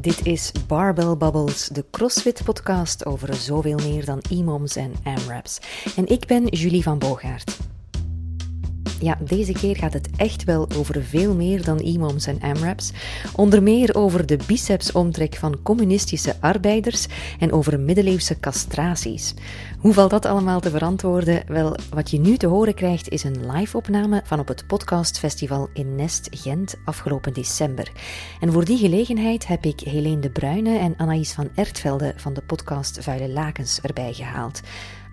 Dit 0.00 0.26
is 0.26 0.52
Barbell 0.66 1.16
Bubbles, 1.16 1.68
de 1.68 1.84
CrossFit-podcast 1.90 3.06
over 3.06 3.34
zoveel 3.34 3.76
meer 3.76 4.04
dan 4.04 4.20
e-moms 4.30 4.76
en 4.76 4.92
AMRAPs. 5.02 5.58
En 5.96 6.06
ik 6.06 6.26
ben 6.26 6.46
Julie 6.46 6.82
van 6.82 6.98
Bogaert. 6.98 7.67
Ja, 9.00 9.18
deze 9.20 9.52
keer 9.52 9.76
gaat 9.76 9.92
het 9.92 10.08
echt 10.16 10.44
wel 10.44 10.68
over 10.76 11.04
veel 11.04 11.34
meer 11.34 11.64
dan 11.64 11.78
e-moms 11.78 12.26
en 12.26 12.40
AMRAPs. 12.40 12.92
Onder 13.34 13.62
meer 13.62 13.94
over 13.94 14.26
de 14.26 14.38
bicepsomtrek 14.46 15.34
van 15.34 15.62
communistische 15.62 16.36
arbeiders 16.40 17.06
en 17.38 17.52
over 17.52 17.80
middeleeuwse 17.80 18.40
castraties. 18.40 19.34
Hoe 19.78 19.92
valt 19.92 20.10
dat 20.10 20.26
allemaal 20.26 20.60
te 20.60 20.70
verantwoorden? 20.70 21.42
Wel, 21.46 21.76
wat 21.90 22.10
je 22.10 22.20
nu 22.20 22.36
te 22.36 22.46
horen 22.46 22.74
krijgt 22.74 23.08
is 23.08 23.24
een 23.24 23.52
live-opname 23.52 24.22
van 24.24 24.38
op 24.38 24.48
het 24.48 24.66
podcastfestival 24.66 25.68
in 25.74 25.94
Nest 25.94 26.28
Gent 26.30 26.74
afgelopen 26.84 27.32
december. 27.32 27.92
En 28.40 28.52
voor 28.52 28.64
die 28.64 28.78
gelegenheid 28.78 29.46
heb 29.46 29.64
ik 29.64 29.80
Helene 29.80 30.20
de 30.20 30.30
Bruyne 30.30 30.78
en 30.78 30.94
Anaïs 30.96 31.32
van 31.32 31.48
Ertvelde 31.54 32.12
van 32.16 32.32
de 32.32 32.42
podcast 32.42 32.98
Vuile 33.00 33.28
Lakens 33.28 33.80
erbij 33.80 34.12
gehaald. 34.12 34.60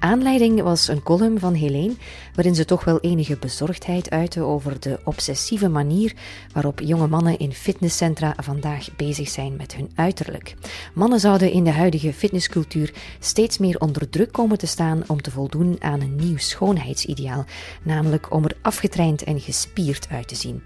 Aanleiding 0.05 0.62
was 0.62 0.88
een 0.88 1.04
column 1.04 1.40
van 1.40 1.54
Helene, 1.54 1.94
waarin 2.36 2.55
ze 2.55 2.66
toch 2.66 2.84
wel 2.84 3.00
enige 3.00 3.38
bezorgdheid 3.38 4.09
uitte 4.09 4.41
over 4.41 4.80
de 4.80 5.00
obsessieve 5.04 5.70
manier 5.70 6.14
waarop 6.54 6.80
jonge 6.80 7.08
mannen 7.08 7.38
in 7.40 7.54
fitnesscentra 7.54 8.34
vandaag 8.38 8.95
bezig 8.95 9.30
zijn 9.30 9.55
met 9.55 9.76
hun 9.76 9.91
uiterlijk. 9.95 10.55
Mannen 10.94 11.20
zouden 11.20 11.52
in 11.52 11.64
de 11.64 11.72
huidige 11.72 12.14
fitnesscultuur 12.14 12.94
steeds 13.20 13.58
meer 13.58 13.80
onder 13.80 14.09
druk 14.09 14.31
komen 14.31 14.58
te 14.58 14.68
staan 14.68 15.04
om 15.08 15.22
te 15.22 15.31
voldoen 15.31 15.76
aan 15.80 16.02
een 16.02 16.16
nieuw 16.16 16.38
schoonheidsideaal, 16.38 17.45
namelijk 17.84 18.34
om 18.34 18.44
er 18.44 18.58
afgetraind 18.62 19.23
en 19.23 19.40
gespierd 19.40 20.08
uit 20.09 20.28
te 20.28 20.36
zien. 20.36 20.64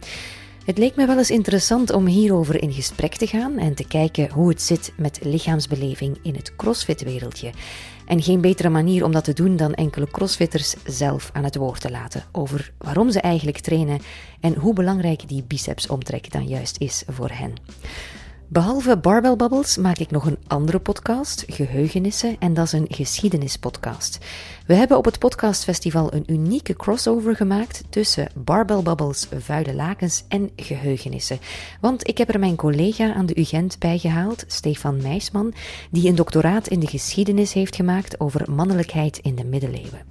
Het 0.69 0.77
leek 0.77 0.95
me 0.95 1.05
wel 1.05 1.17
eens 1.17 1.31
interessant 1.31 1.91
om 1.91 2.05
hierover 2.05 2.61
in 2.61 2.73
gesprek 2.73 3.15
te 3.15 3.27
gaan 3.27 3.57
en 3.57 3.73
te 3.73 3.87
kijken 3.87 4.29
hoe 4.31 4.49
het 4.49 4.61
zit 4.61 4.91
met 4.97 5.19
lichaamsbeleving 5.23 6.17
in 6.21 6.35
het 6.35 6.55
crossfit-wereldje. 6.55 7.51
En 8.09 8.21
geen 8.21 8.41
betere 8.41 8.69
manier 8.69 9.03
om 9.03 9.11
dat 9.11 9.23
te 9.23 9.33
doen 9.33 9.55
dan 9.55 9.73
enkele 9.73 10.07
crossfitters 10.11 10.75
zelf 10.85 11.29
aan 11.33 11.43
het 11.43 11.55
woord 11.55 11.81
te 11.81 11.91
laten 11.91 12.23
over 12.31 12.71
waarom 12.77 13.11
ze 13.11 13.21
eigenlijk 13.21 13.57
trainen 13.59 13.99
en 14.39 14.53
hoe 14.53 14.73
belangrijk 14.73 15.27
die 15.27 15.43
bicepsomtrek 15.43 16.31
dan 16.31 16.47
juist 16.47 16.79
is 16.79 17.03
voor 17.07 17.29
hen. 17.29 17.53
Behalve 18.51 18.97
Barbell 18.97 19.35
Bubbles 19.35 19.77
maak 19.77 19.97
ik 19.97 20.11
nog 20.11 20.25
een 20.25 20.37
andere 20.47 20.79
podcast, 20.79 21.43
Geheugenissen, 21.47 22.35
en 22.39 22.53
dat 22.53 22.65
is 22.65 22.71
een 22.71 22.85
geschiedenispodcast. 22.89 24.17
We 24.65 24.73
hebben 24.73 24.97
op 24.97 25.05
het 25.05 25.19
podcastfestival 25.19 26.13
een 26.13 26.23
unieke 26.27 26.75
crossover 26.75 27.35
gemaakt 27.35 27.83
tussen 27.89 28.31
Barbell 28.35 28.81
Bubbles, 28.81 29.27
Vuile 29.37 29.73
Lakens 29.73 30.23
en 30.27 30.49
Geheugenissen. 30.55 31.39
Want 31.81 32.07
ik 32.07 32.17
heb 32.17 32.33
er 32.33 32.39
mijn 32.39 32.55
collega 32.55 33.13
aan 33.13 33.25
de 33.25 33.39
UGent 33.39 33.79
bij 33.79 33.97
gehaald, 33.97 34.43
Stefan 34.47 35.01
Meisman, 35.01 35.53
die 35.91 36.09
een 36.09 36.15
doctoraat 36.15 36.67
in 36.67 36.79
de 36.79 36.87
geschiedenis 36.87 37.53
heeft 37.53 37.75
gemaakt 37.75 38.19
over 38.19 38.51
mannelijkheid 38.51 39.17
in 39.17 39.35
de 39.35 39.45
middeleeuwen. 39.45 40.01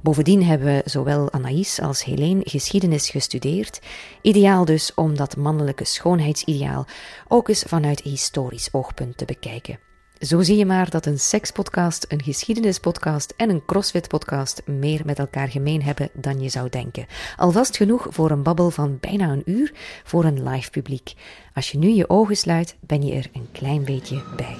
Bovendien 0.00 0.44
hebben 0.44 0.66
we 0.66 0.82
zowel 0.84 1.32
Anaïs 1.32 1.80
als 1.80 2.04
Helene 2.04 2.40
geschiedenis 2.44 3.10
gestudeerd. 3.10 3.80
Ideaal 4.22 4.64
dus 4.64 4.94
om 4.94 5.16
dat 5.16 5.36
mannelijke 5.36 5.84
schoonheidsideaal 5.84 6.86
ook 7.28 7.48
eens 7.48 7.62
vanuit 7.62 8.00
historisch 8.00 8.68
oogpunt 8.72 9.16
te 9.16 9.24
bekijken. 9.24 9.78
Zo 10.18 10.42
zie 10.42 10.56
je 10.56 10.66
maar 10.66 10.90
dat 10.90 11.06
een 11.06 11.18
sekspodcast, 11.18 12.04
een 12.08 12.22
geschiedenispodcast 12.22 13.34
en 13.36 13.50
een 13.50 13.64
crossfit-podcast 13.66 14.62
meer 14.66 15.00
met 15.04 15.18
elkaar 15.18 15.48
gemeen 15.48 15.82
hebben 15.82 16.10
dan 16.12 16.40
je 16.40 16.48
zou 16.48 16.68
denken. 16.68 17.06
Alvast 17.36 17.76
genoeg 17.76 18.06
voor 18.10 18.30
een 18.30 18.42
babbel 18.42 18.70
van 18.70 18.98
bijna 19.00 19.28
een 19.28 19.42
uur 19.44 19.72
voor 20.04 20.24
een 20.24 20.48
live 20.48 20.70
publiek. 20.70 21.12
Als 21.54 21.70
je 21.70 21.78
nu 21.78 21.88
je 21.88 22.10
ogen 22.10 22.36
sluit, 22.36 22.76
ben 22.80 23.02
je 23.02 23.14
er 23.14 23.30
een 23.32 23.48
klein 23.52 23.84
beetje 23.84 24.22
bij. 24.36 24.56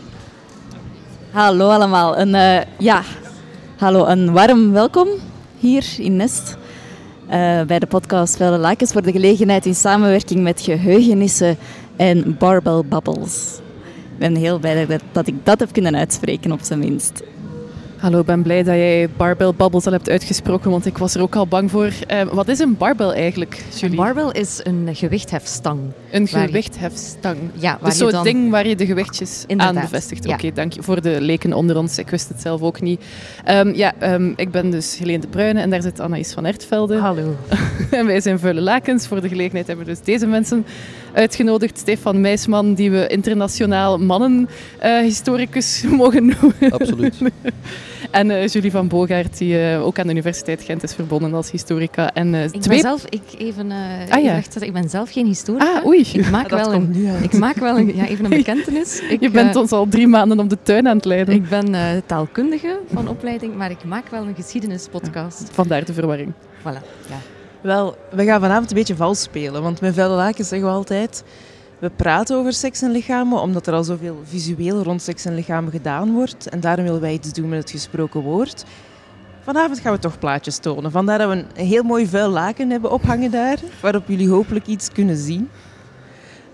Hallo 1.30 1.68
allemaal. 1.68 2.18
Een, 2.18 2.34
uh, 2.34 2.78
ja, 2.78 3.02
hallo, 3.76 4.06
een 4.06 4.32
warm 4.32 4.72
welkom 4.72 5.08
hier 5.58 5.84
in 5.98 6.16
Nest. 6.16 6.56
Uh, 7.26 7.62
bij 7.62 7.78
de 7.78 7.86
podcast 7.86 8.36
Velde 8.36 8.58
Lakens 8.58 8.92
voor 8.92 9.02
de 9.02 9.12
gelegenheid 9.12 9.66
in 9.66 9.74
samenwerking 9.74 10.42
met 10.42 10.60
Geheugenissen 10.60 11.56
en 11.96 12.36
Barbell 12.38 12.82
Bubbles. 12.88 13.58
Ik 14.12 14.18
ben 14.18 14.34
heel 14.34 14.58
blij 14.58 14.86
dat, 14.86 15.02
dat 15.12 15.26
ik 15.26 15.34
dat 15.42 15.60
heb 15.60 15.72
kunnen 15.72 15.96
uitspreken, 15.96 16.52
op 16.52 16.60
zijn 16.62 16.78
minst. 16.78 17.22
Hallo, 17.98 18.20
ik 18.20 18.26
ben 18.26 18.42
blij 18.42 18.62
dat 18.62 18.74
jij 18.74 19.08
barbell 19.16 19.52
bubbles 19.56 19.86
al 19.86 19.92
hebt 19.92 20.10
uitgesproken, 20.10 20.70
want 20.70 20.86
ik 20.86 20.98
was 20.98 21.14
er 21.14 21.22
ook 21.22 21.36
al 21.36 21.46
bang 21.46 21.70
voor. 21.70 21.86
Uh, 22.12 22.22
wat 22.22 22.48
is 22.48 22.58
een 22.58 22.76
barbell 22.76 23.10
eigenlijk, 23.10 23.64
Julie? 23.74 23.90
Een 23.90 24.04
barbell 24.04 24.40
is 24.40 24.60
een 24.62 24.88
gewichthefstang. 24.92 25.80
Een 26.10 26.28
gewichthefstang? 26.28 27.36
Ja, 27.52 27.78
waar 27.80 27.90
dus 27.90 27.98
zo'n 27.98 28.10
dan... 28.10 28.24
ding 28.24 28.50
waar 28.50 28.68
je 28.68 28.76
de 28.76 28.86
gewichtjes 28.86 29.44
Inderdaad. 29.46 29.76
aan 29.76 29.82
bevestigt. 29.82 30.24
Oké, 30.24 30.34
okay, 30.34 30.52
dank 30.52 30.72
je 30.72 30.82
voor 30.82 31.02
de 31.02 31.20
leken 31.20 31.52
onder 31.52 31.76
ons. 31.76 31.98
Ik 31.98 32.10
wist 32.10 32.28
het 32.28 32.40
zelf 32.40 32.60
ook 32.60 32.80
niet. 32.80 33.00
Um, 33.48 33.74
ja, 33.74 33.94
um, 34.02 34.32
ik 34.36 34.50
ben 34.50 34.70
dus 34.70 34.98
Helene 34.98 35.18
de 35.18 35.28
Bruyne 35.28 35.60
en 35.60 35.70
daar 35.70 35.82
zit 35.82 36.00
Anaïs 36.00 36.32
van 36.32 36.46
Ertvelde. 36.46 36.98
Hallo. 36.98 37.36
en 37.90 38.06
wij 38.06 38.20
zijn 38.20 38.38
Vuile 38.38 38.60
Lakens. 38.60 39.06
Voor 39.06 39.20
de 39.20 39.28
gelegenheid 39.28 39.66
hebben 39.66 39.86
we 39.86 39.90
dus 39.90 40.02
deze 40.02 40.26
mensen 40.26 40.66
uitgenodigd. 41.18 41.78
Stefan 41.78 42.20
Meisman, 42.20 42.74
die 42.74 42.90
we 42.90 43.06
internationaal 43.06 43.98
mannenhistoricus 43.98 45.82
uh, 45.84 45.90
mogen 46.00 46.26
noemen. 46.26 46.72
Absoluut. 46.72 47.14
En 48.10 48.30
uh, 48.30 48.46
Julie 48.46 48.70
van 48.70 48.88
Bogaert, 48.88 49.38
die 49.38 49.54
uh, 49.54 49.86
ook 49.86 49.98
aan 49.98 50.06
de 50.06 50.12
Universiteit 50.12 50.62
Gent 50.62 50.82
is 50.82 50.94
verbonden 50.94 51.34
als 51.34 51.50
historica. 51.50 52.12
En, 52.12 52.34
uh, 52.34 52.44
ik 52.44 52.50
twee... 52.50 52.62
ben 52.68 52.78
zelf, 52.78 53.04
ik, 53.08 53.22
even, 53.38 53.70
ah, 54.10 54.22
ja. 54.22 54.40
ik 54.60 54.72
ben 54.72 54.88
zelf 54.88 55.12
geen 55.12 55.26
historica. 55.26 55.78
Ah, 55.78 55.86
oei. 55.86 56.08
Ik 56.12 56.30
maak, 56.30 56.48
wel, 56.62 56.72
een, 56.72 57.06
ik 57.22 57.32
maak 57.32 57.56
wel 57.56 57.78
een, 57.78 57.96
ja, 57.96 58.06
even 58.06 58.24
een 58.24 58.30
bekentenis. 58.30 59.00
Ik, 59.00 59.20
Je 59.20 59.30
bent 59.30 59.56
ons 59.56 59.72
al 59.72 59.88
drie 59.88 60.06
maanden 60.06 60.40
op 60.40 60.50
de 60.50 60.58
tuin 60.62 60.88
aan 60.88 60.96
het 60.96 61.04
leiden. 61.04 61.34
Ik 61.34 61.48
ben 61.48 62.02
taalkundige 62.06 62.78
van 62.92 63.08
opleiding, 63.08 63.54
maar 63.54 63.70
ik 63.70 63.84
maak 63.84 64.08
wel 64.08 64.26
een 64.26 64.34
geschiedenispodcast. 64.34 65.48
Vandaar 65.52 65.84
de 65.84 65.92
verwarring. 65.92 66.32
Voilà, 66.62 66.82
ja. 67.08 67.37
Wel, 67.60 67.96
we 68.10 68.24
gaan 68.24 68.40
vanavond 68.40 68.70
een 68.70 68.76
beetje 68.76 68.96
vals 68.96 69.22
spelen, 69.22 69.62
want 69.62 69.80
met 69.80 69.94
Velle 69.94 70.14
Laken 70.14 70.44
zeggen 70.44 70.68
we 70.68 70.74
altijd... 70.74 71.24
We 71.78 71.90
praten 71.90 72.36
over 72.36 72.52
seks 72.52 72.82
en 72.82 72.90
lichamen 72.90 73.40
omdat 73.40 73.66
er 73.66 73.74
al 73.74 73.84
zoveel 73.84 74.20
visueel 74.24 74.82
rond 74.82 75.02
seks 75.02 75.24
en 75.24 75.34
lichamen 75.34 75.72
gedaan 75.72 76.12
wordt. 76.12 76.48
En 76.48 76.60
daarom 76.60 76.84
willen 76.84 77.00
wij 77.00 77.12
iets 77.12 77.32
doen 77.32 77.48
met 77.48 77.58
het 77.58 77.70
gesproken 77.70 78.20
woord. 78.20 78.64
Vanavond 79.40 79.80
gaan 79.80 79.92
we 79.92 79.98
toch 79.98 80.18
plaatjes 80.18 80.58
tonen. 80.58 80.90
Vandaar 80.90 81.18
dat 81.18 81.28
we 81.28 81.44
een 81.54 81.66
heel 81.66 81.82
mooi 81.82 82.06
vuil 82.06 82.30
laken 82.30 82.70
hebben 82.70 82.90
ophangen 82.90 83.30
daar, 83.30 83.58
waarop 83.80 84.08
jullie 84.08 84.28
hopelijk 84.28 84.66
iets 84.66 84.92
kunnen 84.92 85.16
zien. 85.16 85.50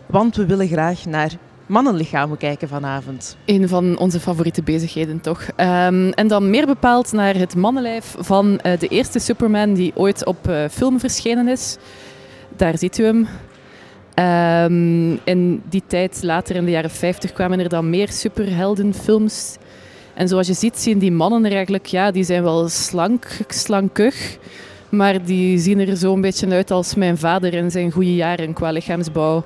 Want 0.06 0.36
we 0.36 0.46
willen 0.46 0.68
graag 0.68 1.04
naar 1.04 1.32
mannenlichamen 1.66 2.36
kijken 2.36 2.68
vanavond. 2.68 3.36
Een 3.44 3.68
van 3.68 3.98
onze 3.98 4.20
favoriete 4.20 4.62
bezigheden, 4.62 5.20
toch? 5.20 5.40
Um, 5.56 6.10
en 6.10 6.28
dan 6.28 6.50
meer 6.50 6.66
bepaald 6.66 7.12
naar 7.12 7.34
het 7.34 7.56
mannenlijf 7.56 8.14
van 8.18 8.60
uh, 8.66 8.78
de 8.78 8.88
eerste 8.88 9.18
Superman 9.18 9.74
die 9.74 9.92
ooit 9.94 10.24
op 10.24 10.48
uh, 10.48 10.64
film 10.70 11.00
verschenen 11.00 11.48
is. 11.48 11.76
Daar 12.56 12.78
ziet 12.78 12.98
u 12.98 13.04
hem. 13.04 13.28
Um, 14.14 15.20
in 15.24 15.62
die 15.68 15.82
tijd, 15.86 16.22
later 16.22 16.56
in 16.56 16.64
de 16.64 16.70
jaren 16.70 16.90
50, 16.90 17.32
kwamen 17.32 17.60
er 17.60 17.68
dan 17.68 17.90
meer 17.90 18.08
superheldenfilms. 18.08 19.56
En 20.14 20.28
zoals 20.28 20.46
je 20.46 20.54
ziet, 20.54 20.78
zien 20.78 20.98
die 20.98 21.12
mannen 21.12 21.44
er 21.44 21.52
eigenlijk, 21.52 21.86
ja, 21.86 22.10
die 22.10 22.24
zijn 22.24 22.42
wel 22.42 22.68
slank, 22.68 23.26
slankig. 23.48 24.38
Maar 24.88 25.24
die 25.24 25.58
zien 25.58 25.78
er 25.80 25.96
zo 25.96 26.12
een 26.12 26.20
beetje 26.20 26.50
uit 26.50 26.70
als 26.70 26.94
mijn 26.94 27.18
vader 27.18 27.54
in 27.54 27.70
zijn 27.70 27.90
goede 27.90 28.14
jaren 28.14 28.52
qua 28.52 28.70
lichaamsbouw. 28.70 29.44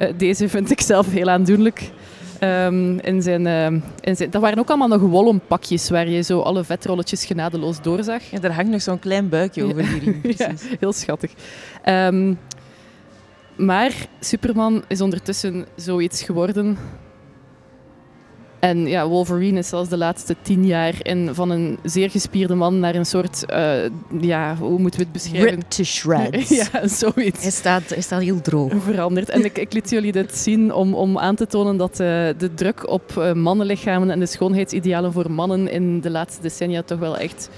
Uh, 0.00 0.08
deze 0.16 0.48
vind 0.48 0.70
ik 0.70 0.80
zelf 0.80 1.10
heel 1.10 1.28
aandoenlijk. 1.28 1.90
Um, 2.40 3.00
in 3.00 3.22
zijn, 3.22 3.46
uh, 3.46 3.80
in 4.00 4.16
zijn, 4.16 4.30
dat 4.30 4.42
waren 4.42 4.58
ook 4.58 4.68
allemaal 4.68 4.88
nog 4.88 5.00
wollen 5.00 5.40
pakjes 5.46 5.90
waar 5.90 6.08
je 6.08 6.22
zo 6.22 6.40
alle 6.40 6.64
vetrolletjes 6.64 7.24
genadeloos 7.24 7.82
doorzag. 7.82 8.22
Ja, 8.30 8.38
daar 8.38 8.54
hangt 8.54 8.70
nog 8.70 8.82
zo'n 8.82 8.98
klein 8.98 9.28
buikje 9.28 9.64
over 9.64 9.84
ja, 10.36 10.50
heel 10.78 10.92
schattig. 10.92 11.32
Um, 11.84 12.38
maar 13.56 13.92
Superman 14.20 14.84
is 14.88 15.00
ondertussen 15.00 15.66
zoiets 15.76 16.22
geworden. 16.22 16.78
En 18.58 18.86
ja, 18.86 19.08
Wolverine 19.08 19.58
is 19.58 19.68
zelfs 19.68 19.88
de 19.88 19.96
laatste 19.96 20.36
tien 20.42 20.66
jaar 20.66 20.94
in, 21.02 21.34
van 21.34 21.50
een 21.50 21.78
zeer 21.82 22.10
gespierde 22.10 22.54
man 22.54 22.78
naar 22.78 22.94
een 22.94 23.06
soort, 23.06 23.44
uh, 23.50 23.76
ja, 24.20 24.56
hoe 24.56 24.78
moeten 24.78 25.00
we 25.00 25.04
het 25.04 25.12
beschrijven? 25.12 25.48
Ripped 25.48 25.76
to 25.76 25.84
shreds. 25.84 26.48
ja, 26.72 26.88
zoiets. 26.88 27.42
Hij 27.42 27.50
staat, 27.50 27.88
hij 27.88 28.00
staat 28.00 28.22
heel 28.22 28.40
droog. 28.40 28.72
Veranderd. 28.82 29.30
En 29.30 29.44
ik, 29.44 29.58
ik 29.58 29.72
liet 29.72 29.90
jullie 29.90 30.12
dit 30.12 30.36
zien 30.36 30.72
om, 30.72 30.94
om 30.94 31.18
aan 31.18 31.34
te 31.34 31.46
tonen 31.46 31.76
dat 31.76 31.90
uh, 31.90 32.06
de 32.38 32.50
druk 32.54 32.88
op 32.88 33.12
uh, 33.18 33.32
mannenlichamen 33.32 34.10
en 34.10 34.18
de 34.18 34.26
schoonheidsidealen 34.26 35.12
voor 35.12 35.30
mannen 35.30 35.70
in 35.70 36.00
de 36.00 36.10
laatste 36.10 36.42
decennia 36.42 36.82
toch 36.82 36.98
wel 36.98 37.16
echt 37.16 37.50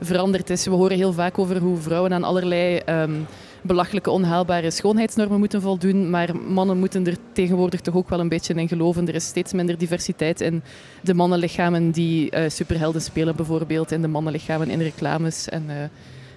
veranderd 0.00 0.50
is. 0.50 0.64
We 0.64 0.70
horen 0.70 0.96
heel 0.96 1.12
vaak 1.12 1.38
over 1.38 1.58
hoe 1.58 1.76
vrouwen 1.76 2.12
aan 2.12 2.24
allerlei... 2.24 2.80
Um, 2.88 3.26
belachelijke, 3.66 4.10
onhaalbare 4.10 4.70
schoonheidsnormen 4.70 5.38
moeten 5.38 5.62
voldoen. 5.62 6.10
Maar 6.10 6.36
mannen 6.36 6.78
moeten 6.78 7.06
er 7.06 7.16
tegenwoordig 7.32 7.80
toch 7.80 7.94
ook 7.94 8.08
wel 8.08 8.20
een 8.20 8.28
beetje 8.28 8.54
in 8.54 8.68
geloven. 8.68 9.08
Er 9.08 9.14
is 9.14 9.26
steeds 9.26 9.52
minder 9.52 9.78
diversiteit 9.78 10.40
in 10.40 10.62
de 11.02 11.14
mannenlichamen 11.14 11.90
die 11.90 12.36
uh, 12.36 12.48
superhelden 12.48 13.02
spelen, 13.02 13.36
bijvoorbeeld. 13.36 13.92
In 13.92 14.02
de 14.02 14.08
mannenlichamen 14.08 14.70
in 14.70 14.80
reclames. 14.80 15.48
En 15.48 15.64
uh, 15.68 15.74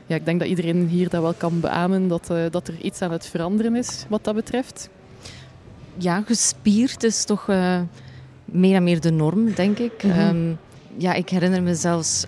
ja, 0.05 0.15
ik 0.15 0.25
denk 0.25 0.39
dat 0.39 0.49
iedereen 0.49 0.87
hier 0.87 1.09
dat 1.09 1.21
wel 1.21 1.33
kan 1.33 1.59
beamen, 1.59 2.07
dat, 2.07 2.29
uh, 2.31 2.43
dat 2.51 2.67
er 2.67 2.79
iets 2.81 3.01
aan 3.01 3.11
het 3.11 3.25
veranderen 3.25 3.75
is 3.75 4.05
wat 4.09 4.23
dat 4.23 4.35
betreft. 4.35 4.89
ja, 5.97 6.23
gespierd 6.25 7.03
is 7.03 7.25
toch 7.25 7.47
meer 8.45 8.75
en 8.75 8.83
meer 8.83 9.01
de 9.01 9.11
norm, 9.11 9.53
denk 9.53 9.77
ik. 9.77 10.03
Mm 10.03 10.11
-hmm. 10.11 10.57
ja, 10.97 11.13
ik 11.13 11.29
herinner 11.29 11.63
me 11.63 11.75
zelfs 11.75 12.25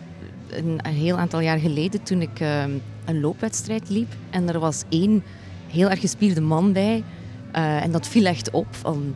een, 0.49 0.79
een, 0.81 0.93
heel 0.93 1.17
aantal 1.17 1.39
jaar 1.39 1.59
geleden 1.59 2.03
toen 2.03 2.21
ik 2.21 2.39
um, 2.39 2.81
een 3.11 3.21
loopwedstrijd 3.21 3.89
liep. 3.89 4.13
En 4.29 4.49
er 4.49 4.59
was 4.59 4.83
één 4.89 5.23
heel 5.67 5.89
erg 5.89 5.99
gespierde 5.99 6.41
man 6.41 6.73
bij. 6.73 7.03
Uh, 7.55 7.83
en 7.83 7.91
dat 7.91 8.07
viel 8.07 8.25
echt 8.25 8.51
op 8.51 8.67
van 8.71 9.15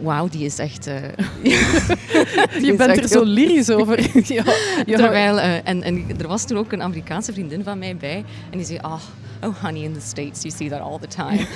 wauw, 0.00 0.28
die 0.28 0.44
is 0.44 0.58
echt... 0.58 0.88
Uh, 0.88 0.94
je 2.66 2.74
bent 2.76 2.96
er 2.96 3.08
zo 3.08 3.22
lyrisch 3.22 3.70
over. 3.70 4.00
ja, 4.34 4.44
ja. 4.86 4.96
Terwijl, 4.96 5.36
uh, 5.36 5.68
en, 5.68 5.82
en 5.82 6.04
er 6.18 6.28
was 6.28 6.46
toen 6.46 6.58
ook 6.58 6.72
een 6.72 6.82
Amerikaanse 6.82 7.32
vriendin 7.32 7.62
van 7.62 7.78
mij 7.78 7.96
bij. 7.96 8.24
En 8.50 8.58
die 8.58 8.66
zei, 8.66 8.78
oh, 8.78 9.00
oh 9.42 9.56
honey, 9.62 9.82
in 9.82 9.92
the 9.92 10.00
States 10.00 10.42
you 10.42 10.54
see 10.56 10.68
that 10.68 10.80
all 10.80 10.98
the 10.98 11.06
time. 11.06 11.46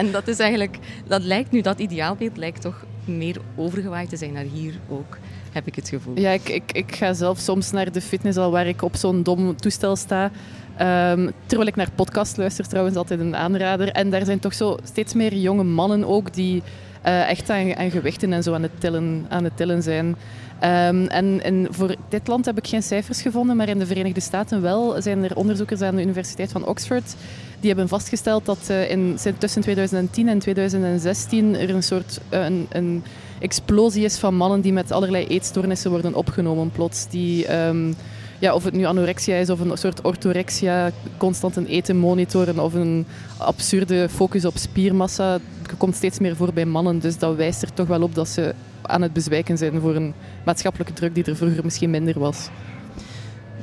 en 0.00 0.10
dat 0.12 0.28
is 0.28 0.38
eigenlijk... 0.38 0.78
Dat 1.06 1.22
lijkt 1.22 1.50
nu, 1.50 1.60
dat 1.60 1.78
ideaalbeeld 1.78 2.36
lijkt 2.36 2.60
toch 2.60 2.84
meer 3.04 3.36
overgewaaid 3.56 4.08
te 4.08 4.16
zijn 4.16 4.32
naar 4.32 4.46
hier 4.52 4.74
ook 4.88 5.18
heb 5.52 5.66
ik 5.66 5.74
het 5.74 5.88
gevoel. 5.88 6.18
Ja, 6.18 6.30
ik, 6.30 6.48
ik, 6.48 6.72
ik 6.72 6.94
ga 6.94 7.12
zelf 7.12 7.38
soms 7.38 7.70
naar 7.70 7.92
de 7.92 8.00
fitness 8.00 8.38
al 8.38 8.50
waar 8.50 8.66
ik 8.66 8.82
op 8.82 8.96
zo'n 8.96 9.22
dom 9.22 9.56
toestel 9.56 9.96
sta. 9.96 10.30
Um, 10.80 11.30
terwijl 11.46 11.68
ik 11.68 11.76
naar 11.76 11.90
podcast 11.94 12.36
luister, 12.36 12.68
trouwens 12.68 12.96
altijd 12.96 13.20
een 13.20 13.36
aanrader. 13.36 13.88
En 13.88 14.10
daar 14.10 14.24
zijn 14.24 14.38
toch 14.38 14.54
zo 14.54 14.78
steeds 14.84 15.14
meer 15.14 15.34
jonge 15.34 15.64
mannen 15.64 16.04
ook 16.04 16.34
die 16.34 16.62
uh, 17.06 17.30
echt 17.30 17.50
aan, 17.50 17.76
aan, 17.76 17.90
gewichten 17.90 18.32
en 18.32 18.42
zo 18.42 18.54
aan 18.54 18.62
het 18.62 18.80
tillen, 18.80 19.26
aan 19.28 19.44
het 19.44 19.56
tillen 19.56 19.82
zijn. 19.82 20.06
Um, 20.06 21.06
en, 21.06 21.40
en, 21.42 21.66
voor 21.70 21.94
dit 22.08 22.28
land 22.28 22.44
heb 22.44 22.58
ik 22.58 22.66
geen 22.66 22.82
cijfers 22.82 23.22
gevonden, 23.22 23.56
maar 23.56 23.68
in 23.68 23.78
de 23.78 23.86
Verenigde 23.86 24.20
Staten 24.20 24.62
wel 24.62 25.02
zijn 25.02 25.24
er 25.24 25.36
onderzoekers 25.36 25.80
aan 25.80 25.96
de 25.96 26.02
Universiteit 26.02 26.52
van 26.52 26.66
Oxford 26.66 27.14
die 27.60 27.68
hebben 27.68 27.88
vastgesteld 27.88 28.46
dat 28.46 28.68
uh, 28.70 28.90
in, 28.90 29.18
tussen 29.38 29.62
2010 29.62 30.28
en 30.28 30.38
2016 30.38 31.56
er 31.56 31.70
een 31.70 31.82
soort 31.82 32.20
uh, 32.32 32.44
een, 32.44 32.66
een, 32.70 33.02
explosie 33.40 34.04
is 34.04 34.18
van 34.18 34.34
mannen 34.34 34.60
die 34.60 34.72
met 34.72 34.92
allerlei 34.92 35.26
eetstoornissen 35.26 35.90
worden 35.90 36.14
opgenomen 36.14 36.70
plots. 36.70 37.08
Die, 37.08 37.56
um, 37.56 37.94
ja, 38.40 38.54
of 38.54 38.64
het 38.64 38.74
nu 38.74 38.84
anorexia 38.84 39.36
is 39.36 39.50
of 39.50 39.60
een 39.60 39.78
soort 39.78 40.00
orthorexia, 40.00 40.90
constant 41.16 41.56
een 41.56 41.66
eten 41.66 41.96
monitoren 41.96 42.58
of 42.58 42.74
een 42.74 43.06
absurde 43.36 44.08
focus 44.08 44.44
op 44.44 44.56
spiermassa, 44.56 45.38
komt 45.78 45.94
steeds 45.94 46.18
meer 46.18 46.36
voor 46.36 46.52
bij 46.52 46.64
mannen. 46.64 46.98
Dus 46.98 47.18
dat 47.18 47.36
wijst 47.36 47.62
er 47.62 47.72
toch 47.72 47.86
wel 47.86 48.02
op 48.02 48.14
dat 48.14 48.28
ze 48.28 48.54
aan 48.82 49.02
het 49.02 49.12
bezwijken 49.12 49.58
zijn 49.58 49.80
voor 49.80 49.94
een 49.94 50.14
maatschappelijke 50.44 50.92
druk 50.92 51.14
die 51.14 51.24
er 51.24 51.36
vroeger 51.36 51.64
misschien 51.64 51.90
minder 51.90 52.18
was. 52.18 52.48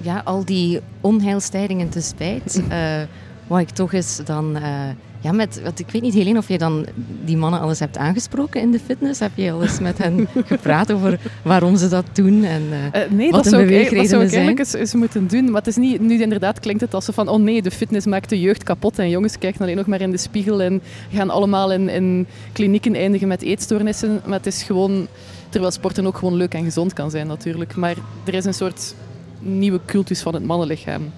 Ja, 0.01 0.21
al 0.25 0.45
die 0.45 0.79
onheilstijdingen 1.01 1.89
te 1.89 2.01
spijt, 2.01 2.61
uh, 2.71 3.01
wat 3.47 3.59
ik 3.59 3.69
toch 3.69 3.93
eens 3.93 4.21
dan 4.25 4.57
uh, 4.57 4.89
ja, 5.21 5.31
met, 5.31 5.61
wat, 5.63 5.79
ik 5.79 5.89
weet 5.91 6.01
niet, 6.01 6.13
Helene, 6.13 6.37
of 6.37 6.47
je 6.47 6.57
dan 6.57 6.85
die 7.25 7.37
mannen 7.37 7.59
alles 7.59 7.79
hebt 7.79 7.97
aangesproken 7.97 8.61
in 8.61 8.71
de 8.71 8.79
fitness. 8.79 9.19
Heb 9.19 9.31
je 9.35 9.51
al 9.51 9.61
eens 9.61 9.79
met 9.79 9.97
hen 9.97 10.27
gepraat 10.45 10.91
over 10.91 11.19
waarom 11.41 11.77
ze 11.77 11.87
dat 11.87 12.05
doen 12.13 12.43
en 12.43 12.61
uh, 12.61 13.03
uh, 13.03 13.11
nee, 13.11 13.31
wat 13.31 13.43
dat 13.43 13.53
hun 13.53 13.65
beweegredenen 13.65 14.01
dat 14.01 14.09
zou 14.09 14.23
ik 14.23 14.29
eigenlijk 14.29 14.59
eens, 14.59 14.73
eens, 14.73 14.93
moeten 14.93 15.27
doen. 15.27 15.45
Maar 15.45 15.61
het 15.61 15.67
is 15.67 15.75
niet, 15.75 16.01
nu 16.01 16.21
inderdaad 16.21 16.59
klinkt 16.59 16.81
het 16.81 16.93
alsof 16.93 17.15
van, 17.15 17.27
oh 17.27 17.39
nee, 17.39 17.61
de 17.61 17.71
fitness 17.71 18.05
maakt 18.05 18.29
de 18.29 18.39
jeugd 18.39 18.63
kapot 18.63 18.99
en 18.99 19.09
jongens 19.09 19.37
kijken 19.37 19.61
alleen 19.61 19.75
nog 19.75 19.85
maar 19.85 20.01
in 20.01 20.11
de 20.11 20.17
spiegel 20.17 20.61
en 20.61 20.81
gaan 21.11 21.29
allemaal 21.29 21.71
in, 21.71 21.89
in 21.89 22.27
klinieken 22.51 22.95
eindigen 22.95 23.27
met 23.27 23.41
eetstoornissen. 23.41 24.21
Maar 24.25 24.37
het 24.37 24.47
is 24.47 24.63
gewoon, 24.63 25.07
terwijl 25.49 25.71
sporten 25.71 26.07
ook 26.07 26.17
gewoon 26.17 26.35
leuk 26.35 26.53
en 26.53 26.63
gezond 26.63 26.93
kan 26.93 27.11
zijn 27.11 27.27
natuurlijk. 27.27 27.75
Maar 27.75 27.95
er 28.25 28.33
is 28.33 28.45
een 28.45 28.53
soort 28.53 28.95
nieuwe 29.39 29.79
cultus 29.85 30.21
van 30.21 30.33
het 30.33 30.45
mannenlichaam. 30.45 31.11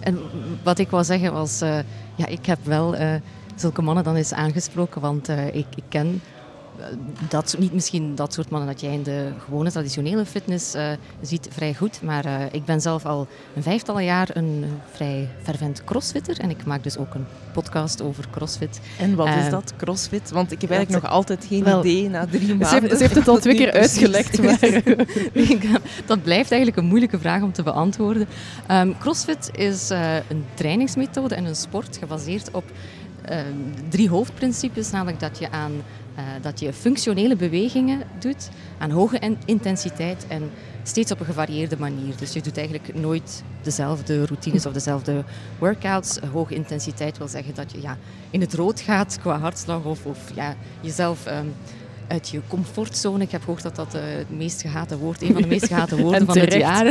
En 0.00 0.18
wat 0.62 0.78
ik 0.78 0.90
wou 0.90 1.04
zeggen 1.04 1.32
was, 1.32 1.62
uh, 1.62 1.78
ja, 2.14 2.26
ik 2.26 2.46
heb 2.46 2.58
wel 2.64 2.94
uh, 2.94 3.14
zulke 3.54 3.82
mannen 3.82 4.04
dan 4.04 4.16
eens 4.16 4.32
aangesproken, 4.32 5.00
want 5.00 5.28
uh, 5.28 5.46
ik, 5.46 5.66
ik, 5.74 5.84
ken 5.88 6.20
dat, 7.28 7.56
niet 7.58 7.72
misschien 7.72 8.14
dat 8.14 8.32
soort 8.32 8.50
mannen 8.50 8.68
dat 8.68 8.80
jij 8.80 8.92
in 8.92 9.02
de 9.02 9.28
gewone 9.44 9.70
traditionele 9.70 10.26
fitness 10.26 10.74
uh, 10.74 10.90
ziet 11.20 11.48
vrij 11.50 11.74
goed. 11.74 12.02
Maar 12.02 12.26
uh, 12.26 12.32
ik 12.52 12.64
ben 12.64 12.80
zelf 12.80 13.06
al 13.06 13.26
een 13.54 13.62
vijftal 13.62 13.98
jaar 13.98 14.28
een 14.32 14.64
vrij 14.92 15.28
fervent 15.42 15.84
crossfitter. 15.84 16.38
En 16.38 16.50
ik 16.50 16.64
maak 16.64 16.82
dus 16.82 16.96
ook 16.96 17.14
een 17.14 17.26
podcast 17.52 18.02
over 18.02 18.26
crossfit. 18.30 18.80
En 18.98 19.14
wat 19.14 19.28
is 19.28 19.50
dat, 19.50 19.72
crossfit? 19.76 20.30
Want 20.30 20.52
ik 20.52 20.60
heb 20.60 20.70
eigenlijk 20.70 21.02
nog 21.02 21.12
altijd 21.12 21.44
geen 21.48 21.64
wel, 21.64 21.80
idee 21.80 22.08
na 22.08 22.26
drie 22.26 22.48
maanden. 22.48 22.68
Ze 22.68 22.74
heeft, 22.74 22.92
ze 22.92 23.02
heeft 23.02 23.14
het 23.14 23.28
al 23.28 23.38
twee 23.38 23.56
keer 23.56 23.72
uitgelegd. 23.72 24.30
Maar. 24.42 24.58
dat 26.06 26.22
blijft 26.22 26.50
eigenlijk 26.50 26.76
een 26.76 26.88
moeilijke 26.88 27.18
vraag 27.18 27.42
om 27.42 27.52
te 27.52 27.62
beantwoorden. 27.62 28.28
Um, 28.70 28.98
crossfit 28.98 29.50
is 29.52 29.90
een 30.28 30.44
trainingsmethode 30.54 31.34
en 31.34 31.44
een 31.44 31.56
sport 31.56 31.96
gebaseerd 31.96 32.50
op 32.50 32.64
drie 33.88 34.08
hoofdprincipes. 34.08 34.90
Namelijk 34.90 35.20
dat 35.20 35.38
je 35.38 35.50
aan 35.50 35.72
uh, 36.16 36.22
dat 36.42 36.60
je 36.60 36.72
functionele 36.72 37.36
bewegingen 37.36 38.02
doet 38.18 38.48
aan 38.78 38.90
hoge 38.90 39.36
intensiteit 39.44 40.26
en 40.28 40.50
steeds 40.82 41.12
op 41.12 41.20
een 41.20 41.26
gevarieerde 41.26 41.76
manier. 41.78 42.16
Dus 42.16 42.32
je 42.32 42.42
doet 42.42 42.56
eigenlijk 42.56 42.94
nooit 42.94 43.42
dezelfde 43.62 44.26
routines 44.26 44.66
of 44.66 44.72
dezelfde 44.72 45.24
workouts. 45.58 46.18
Hoge 46.32 46.54
intensiteit 46.54 47.18
wil 47.18 47.28
zeggen 47.28 47.54
dat 47.54 47.72
je 47.72 47.80
ja, 47.80 47.96
in 48.30 48.40
het 48.40 48.54
rood 48.54 48.80
gaat 48.80 49.18
qua 49.20 49.38
hartslag 49.38 49.84
of, 49.84 50.06
of 50.06 50.18
ja, 50.34 50.54
jezelf 50.80 51.26
um, 51.26 51.54
uit 52.08 52.28
je 52.28 52.40
comfortzone. 52.48 53.22
Ik 53.22 53.30
heb 53.30 53.42
gehoord 53.42 53.62
dat 53.62 53.76
dat 53.76 53.94
uh, 53.94 54.00
het 54.04 54.30
meest 54.30 54.60
gehate 54.60 54.98
woord, 54.98 55.22
een 55.22 55.32
van 55.32 55.42
de 55.42 55.48
meest 55.48 55.66
gehate 55.66 55.96
woorden 56.02 56.26
van 56.26 56.38
het 56.38 56.54
jaar 56.54 56.86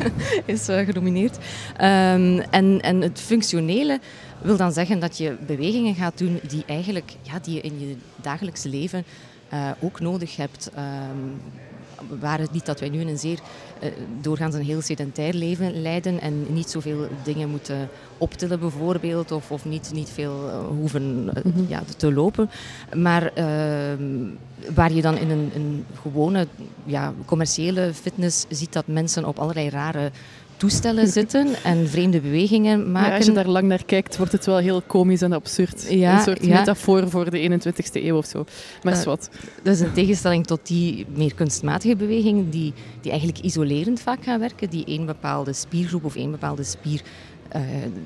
is 0.44 0.68
uh, 0.68 0.78
genomineerd. 0.78 1.36
Um, 1.36 2.38
en, 2.38 2.80
en 2.80 3.00
het 3.00 3.20
functionele 3.20 4.00
wil 4.42 4.56
dan 4.56 4.72
zeggen 4.72 4.98
dat 4.98 5.18
je 5.18 5.36
bewegingen 5.46 5.94
gaat 5.94 6.18
doen 6.18 6.40
die, 6.48 6.62
eigenlijk, 6.66 7.12
ja, 7.22 7.38
die 7.38 7.54
je 7.54 7.60
in 7.60 7.80
je 7.80 7.96
dagelijkse 8.16 8.68
leven 8.68 9.04
uh, 9.52 9.70
ook 9.80 10.00
nodig 10.00 10.36
hebt. 10.36 10.70
Um, 10.76 11.40
waar 12.20 12.38
het 12.38 12.52
niet 12.52 12.66
dat 12.66 12.80
wij 12.80 12.88
nu 12.88 13.00
in 13.00 13.08
een 13.08 13.18
zeer 13.18 13.38
uh, 13.82 13.90
doorgaans 14.20 14.54
een 14.54 14.64
heel 14.64 14.80
sedentair 14.80 15.34
leven 15.34 15.82
leiden 15.82 16.20
en 16.20 16.52
niet 16.52 16.70
zoveel 16.70 17.08
dingen 17.24 17.48
moeten 17.48 17.88
optillen 18.18 18.60
bijvoorbeeld 18.60 19.30
of, 19.30 19.50
of 19.50 19.64
niet, 19.64 19.90
niet 19.92 20.10
veel 20.10 20.48
uh, 20.48 20.66
hoeven 20.66 21.30
uh, 21.36 21.44
mm 21.44 21.52
-hmm. 21.52 21.66
ja, 21.68 21.82
te 21.96 22.12
lopen. 22.12 22.50
Maar 22.96 23.32
ehm, 23.34 24.02
waar 24.74 24.92
je 24.92 25.02
dan 25.02 25.16
in 25.16 25.30
een, 25.30 25.50
een 25.54 25.84
gewone 26.02 26.46
ja, 26.84 27.12
commerciële 27.24 27.94
fitness 27.94 28.44
ziet 28.48 28.72
dat 28.72 28.86
mensen 28.86 29.24
op 29.24 29.38
allerlei 29.38 29.68
rare 29.68 30.10
toestellen 30.60 31.08
zitten 31.08 31.54
en 31.64 31.88
vreemde 31.88 32.20
bewegingen 32.20 32.92
maken. 32.92 33.10
Ja, 33.10 33.16
als 33.16 33.26
je 33.26 33.32
daar 33.32 33.48
lang 33.48 33.66
naar 33.66 33.84
kijkt, 33.84 34.16
wordt 34.16 34.32
het 34.32 34.46
wel 34.46 34.56
heel 34.58 34.82
komisch 34.86 35.20
en 35.20 35.32
absurd. 35.32 35.86
Ja, 35.88 36.16
een 36.16 36.22
soort 36.22 36.44
ja. 36.44 36.58
metafoor 36.58 37.10
voor 37.10 37.30
de 37.30 37.60
21ste 37.60 38.02
eeuw 38.04 38.16
of 38.16 38.26
zo. 38.26 38.44
Maar 38.82 38.96
uh, 38.96 39.02
wat. 39.02 39.30
Dat 39.62 39.74
is 39.74 39.80
in 39.80 39.92
tegenstelling 39.92 40.46
tot 40.46 40.66
die 40.66 41.06
meer 41.14 41.34
kunstmatige 41.34 41.96
bewegingen, 41.96 42.50
die, 42.50 42.72
die 43.00 43.10
eigenlijk 43.10 43.40
isolerend 43.40 44.00
vaak 44.00 44.24
gaan 44.24 44.40
werken, 44.40 44.70
die 44.70 44.84
één 44.84 45.06
bepaalde 45.06 45.52
spiergroep 45.52 46.04
of 46.04 46.16
één 46.16 46.30
bepaalde 46.30 46.64
spier 46.64 47.02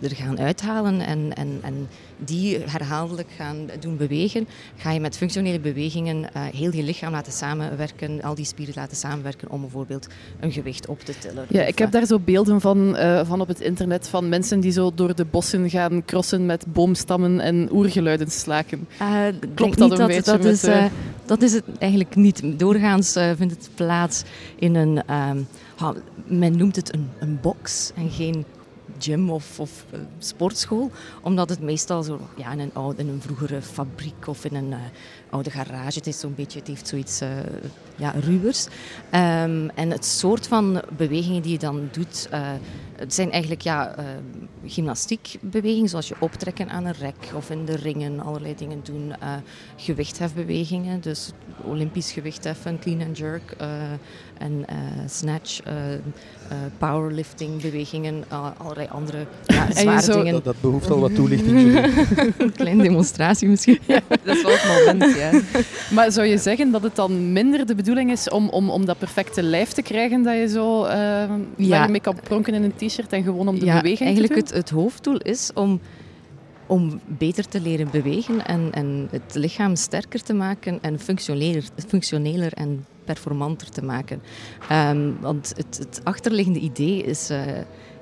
er 0.00 0.14
gaan 0.14 0.38
uithalen 0.38 1.00
en, 1.00 1.34
en, 1.34 1.58
en 1.62 1.88
die 2.18 2.58
herhaaldelijk 2.58 3.28
gaan 3.36 3.56
doen 3.80 3.96
bewegen, 3.96 4.48
ga 4.76 4.90
je 4.90 5.00
met 5.00 5.16
functionele 5.16 5.60
bewegingen 5.60 6.16
uh, 6.16 6.42
heel 6.42 6.72
je 6.72 6.82
lichaam 6.82 7.12
laten 7.12 7.32
samenwerken, 7.32 8.22
al 8.22 8.34
die 8.34 8.44
spieren 8.44 8.74
laten 8.76 8.96
samenwerken 8.96 9.50
om 9.50 9.60
bijvoorbeeld 9.60 10.06
een 10.40 10.52
gewicht 10.52 10.86
op 10.86 11.00
te 11.00 11.18
tillen. 11.18 11.46
Ja, 11.48 11.62
ik 11.62 11.78
heb 11.78 11.90
daar 11.90 12.06
zo 12.06 12.18
beelden 12.18 12.60
van, 12.60 12.96
uh, 12.96 13.20
van 13.24 13.40
op 13.40 13.48
het 13.48 13.60
internet 13.60 14.08
van 14.08 14.28
mensen 14.28 14.60
die 14.60 14.72
zo 14.72 14.92
door 14.94 15.14
de 15.14 15.24
bossen 15.24 15.70
gaan 15.70 16.04
crossen 16.04 16.46
met 16.46 16.64
boomstammen 16.68 17.40
en 17.40 17.68
oergeluiden 17.72 18.30
slaken. 18.30 18.88
Klopt 19.54 19.78
dat 19.78 19.90
een 19.90 19.98
dat, 19.98 20.06
beetje? 20.06 20.22
Dat, 20.22 20.44
is, 20.44 20.66
dat 21.26 21.42
is 21.42 21.52
het 21.52 21.64
eigenlijk 21.78 22.16
niet. 22.16 22.42
Doorgaans 22.58 23.12
vindt 23.12 23.54
het 23.54 23.68
plaats 23.74 24.22
in 24.58 24.74
een, 24.74 25.02
um, 25.14 25.46
men 26.26 26.56
noemt 26.56 26.76
het 26.76 26.94
een, 26.94 27.08
een 27.18 27.38
box 27.40 27.92
en 27.94 28.10
geen 28.10 28.44
gym 29.04 29.30
of, 29.30 29.60
of 29.60 29.84
uh, 29.94 30.00
sportschool. 30.18 30.90
Omdat 31.22 31.48
het 31.48 31.60
meestal 31.60 32.02
zo, 32.02 32.20
ja, 32.36 32.52
in, 32.52 32.58
een 32.58 32.74
oude, 32.74 33.02
in 33.02 33.08
een 33.08 33.20
vroegere 33.20 33.62
fabriek 33.62 34.26
of 34.26 34.44
in 34.44 34.54
een 34.54 34.70
uh, 34.70 34.76
oude 35.30 35.50
garage. 35.50 35.98
Het 35.98 36.06
is 36.06 36.20
zo'n 36.20 36.34
beetje, 36.34 36.58
het 36.58 36.68
heeft 36.68 36.88
zoiets 36.88 37.22
uh, 37.22 37.28
ja, 37.96 38.10
ruwers. 38.10 38.66
Um, 38.66 39.70
en 39.70 39.90
het 39.90 40.04
soort 40.04 40.46
van 40.46 40.82
bewegingen 40.96 41.42
die 41.42 41.52
je 41.52 41.58
dan 41.58 41.88
doet, 41.92 42.28
het 42.96 43.14
zijn 43.14 43.30
eigenlijk 43.30 43.62
ja, 43.62 43.94
gymnastiekbewegingen, 44.66 45.88
zoals 45.88 46.08
je 46.08 46.14
optrekken 46.18 46.68
aan 46.68 46.84
een 46.84 46.92
rek 46.92 47.32
of 47.34 47.50
in 47.50 47.64
de 47.64 47.76
ringen, 47.76 48.20
allerlei 48.20 48.54
dingen 48.54 48.80
doen. 48.82 49.12
gewichthefbewegingen, 49.76 51.00
dus 51.00 51.30
olympisch 51.64 52.12
gewichtheffen, 52.12 52.78
clean 52.78 53.02
and 53.02 53.18
jerk 53.18 53.56
en 54.38 54.64
snatch 55.06 55.60
powerlifting 56.78 57.62
bewegingen, 57.62 58.24
uh, 58.32 58.46
allerlei 58.58 58.88
andere 58.90 59.26
ja, 59.46 59.72
zware 59.72 60.12
dingen. 60.12 60.32
Dat, 60.32 60.44
dat, 60.44 60.60
behoeft 60.60 60.90
al 60.90 61.00
wat 61.00 61.14
toelichting. 61.14 61.56
Een 62.38 62.52
kleine 62.52 62.82
demonstratie 62.82 63.48
misschien. 63.48 63.78
Ja, 63.86 64.00
dat 64.08 64.36
is 64.36 64.42
wel 64.42 64.52
het 64.52 64.86
moment, 64.86 65.16
ja. 65.16 65.30
Maar 65.90 66.12
zou 66.12 66.26
je 66.26 66.38
zeggen 66.38 66.70
dat 66.70 66.82
het 66.82 66.96
dan 66.96 67.32
minder 67.32 67.66
de 67.66 67.74
bedoeling 67.74 68.10
is 68.10 68.28
om, 68.28 68.48
om, 68.48 68.70
om 68.70 68.84
dat 68.84 68.98
perfecte 68.98 69.42
lijf 69.42 69.72
te 69.72 69.82
krijgen, 69.82 70.22
dat 70.22 70.34
je 70.36 70.48
zo 70.48 70.84
uh, 70.84 71.24
ja. 71.56 71.86
mee 71.86 72.00
kan 72.00 72.16
pronken 72.22 72.54
in 72.54 72.62
een 72.62 72.74
t-shirt 72.88 73.12
en 73.12 73.22
gewoon 73.22 73.48
om 73.48 73.58
de 73.58 73.64
ja, 73.64 73.80
beweging 73.80 74.08
eigenlijk 74.08 74.32
te 74.32 74.38
doen? 74.38 74.58
Het, 74.58 74.70
het 74.70 74.70
hoofddoel 74.70 75.18
is 75.18 75.50
om 75.54 75.80
om 76.66 77.00
beter 77.06 77.48
te 77.48 77.60
leren 77.60 77.90
bewegen 77.90 78.46
en, 78.46 78.68
en 78.72 79.08
het 79.10 79.34
lichaam 79.34 79.76
sterker 79.76 80.22
te 80.22 80.34
maken 80.34 80.78
en 80.80 80.98
functioneler, 80.98 81.64
functioneler 81.88 82.52
en 82.52 82.84
performanter 83.04 83.70
te 83.70 83.84
maken. 83.84 84.22
Ehm, 84.68 85.10
want 85.20 85.52
het, 85.56 85.78
het, 85.78 86.00
achterliggende 86.04 86.58
idee 86.58 87.02
is 87.02 87.30
uh, 87.30 87.38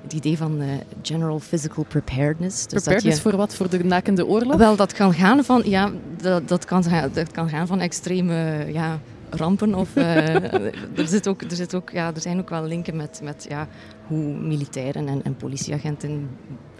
het 0.01 0.13
idee 0.13 0.37
van 0.37 0.61
uh, 0.61 0.67
general 1.01 1.39
physical 1.39 1.83
preparedness. 1.83 2.67
Dus 2.67 2.83
preparedness 2.83 3.21
voor 3.21 3.35
wat? 3.35 3.55
Voor 3.55 3.69
de 3.69 3.83
nakende 3.83 4.27
oorlog? 4.27 4.55
Wel, 4.55 4.75
dat 4.75 4.93
kan 4.93 5.13
gaan 5.13 5.43
van, 5.43 5.61
ja, 5.65 5.91
dat, 6.17 6.47
dat, 6.47 6.65
kan, 6.65 6.83
dat 7.13 7.31
kan 7.31 7.49
gaan 7.49 7.67
van 7.67 7.79
extreme 7.79 8.65
ja, 8.71 8.99
rampen. 9.29 9.75
Of, 9.75 9.95
uh, 9.95 10.35
er, 10.99 11.07
zit 11.07 11.27
ook, 11.27 11.41
er, 11.41 11.55
zit 11.55 11.75
ook, 11.75 11.89
ja, 11.89 12.13
er 12.13 12.21
zijn 12.21 12.39
ook 12.39 12.49
wel 12.49 12.63
linken 12.63 12.95
met, 12.95 13.19
met 13.23 13.45
ja, 13.49 13.67
hoe 14.07 14.37
militairen 14.37 15.07
en, 15.07 15.23
en 15.23 15.35
politieagenten 15.35 16.29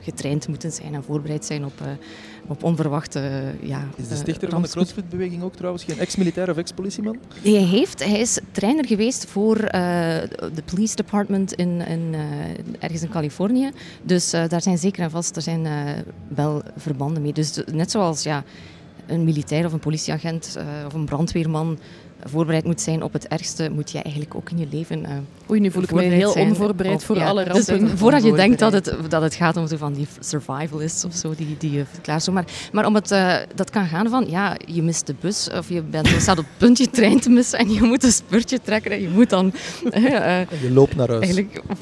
getraind 0.01 0.48
moeten 0.48 0.72
zijn 0.72 0.94
en 0.94 1.03
voorbereid 1.03 1.46
zijn 1.46 1.65
op, 1.65 1.82
op 2.47 2.63
onverwachte 2.63 3.19
uh, 3.19 3.69
ja, 3.69 3.88
Is 3.95 4.07
de 4.07 4.15
stichter 4.15 4.50
van 4.50 4.62
de 4.62 4.69
CrossFit-beweging 4.69 5.43
ook 5.43 5.55
trouwens 5.55 5.83
geen 5.83 6.00
ex-militair 6.00 6.50
of 6.50 6.57
ex-politieman? 6.57 7.17
Hij, 7.41 7.51
heeft, 7.51 8.03
hij 8.03 8.19
is 8.19 8.39
trainer 8.51 8.85
geweest 8.85 9.25
voor 9.25 9.57
de 9.57 10.63
police 10.65 10.95
department 10.95 11.53
in, 11.53 11.88
in 11.88 12.15
ergens 12.79 13.01
in 13.01 13.09
Californië. 13.09 13.71
Dus 14.03 14.29
daar 14.29 14.62
zijn 14.62 14.77
zeker 14.77 15.03
en 15.03 15.12
vast 15.12 15.35
er 15.35 15.41
zijn, 15.41 15.67
wel 16.27 16.62
verbanden 16.77 17.21
mee. 17.21 17.33
Dus 17.33 17.59
net 17.71 17.91
zoals 17.91 18.23
ja, 18.23 18.43
een 19.05 19.23
militair 19.23 19.65
of 19.65 19.73
een 19.73 19.79
politieagent 19.79 20.57
of 20.85 20.93
een 20.93 21.05
brandweerman 21.05 21.77
voorbereid 22.25 22.63
moet 22.63 22.82
zijn 22.82 23.03
op 23.03 23.13
het 23.13 23.27
ergste, 23.27 23.70
moet 23.70 23.92
je 23.92 24.01
eigenlijk 24.01 24.36
ook 24.36 24.50
in 24.50 24.58
je 24.58 24.68
leven. 24.72 25.00
Uh, 25.00 25.10
Oei, 25.50 25.60
nu 25.60 25.72
voel 25.72 25.84
ik 25.84 25.92
me 25.92 26.01
heel 26.01 26.32
onvoorbereid 26.32 27.03
voor 27.03 27.24
alle 27.24 27.44
dus, 27.44 27.68
rampen. 27.68 27.89
Dus, 27.89 28.00
voordat 28.00 28.24
je 28.24 28.34
denkt 28.34 28.60
dat 28.60 28.74
het, 28.74 28.96
dat 29.10 29.22
het 29.22 29.36
gaat 29.36 29.58
om 29.58 29.68
zo 29.68 29.77
van 29.77 29.94
die 29.94 30.08
survivalists 30.20 31.06
of 31.06 31.13
zo, 31.13 31.34
die, 31.36 31.56
die 31.58 31.72
je 31.72 31.86
klaar 32.01 32.22
zo. 32.22 32.32
Maar, 32.32 32.46
maar 32.72 32.86
om 32.86 32.96
het, 32.96 33.12
uh, 33.12 33.36
dat 33.56 33.70
kan 33.70 33.86
gaan 33.86 34.10
van, 34.10 34.25
ja, 34.30 34.58
je 34.65 34.84
mist 34.84 35.08
de 35.08 35.15
bus 35.20 35.50
of 35.58 35.70
je, 35.70 35.82
bent, 35.82 36.08
je 36.08 36.20
staat 36.20 36.38
op 36.38 36.46
het 36.46 36.58
punt 36.58 36.77
je 36.77 36.89
trein 36.89 37.20
te 37.20 37.30
missen 37.30 37.60
en 37.60 37.72
je 37.72 37.82
moet 37.82 38.03
een 38.03 38.12
spurtje 38.12 38.60
trekken 38.62 38.92
en 38.92 39.01
je 39.01 39.10
moet 39.10 39.30
dan... 39.30 39.53
Uh, 39.84 40.01
je 40.62 40.72
loopt 40.72 40.96
naar 40.96 41.08
huis. 41.08 41.22
Eigenlijk, 41.22 41.62
of, 41.70 41.80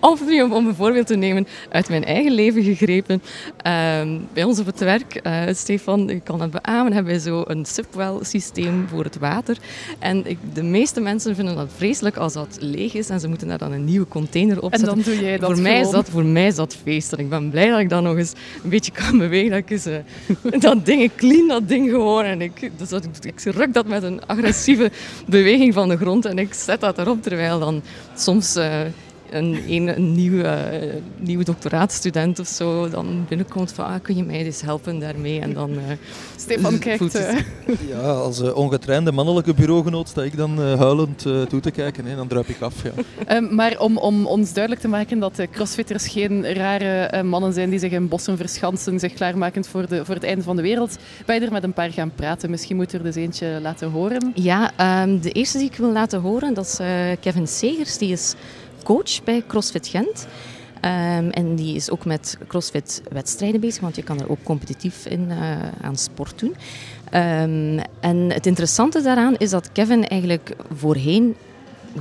of 0.10 0.20
om 0.52 0.66
een 0.66 0.74
voorbeeld 0.74 1.06
te 1.06 1.16
nemen 1.16 1.46
uit 1.68 1.88
mijn 1.88 2.04
eigen 2.04 2.32
leven 2.32 2.62
gegrepen. 2.62 3.22
Ehm, 3.56 4.18
bij 4.32 4.44
ons 4.44 4.58
op 4.58 4.66
het 4.66 4.78
werk, 4.78 5.20
Stefan, 5.52 6.10
ik 6.10 6.24
kan 6.24 6.40
het 6.40 6.50
beamen, 6.50 6.92
hebben 6.92 7.12
wij 7.12 7.22
zo 7.22 7.42
een 7.46 7.64
subwell 7.64 8.18
systeem 8.20 8.63
voor 8.88 9.04
het 9.04 9.18
water. 9.18 9.56
En 9.98 10.26
ik, 10.26 10.38
de 10.54 10.62
meeste 10.62 11.00
mensen 11.00 11.34
vinden 11.34 11.56
dat 11.56 11.68
vreselijk 11.76 12.16
als 12.16 12.32
dat 12.32 12.56
leeg 12.60 12.94
is 12.94 13.08
en 13.08 13.20
ze 13.20 13.28
moeten 13.28 13.48
daar 13.48 13.58
dan 13.58 13.72
een 13.72 13.84
nieuwe 13.84 14.08
container 14.08 14.62
op 14.62 14.70
zetten. 14.70 14.88
En 14.88 14.94
dan 14.94 15.04
doe 15.12 15.24
jij 15.24 15.38
dat 15.38 15.52
voor 15.52 15.62
mij 15.62 15.80
is 15.80 15.90
dat 15.90 16.08
Voor 16.08 16.24
mij 16.24 16.46
is 16.46 16.54
dat 16.54 16.76
feest. 16.82 17.12
En 17.12 17.18
ik 17.18 17.28
ben 17.28 17.50
blij 17.50 17.70
dat 17.70 17.80
ik 17.80 17.88
dan 17.88 18.02
nog 18.02 18.16
eens 18.16 18.32
een 18.62 18.70
beetje 18.70 18.92
kan 18.92 19.18
bewegen. 19.18 19.50
Dat 19.50 19.58
ik 19.58 19.70
eens, 19.70 19.86
uh, 19.86 20.60
dat 20.60 20.86
ding, 20.86 21.02
ik 21.02 21.12
clean 21.16 21.48
dat 21.48 21.68
ding 21.68 21.90
gewoon. 21.90 22.24
En 22.24 22.40
ik, 22.40 22.70
dus 22.76 22.88
dat, 22.88 23.08
ik 23.20 23.40
ruk 23.40 23.74
dat 23.74 23.86
met 23.86 24.02
een 24.02 24.26
agressieve 24.26 24.90
beweging 25.26 25.74
van 25.74 25.88
de 25.88 25.96
grond 25.96 26.24
en 26.24 26.38
ik 26.38 26.54
zet 26.54 26.80
dat 26.80 26.98
erop. 26.98 27.22
Terwijl 27.22 27.58
dan 27.58 27.82
soms... 28.14 28.56
Uh, 28.56 28.80
een, 29.34 29.62
een, 29.68 29.96
een 29.96 30.12
nieuwe, 30.12 30.42
uh, 30.42 30.94
nieuwe 31.16 31.44
doctoraatstudent 31.44 32.38
of 32.38 32.46
zo 32.46 32.88
dan 32.88 33.24
binnenkomt 33.28 33.72
van 33.72 33.84
ah, 33.84 34.02
kun 34.02 34.16
je 34.16 34.24
mij 34.24 34.44
eens 34.44 34.60
helpen 34.60 34.98
daarmee? 34.98 35.40
En 35.40 35.52
dan 35.52 35.70
uh, 35.70 35.78
Stefan 36.36 36.78
kijkt 36.78 37.16
uh... 37.16 37.38
ja 37.88 38.00
als 38.00 38.52
ongetrainde 38.52 39.12
mannelijke 39.12 39.54
bureaugenoot 39.54 40.08
sta 40.08 40.22
ik 40.22 40.36
dan 40.36 40.58
huilend 40.58 41.18
toe 41.48 41.60
te 41.60 41.70
kijken 41.70 42.06
en 42.06 42.16
dan 42.16 42.28
druip 42.28 42.48
ik 42.48 42.60
af 42.60 42.74
ja. 42.82 43.36
Um, 43.36 43.54
maar 43.58 43.78
om, 43.78 43.96
om 43.96 44.26
ons 44.26 44.52
duidelijk 44.52 44.82
te 44.82 44.90
maken 44.90 45.18
dat 45.18 45.46
crossfitters 45.52 46.08
geen 46.08 46.54
rare 46.54 47.22
mannen 47.22 47.52
zijn 47.52 47.70
die 47.70 47.78
zich 47.78 47.92
in 47.92 48.08
bossen 48.08 48.36
verschansen 48.36 48.98
zich 48.98 49.12
klaarmakend 49.12 49.68
voor, 49.68 49.88
de, 49.88 50.04
voor 50.04 50.14
het 50.14 50.24
einde 50.24 50.42
van 50.42 50.56
de 50.56 50.62
wereld 50.62 50.96
ben 51.26 51.34
je 51.34 51.46
er 51.46 51.52
met 51.52 51.62
een 51.62 51.72
paar 51.72 51.90
gaan 51.90 52.12
praten. 52.14 52.50
Misschien 52.50 52.76
moet 52.76 52.92
er 52.92 53.02
dus 53.02 53.14
eentje 53.14 53.58
laten 53.62 53.90
horen. 53.90 54.32
Ja 54.34 54.72
um, 55.02 55.20
de 55.20 55.30
eerste 55.30 55.58
die 55.58 55.66
ik 55.66 55.76
wil 55.76 55.92
laten 55.92 56.20
horen 56.20 56.54
dat 56.54 56.66
is 56.66 56.76
Kevin 57.20 57.48
Segers. 57.48 57.98
Die 57.98 58.12
is 58.12 58.34
coach 58.84 59.24
bij 59.24 59.42
CrossFit 59.46 59.88
Gent. 59.88 60.26
Um, 60.84 61.30
en 61.30 61.54
die 61.54 61.74
is 61.74 61.90
ook 61.90 62.04
met 62.04 62.38
CrossFit-wedstrijden 62.46 63.60
bezig, 63.60 63.80
want 63.80 63.96
je 63.96 64.02
kan 64.02 64.20
er 64.20 64.30
ook 64.30 64.42
competitief 64.42 65.06
in 65.06 65.26
uh, 65.30 65.56
aan 65.80 65.96
sport 65.96 66.38
doen. 66.38 66.54
Um, 67.12 67.78
en 68.00 68.30
het 68.30 68.46
interessante 68.46 69.02
daaraan 69.02 69.36
is 69.36 69.50
dat 69.50 69.72
Kevin 69.72 70.06
eigenlijk 70.06 70.56
voorheen 70.74 71.36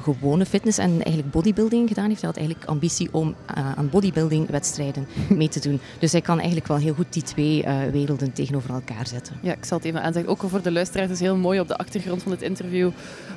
gewone 0.02 0.46
fitness 0.46 0.78
en 0.78 0.92
eigenlijk 0.92 1.32
bodybuilding 1.32 1.88
gedaan 1.88 2.08
heeft. 2.08 2.22
Hij 2.22 2.30
had 2.30 2.40
eigenlijk 2.40 2.70
ambitie 2.70 3.10
om 3.12 3.28
uh, 3.58 3.72
aan 3.78 3.90
bodybuilding-wedstrijden 3.90 5.08
mee 5.30 5.50
te 5.50 5.60
doen. 5.60 5.80
Dus 6.00 6.12
hij 6.12 6.22
kan 6.22 6.38
eigenlijk 6.38 6.68
wel 6.68 6.78
heel 6.78 6.94
goed 6.94 7.14
die 7.14 7.24
twee 7.24 7.64
uh, 7.64 7.78
werelden 7.92 8.34
tegenover 8.34 8.70
elkaar 8.70 9.08
zetten. 9.08 9.36
Ja, 9.42 9.52
ik 9.52 9.66
zal 9.66 9.78
het 9.78 9.88
even 9.88 10.02
aanzeggen. 10.02 10.32
Ook 10.32 10.44
voor 10.50 10.62
de 10.62 10.72
luisteraars 10.72 11.12
is 11.12 11.20
heel 11.20 11.36
mooi. 11.36 11.60
Op 11.60 11.68
de 11.68 11.78
achtergrond 11.78 12.24
van 12.24 12.32
het 12.32 12.42
interview 12.42 12.90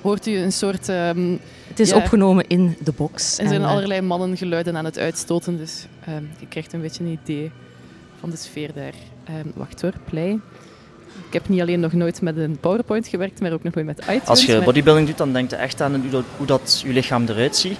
hoort 0.02 0.26
u 0.26 0.36
een 0.36 0.52
soort... 0.52 0.88
Um, 0.88 1.40
het 1.68 1.80
is 1.80 1.90
ja, 1.90 1.96
opgenomen 1.96 2.46
in 2.46 2.76
de 2.84 2.92
box. 2.92 3.38
Er 3.38 3.48
zijn 3.48 3.62
en, 3.62 3.68
allerlei 3.68 4.00
mannen 4.00 4.36
geluiden 4.36 4.76
aan 4.76 4.84
het 4.84 4.98
uitstoten. 4.98 5.56
Dus 5.56 5.86
um, 6.08 6.28
je 6.38 6.46
krijgt 6.48 6.72
een 6.72 6.80
beetje 6.80 7.04
een 7.04 7.18
idee 7.22 7.50
van 8.20 8.30
de 8.30 8.36
sfeer 8.36 8.72
daar. 8.74 8.94
Um, 9.38 9.52
wacht 9.54 9.82
hoor, 9.82 9.92
play. 10.04 10.38
Ik 11.26 11.32
heb 11.32 11.48
niet 11.48 11.60
alleen 11.60 11.80
nog 11.80 11.92
nooit 11.92 12.22
met 12.22 12.36
een 12.36 12.58
PowerPoint 12.60 13.08
gewerkt, 13.08 13.40
maar 13.40 13.52
ook 13.52 13.62
nog 13.62 13.74
nooit 13.74 13.86
met 13.86 13.98
iTunes. 13.98 14.26
Als 14.26 14.44
je 14.44 14.62
bodybuilding 14.64 15.06
doet, 15.06 15.18
dan 15.18 15.32
denk 15.32 15.50
je 15.50 15.56
echt 15.56 15.80
aan 15.80 15.94
hoe 15.94 16.10
dat, 16.10 16.24
hoe 16.36 16.46
dat 16.46 16.82
je 16.86 16.92
lichaam 16.92 17.24
eruit 17.28 17.56
ziet. 17.56 17.78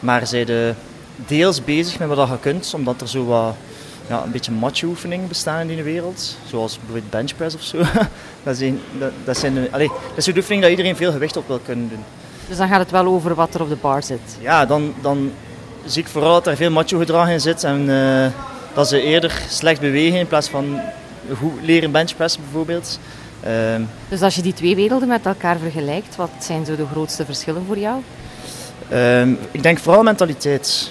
Maar 0.00 0.26
zij 0.26 0.44
de 0.44 0.74
deels 1.26 1.64
bezig 1.64 1.98
met 1.98 2.08
wat 2.08 2.28
je 2.28 2.38
kunt, 2.40 2.74
omdat 2.74 3.00
er 3.00 3.08
zo 3.08 3.24
wat 3.24 3.54
ja, 4.08 4.22
een 4.24 4.30
beetje 4.30 4.52
macho-oefeningen 4.52 5.28
bestaan 5.28 5.70
in 5.70 5.76
de 5.76 5.82
wereld. 5.82 6.36
Zoals 6.48 6.76
bijvoorbeeld 6.76 7.10
benchpress 7.10 7.54
of 7.54 7.62
zo. 7.62 7.78
dat, 8.44 8.56
zijn, 8.56 8.80
dat, 8.98 9.10
dat, 9.24 9.38
zijn 9.38 9.54
de, 9.54 9.68
allez, 9.70 9.88
dat 9.88 10.16
is 10.16 10.24
de 10.24 10.32
oefening 10.36 10.62
dat 10.62 10.70
iedereen 10.70 10.96
veel 10.96 11.12
gewicht 11.12 11.36
op 11.36 11.46
wil 11.46 11.60
kunnen 11.64 11.88
doen. 11.88 12.04
Dus 12.48 12.56
dan 12.56 12.68
gaat 12.68 12.78
het 12.78 12.90
wel 12.90 13.06
over 13.06 13.34
wat 13.34 13.54
er 13.54 13.62
op 13.62 13.68
de 13.68 13.76
bar 13.76 14.02
zit? 14.02 14.36
Ja, 14.40 14.66
dan, 14.66 14.94
dan 15.02 15.32
zie 15.84 16.02
ik 16.02 16.08
vooral 16.08 16.32
dat 16.32 16.46
er 16.46 16.56
veel 16.56 16.70
macho-gedrag 16.70 17.28
in 17.28 17.40
zit. 17.40 17.64
En 17.64 17.88
uh, 17.88 18.26
dat 18.74 18.88
ze 18.88 19.02
eerder 19.02 19.42
slecht 19.48 19.80
bewegen 19.80 20.18
in 20.18 20.26
plaats 20.26 20.48
van 20.48 20.80
goed 21.38 21.52
leren 21.62 21.90
benchpressen 21.90 22.40
bijvoorbeeld. 22.42 22.98
Uh, 23.46 23.50
dus 24.08 24.22
als 24.22 24.34
je 24.34 24.42
die 24.42 24.52
twee 24.52 24.76
werelden 24.76 25.08
met 25.08 25.26
elkaar 25.26 25.58
vergelijkt, 25.58 26.16
wat 26.16 26.30
zijn 26.38 26.64
zo 26.64 26.76
de 26.76 26.86
grootste 26.92 27.24
verschillen 27.24 27.64
voor 27.66 27.78
jou? 27.78 28.02
Uh, 28.92 29.28
ik 29.50 29.62
denk 29.62 29.78
vooral 29.78 30.02
mentaliteit. 30.02 30.90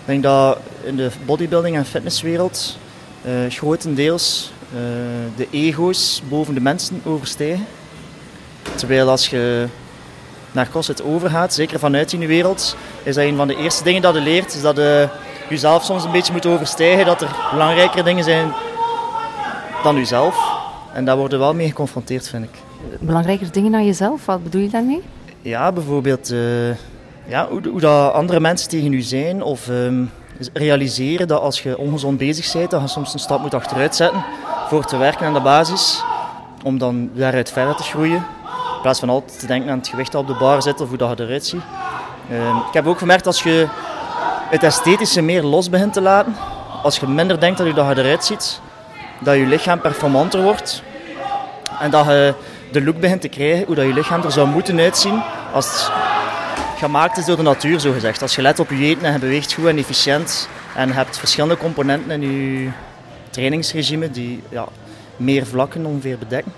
Ik 0.00 0.06
denk 0.06 0.22
dat 0.22 0.58
in 0.82 0.96
de 0.96 1.10
bodybuilding 1.24 1.76
en 1.76 1.86
fitnesswereld 1.86 2.78
uh, 3.26 3.32
grotendeels 3.50 4.52
uh, 4.74 4.80
de 5.36 5.48
ego's 5.50 6.22
boven 6.28 6.54
de 6.54 6.60
mensen 6.60 7.00
overstijgen. 7.04 7.66
Terwijl 8.74 9.08
als 9.08 9.28
je 9.28 9.66
naar 10.52 10.68
CrossFit 10.68 11.02
overgaat, 11.02 11.54
zeker 11.54 11.78
vanuit 11.78 12.10
die 12.10 12.26
wereld, 12.26 12.76
is 13.02 13.14
dat 13.14 13.24
een 13.24 13.36
van 13.36 13.48
de 13.48 13.56
eerste 13.56 13.84
dingen 13.84 14.02
dat 14.02 14.14
je 14.14 14.20
leert, 14.20 14.54
is 14.54 14.60
dat 14.62 14.76
je 14.76 15.08
jezelf 15.48 15.84
soms 15.84 16.04
een 16.04 16.10
beetje 16.10 16.32
moet 16.32 16.46
overstijgen, 16.46 17.04
dat 17.04 17.22
er 17.22 17.36
belangrijkere 17.50 18.02
dingen 18.02 18.24
zijn 18.24 18.52
dan 19.82 19.96
uzelf. 19.96 20.56
En 20.92 21.04
daar 21.04 21.16
worden 21.16 21.38
we 21.38 21.44
wel 21.44 21.54
mee 21.54 21.68
geconfronteerd, 21.68 22.28
vind 22.28 22.44
ik. 22.44 22.50
Belangrijker 23.00 23.52
dingen 23.52 23.72
dan 23.72 23.84
jezelf, 23.84 24.26
wat 24.26 24.42
bedoel 24.42 24.62
je 24.62 24.68
daarmee? 24.68 25.02
Ja, 25.42 25.72
bijvoorbeeld 25.72 26.32
uh, 26.32 26.68
ja, 27.26 27.48
hoe, 27.48 27.68
hoe 27.68 27.80
dat 27.80 28.12
andere 28.12 28.40
mensen 28.40 28.68
tegen 28.68 28.92
u 28.92 29.00
zijn. 29.00 29.42
Of 29.42 29.68
um, 29.68 30.10
realiseren 30.52 31.28
dat 31.28 31.40
als 31.40 31.62
je 31.62 31.78
ongezond 31.78 32.18
bezig 32.18 32.52
bent, 32.52 32.70
dat 32.70 32.80
je 32.80 32.88
soms 32.88 33.12
een 33.12 33.18
stap 33.18 33.40
moet 33.40 33.54
achteruit 33.54 33.96
zetten 33.96 34.24
voor 34.68 34.84
te 34.84 34.96
werken 34.96 35.26
aan 35.26 35.34
de 35.34 35.40
basis. 35.40 36.02
Om 36.62 36.78
dan 36.78 37.10
daaruit 37.14 37.52
verder 37.52 37.74
te 37.74 37.82
groeien. 37.82 38.26
In 38.74 38.82
plaats 38.82 39.00
van 39.00 39.08
altijd 39.08 39.38
te 39.38 39.46
denken 39.46 39.70
aan 39.70 39.78
het 39.78 39.88
gewicht 39.88 40.12
dat 40.12 40.20
op 40.20 40.26
de 40.26 40.36
bar 40.38 40.62
zit 40.62 40.80
of 40.80 40.88
hoe 40.88 40.98
dat 40.98 41.18
je 41.18 41.24
eruit 41.24 41.46
ziet. 41.46 41.62
Uh, 42.30 42.56
ik 42.68 42.74
heb 42.74 42.86
ook 42.86 42.98
gemerkt 42.98 43.26
als 43.26 43.42
je 43.42 43.66
het 44.50 44.62
esthetische 44.62 45.22
meer 45.22 45.42
los 45.42 45.70
begint 45.70 45.92
te 45.92 46.00
laten. 46.00 46.34
Als 46.82 46.98
je 46.98 47.06
minder 47.06 47.40
denkt 47.40 47.58
dat 47.58 47.66
je, 47.66 47.72
dat 47.72 47.96
je 47.96 48.02
eruit 48.02 48.24
ziet 48.24 48.60
dat 49.20 49.36
je 49.36 49.46
lichaam 49.46 49.80
performanter 49.80 50.42
wordt. 50.42 50.82
En 51.80 51.90
dat 51.90 52.04
je 52.04 52.34
de 52.72 52.82
look 52.82 53.00
begint 53.00 53.20
te 53.20 53.28
krijgen 53.28 53.66
hoe 53.66 53.74
dat 53.74 53.86
je 53.86 53.92
lichaam 53.92 54.22
er 54.22 54.32
zou 54.32 54.48
moeten 54.48 54.78
uitzien 54.78 55.22
als 55.52 55.66
het 55.66 55.90
gemaakt 56.78 57.16
is 57.16 57.24
door 57.24 57.36
de 57.36 57.42
natuur, 57.42 57.80
zo 57.80 57.92
gezegd. 57.92 58.22
Als 58.22 58.34
je 58.34 58.42
let 58.42 58.58
op 58.58 58.70
je 58.70 58.84
eten 58.84 59.04
en 59.04 59.12
je 59.12 59.18
beweegt 59.18 59.52
goed 59.52 59.66
en 59.66 59.78
efficiënt 59.78 60.48
en 60.76 60.88
je 60.88 60.94
hebt 60.94 61.18
verschillende 61.18 61.56
componenten 61.56 62.22
in 62.22 62.32
je 62.62 62.70
trainingsregime 63.30 64.10
die 64.10 64.42
ja, 64.48 64.66
meer 65.16 65.46
vlakken 65.46 65.86
ongeveer 65.86 66.18
bedekken, 66.18 66.52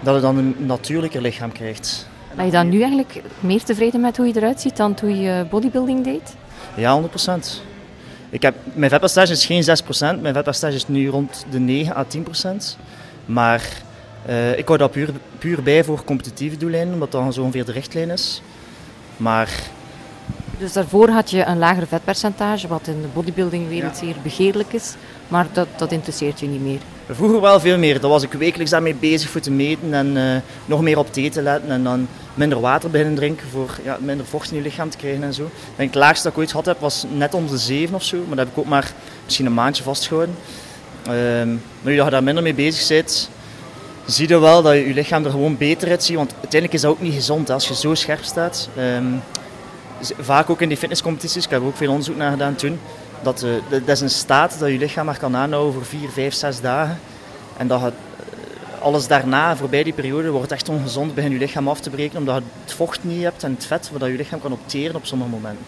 dat 0.00 0.14
je 0.14 0.20
dan 0.20 0.36
een 0.38 0.56
natuurlijker 0.58 1.20
lichaam 1.20 1.52
krijgt. 1.52 2.08
Ben 2.36 2.44
je 2.44 2.50
dan 2.50 2.68
nu 2.68 2.78
eigenlijk 2.78 3.22
meer 3.40 3.62
tevreden 3.62 4.00
met 4.00 4.16
hoe 4.16 4.26
je 4.26 4.36
eruit 4.36 4.60
ziet 4.60 4.76
dan 4.76 4.94
toen 4.94 5.20
je 5.20 5.46
bodybuilding 5.50 6.04
deed? 6.04 6.34
Ja, 6.74 6.92
100 6.92 7.10
procent. 7.10 7.62
Ik 8.34 8.42
heb, 8.42 8.54
mijn 8.72 8.90
vetpercentage 8.90 9.32
is 9.32 9.46
geen 9.46 9.62
6%, 10.16 10.20
mijn 10.20 10.34
vetpercentage 10.34 10.76
is 10.76 10.88
nu 10.88 11.08
rond 11.08 11.46
de 11.50 11.58
9 11.58 11.96
à 11.96 12.04
10%. 12.04 12.78
Maar 13.24 13.68
uh, 14.28 14.58
ik 14.58 14.66
hou 14.66 14.78
dat 14.78 14.90
puur, 14.90 15.10
puur 15.38 15.62
bij 15.62 15.84
voor 15.84 16.04
competitieve 16.04 16.56
doeleinden, 16.56 16.94
omdat 16.94 17.12
dat 17.12 17.34
zo 17.34 17.42
ongeveer 17.42 17.64
de 17.64 17.72
richtlijn 17.72 18.10
is. 18.10 18.42
Maar 19.16 19.48
Dus 20.58 20.72
daarvoor 20.72 21.08
had 21.08 21.30
je 21.30 21.44
een 21.44 21.58
lager 21.58 21.86
vetpercentage, 21.86 22.68
wat 22.68 22.86
in 22.86 23.02
de 23.02 23.08
bodybuildingwereld 23.12 23.96
zeer 23.96 24.14
begeerlijk 24.22 24.72
is. 24.72 24.94
Maar 25.34 25.46
dat, 25.52 25.68
dat 25.76 25.92
interesseert 25.92 26.40
je 26.40 26.46
niet 26.46 26.60
meer. 26.60 26.78
Vroeger 27.10 27.40
wel 27.40 27.60
veel 27.60 27.78
meer. 27.78 28.00
Daar 28.00 28.10
was 28.10 28.22
ik 28.22 28.32
wekelijks 28.32 28.70
daarmee 28.70 28.94
bezig 28.94 29.30
voor 29.30 29.40
te 29.40 29.50
meten 29.50 29.94
en 29.94 30.16
uh, 30.16 30.36
nog 30.64 30.82
meer 30.82 30.98
op 30.98 31.12
thee 31.12 31.30
te 31.30 31.42
letten. 31.42 31.70
En 31.70 31.84
dan 31.84 32.08
minder 32.34 32.60
water 32.60 32.90
beginnen 32.90 33.14
drinken 33.14 33.46
voor 33.48 33.78
ja, 33.84 33.98
minder 34.00 34.26
vocht 34.26 34.50
in 34.50 34.56
je 34.56 34.62
lichaam 34.62 34.90
te 34.90 34.96
krijgen 34.96 35.22
en 35.22 35.34
zo. 35.34 35.50
Denk 35.76 35.94
het 35.94 35.98
laagste 35.98 36.22
dat 36.22 36.32
ik 36.32 36.38
ooit 36.38 36.50
gehad 36.50 36.66
heb 36.66 36.80
was 36.80 37.04
net 37.14 37.34
onder 37.34 37.50
de 37.50 37.58
7 37.58 37.94
of 37.94 38.02
zo. 38.02 38.16
Maar 38.16 38.36
dat 38.36 38.38
heb 38.38 38.48
ik 38.48 38.58
ook 38.58 38.68
maar 38.68 38.92
misschien 39.24 39.46
een 39.46 39.54
maandje 39.54 39.82
vastgehouden. 39.82 40.34
Um, 41.08 41.62
maar 41.82 41.92
nu 41.92 41.96
dat 41.96 42.04
je 42.04 42.10
daar 42.10 42.22
minder 42.22 42.42
mee 42.42 42.54
bezig 42.54 42.88
bent, 42.88 43.30
zie 44.06 44.28
je 44.28 44.38
wel 44.38 44.62
dat 44.62 44.72
je, 44.72 44.86
je 44.86 44.94
lichaam 44.94 45.24
er 45.24 45.30
gewoon 45.30 45.56
beter 45.56 45.88
uitziet. 45.88 46.16
Want 46.16 46.32
uiteindelijk 46.32 46.72
is 46.72 46.80
dat 46.80 46.90
ook 46.90 47.00
niet 47.00 47.14
gezond 47.14 47.50
als 47.50 47.68
je 47.68 47.74
zo 47.74 47.94
scherp 47.94 48.24
staat. 48.24 48.68
Um, 48.78 49.22
vaak 50.18 50.50
ook 50.50 50.60
in 50.60 50.68
die 50.68 50.78
fitnesscompetities, 50.78 51.44
ik 51.44 51.50
heb 51.50 51.62
ook 51.62 51.76
veel 51.76 51.90
onderzoek 51.90 52.16
naar 52.16 52.30
gedaan 52.30 52.54
toen, 52.54 52.78
dat, 53.24 53.44
uh, 53.44 53.50
dat 53.68 53.88
is 53.88 54.00
een 54.00 54.10
staat 54.10 54.58
dat 54.58 54.68
je 54.68 54.78
lichaam 54.78 55.06
maar 55.06 55.18
kan 55.18 55.36
aanhouden 55.36 55.72
voor 55.72 55.84
4, 55.84 56.08
5, 56.08 56.34
6 56.34 56.60
dagen. 56.60 56.98
En 57.56 57.66
dat 57.66 57.80
het, 57.80 57.94
alles 58.78 59.06
daarna, 59.06 59.56
voorbij 59.56 59.82
die 59.82 59.92
periode, 59.92 60.30
wordt 60.30 60.52
echt 60.52 60.68
ongezond, 60.68 61.14
begint 61.14 61.32
je 61.32 61.38
lichaam 61.38 61.68
af 61.68 61.80
te 61.80 61.90
breken, 61.90 62.18
omdat 62.18 62.36
je 62.36 62.42
het 62.62 62.72
vocht 62.72 63.04
niet 63.04 63.22
hebt 63.22 63.42
en 63.42 63.52
het 63.52 63.66
vet, 63.66 63.90
waar 63.98 64.10
je 64.10 64.16
lichaam 64.16 64.40
kan 64.40 64.52
opteren 64.52 64.96
op 64.96 65.06
sommige 65.06 65.30
momenten. 65.30 65.64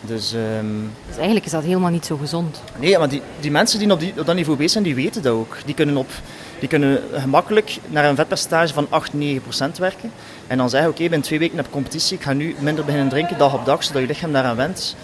Dus, 0.00 0.32
um... 0.32 0.90
dus, 1.06 1.16
eigenlijk 1.16 1.46
is 1.46 1.52
dat 1.52 1.62
helemaal 1.62 1.90
niet 1.90 2.06
zo 2.06 2.16
gezond. 2.16 2.62
Nee, 2.78 2.98
maar 2.98 3.08
die, 3.08 3.22
die 3.40 3.50
mensen 3.50 3.78
die 3.78 3.92
op, 3.92 4.00
die 4.00 4.12
op 4.18 4.26
dat 4.26 4.34
niveau 4.34 4.56
bezig 4.56 4.72
zijn, 4.72 4.84
die 4.84 4.94
weten 4.94 5.22
dat 5.22 5.32
ook. 5.32 5.56
Die 5.64 5.74
kunnen, 5.74 5.96
op, 5.96 6.10
die 6.58 6.68
kunnen 6.68 7.02
gemakkelijk 7.12 7.78
naar 7.86 8.04
een 8.04 8.16
vetpercentage 8.16 8.74
van 8.74 8.86
8, 8.88 9.14
9 9.14 9.42
procent 9.42 9.78
werken. 9.78 10.12
En 10.46 10.58
dan 10.58 10.70
zeggen, 10.70 10.88
oké, 10.88 10.98
okay, 10.98 11.10
binnen 11.10 11.26
twee 11.26 11.38
weken 11.38 11.56
heb 11.56 11.70
competitie, 11.70 12.16
ik 12.16 12.22
ga 12.22 12.32
nu 12.32 12.54
minder 12.58 12.84
beginnen 12.84 13.08
drinken 13.08 13.38
dag 13.38 13.54
op 13.54 13.64
dag, 13.64 13.84
zodat 13.84 14.02
je 14.02 14.08
lichaam 14.08 14.32
daaraan 14.32 14.56
went. 14.56 14.96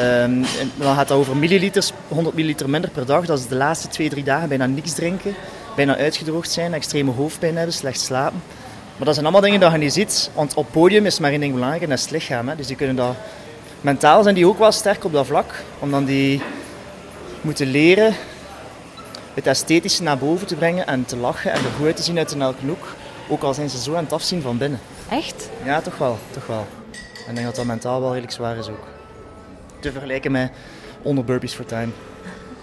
Um, 0.00 0.44
dan 0.76 0.94
gaat 0.94 1.08
het 1.08 1.18
over 1.18 1.36
milliliters, 1.36 1.92
100 2.08 2.34
milliliter 2.34 2.70
minder 2.70 2.90
per 2.90 3.06
dag. 3.06 3.26
Dat 3.26 3.38
is 3.38 3.46
de 3.46 3.54
laatste 3.54 3.88
twee, 3.88 4.08
drie 4.08 4.24
dagen 4.24 4.48
bijna 4.48 4.66
niks 4.66 4.92
drinken, 4.92 5.34
bijna 5.76 5.96
uitgedroogd 5.96 6.50
zijn, 6.50 6.74
extreme 6.74 7.10
hoofdpijn 7.10 7.56
hebben, 7.56 7.74
slecht 7.74 8.00
slapen. 8.00 8.42
Maar 8.96 9.04
dat 9.04 9.14
zijn 9.14 9.26
allemaal 9.26 9.44
dingen 9.44 9.60
die 9.60 9.70
je 9.70 9.78
niet 9.78 9.92
ziet, 9.92 10.30
want 10.34 10.54
op 10.54 10.66
podium 10.70 11.06
is 11.06 11.18
maar 11.18 11.30
één 11.30 11.40
ding 11.40 11.52
belangrijk 11.52 11.82
en 11.82 11.88
dat 11.88 11.98
is 11.98 12.04
het 12.04 12.12
lichaam. 12.12 12.50
Dus 12.56 12.66
die 12.66 12.76
kunnen 12.76 12.96
dat... 12.96 13.14
Mentaal 13.80 14.22
zijn 14.22 14.34
die 14.34 14.46
ook 14.46 14.58
wel 14.58 14.72
sterk 14.72 15.04
op 15.04 15.12
dat 15.12 15.26
vlak, 15.26 15.62
omdat 15.78 16.06
die 16.06 16.42
moeten 17.40 17.66
leren 17.66 18.14
het 19.34 19.46
esthetische 19.46 20.02
naar 20.02 20.18
boven 20.18 20.46
te 20.46 20.54
brengen 20.54 20.86
en 20.86 21.04
te 21.04 21.16
lachen 21.16 21.52
en 21.52 21.58
er 21.58 21.70
goed 21.76 21.86
uit 21.86 21.96
te 21.96 22.02
zien 22.02 22.18
uit 22.18 22.32
een 22.32 22.42
elke 22.42 22.66
hoek. 22.66 22.94
Ook 23.32 23.42
al 23.42 23.54
zijn 23.54 23.70
ze 23.70 23.78
zo 23.78 23.94
aan 23.94 24.04
het 24.04 24.12
afzien 24.12 24.42
van 24.42 24.58
binnen. 24.58 24.80
Echt? 25.10 25.50
Ja, 25.64 25.80
toch 25.80 25.98
wel. 25.98 26.18
Toch 26.30 26.46
wel. 26.46 26.66
En 27.26 27.28
ik 27.28 27.34
denk 27.34 27.46
dat 27.46 27.56
dat 27.56 27.64
mentaal 27.64 28.00
wel 28.00 28.08
redelijk 28.08 28.32
zwaar 28.32 28.56
is 28.56 28.68
ook. 28.68 28.86
Te 29.80 29.92
vergelijken 29.92 30.32
met 30.32 30.52
onder 31.02 31.24
burpees 31.24 31.54
for 31.54 31.64
time. 31.64 31.92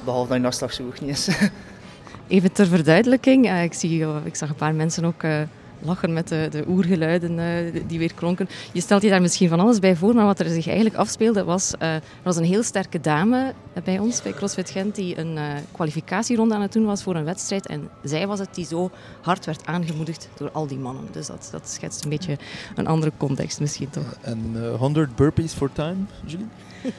Behalve 0.04 0.28
dat 0.28 0.38
je 0.38 0.44
nachtslag 0.44 0.74
zo 0.74 0.84
hoog 0.84 1.02
niet 1.02 1.10
is. 1.10 1.30
Even 2.28 2.52
ter 2.52 2.68
verduidelijking. 2.68 3.46
Uh, 3.46 3.64
ik, 3.64 3.74
zie, 3.74 4.06
ik 4.24 4.36
zag 4.36 4.50
een 4.50 4.56
paar 4.56 4.76
mensen 4.76 5.06
ook 5.06 5.24
uh, 5.24 5.42
lachen 5.82 6.14
met 6.14 6.28
de, 6.28 6.48
de 6.52 6.64
oergeluiden 6.68 7.38
uh, 7.38 7.82
die 7.88 8.00
weer 8.00 8.14
klonken. 8.14 8.50
Je 8.72 8.82
stelt 8.82 9.02
je 9.02 9.10
daar 9.10 9.22
misschien 9.22 9.50
van 9.50 9.60
alles 9.60 9.80
bij 9.80 9.96
voor, 9.96 10.14
maar 10.14 10.26
wat 10.26 10.40
er 10.40 10.50
zich 10.50 10.68
eigenlijk 10.68 10.96
afspeelde 10.96 11.44
was... 11.44 11.74
Uh, 11.82 11.94
er 11.94 12.02
was 12.24 12.38
een 12.38 12.44
heel 12.44 12.64
sterke 12.64 13.00
dame 13.00 13.54
bij 13.84 14.00
ons, 14.00 14.22
bij 14.22 14.32
CrossFit 14.32 14.70
Gent, 14.70 14.96
die 14.96 15.20
een 15.20 15.36
uh, 15.36 15.44
kwalificatieronde 15.72 16.56
aan 16.56 16.62
het 16.62 16.74
doen 16.74 16.86
was 16.86 17.04
voor 17.04 17.16
een 17.16 17.24
wedstrijd. 17.24 17.68
En 17.68 17.90
zij 18.04 18.28
was 18.28 18.40
het 18.40 18.56
die 18.56 18.66
zo 18.66 18.92
hard 19.22 19.46
werd 19.46 19.66
aangemoedigd 19.66 20.30
door 20.38 20.52
al 20.52 20.68
die 20.68 20.78
mannen. 20.78 21.08
Dus 21.12 21.28
dat, 21.28 21.50
dat 21.52 21.70
schetst 21.70 22.04
een 22.04 22.10
beetje 22.10 22.38
een 22.76 22.88
andere 22.88 23.12
context 23.18 23.60
misschien 23.60 23.90
toch. 23.90 24.18
En 24.22 24.72
100 24.78 25.16
burpees 25.16 25.54
for 25.54 25.72
time, 25.72 25.98
Julie? 26.26 26.48
Uh, 26.84 26.92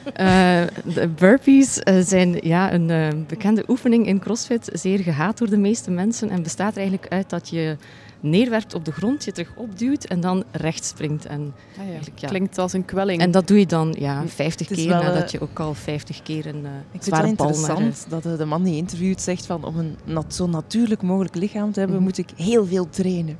de 0.95 1.07
burpees 1.15 1.81
uh, 1.83 1.99
zijn 2.01 2.37
ja, 2.41 2.73
een 2.73 2.89
uh, 2.89 3.07
bekende 3.27 3.63
oefening 3.67 4.07
in 4.07 4.19
CrossFit, 4.19 4.69
zeer 4.73 4.99
gehaat 4.99 5.37
door 5.37 5.49
de 5.49 5.57
meeste 5.57 5.91
mensen 5.91 6.29
en 6.29 6.43
bestaat 6.43 6.71
er 6.71 6.79
eigenlijk 6.79 7.13
uit 7.13 7.29
dat 7.29 7.49
je 7.49 7.77
neerwerpt 8.21 8.73
op 8.73 8.85
de 8.85 8.91
grond, 8.91 9.25
je 9.25 9.31
terug 9.31 9.51
opduwt 9.55 10.05
en 10.05 10.19
dan 10.19 10.43
recht 10.51 10.85
springt. 10.85 11.25
En 11.25 11.53
ah 11.79 11.87
ja, 11.87 11.99
ja. 12.15 12.27
Klinkt 12.27 12.57
als 12.57 12.73
een 12.73 12.85
kwelling. 12.85 13.21
En 13.21 13.31
dat 13.31 13.47
doe 13.47 13.59
je 13.59 13.65
dan 13.65 13.95
ja, 13.99 14.27
50 14.27 14.67
keer 14.67 14.87
wel, 14.87 15.01
nadat 15.01 15.31
je 15.31 15.41
ook 15.41 15.59
al 15.59 15.73
50 15.73 16.21
keer 16.21 16.45
een 16.45 16.63
uh, 16.63 16.69
Ik 16.91 17.03
vind 17.03 17.17
het 17.17 17.25
interessant 17.25 18.05
dat 18.09 18.23
de 18.23 18.45
man 18.45 18.63
die 18.63 18.75
interviewt 18.75 19.21
zegt 19.21 19.45
van 19.45 19.63
om 19.63 19.77
een 19.77 19.95
nat 20.03 20.35
zo 20.35 20.47
natuurlijk 20.47 21.01
mogelijk 21.01 21.35
lichaam 21.35 21.71
te 21.71 21.79
hebben, 21.79 21.97
mm. 21.97 22.03
moet 22.03 22.17
ik 22.17 22.29
heel 22.35 22.65
veel 22.65 22.89
trainen. 22.89 23.37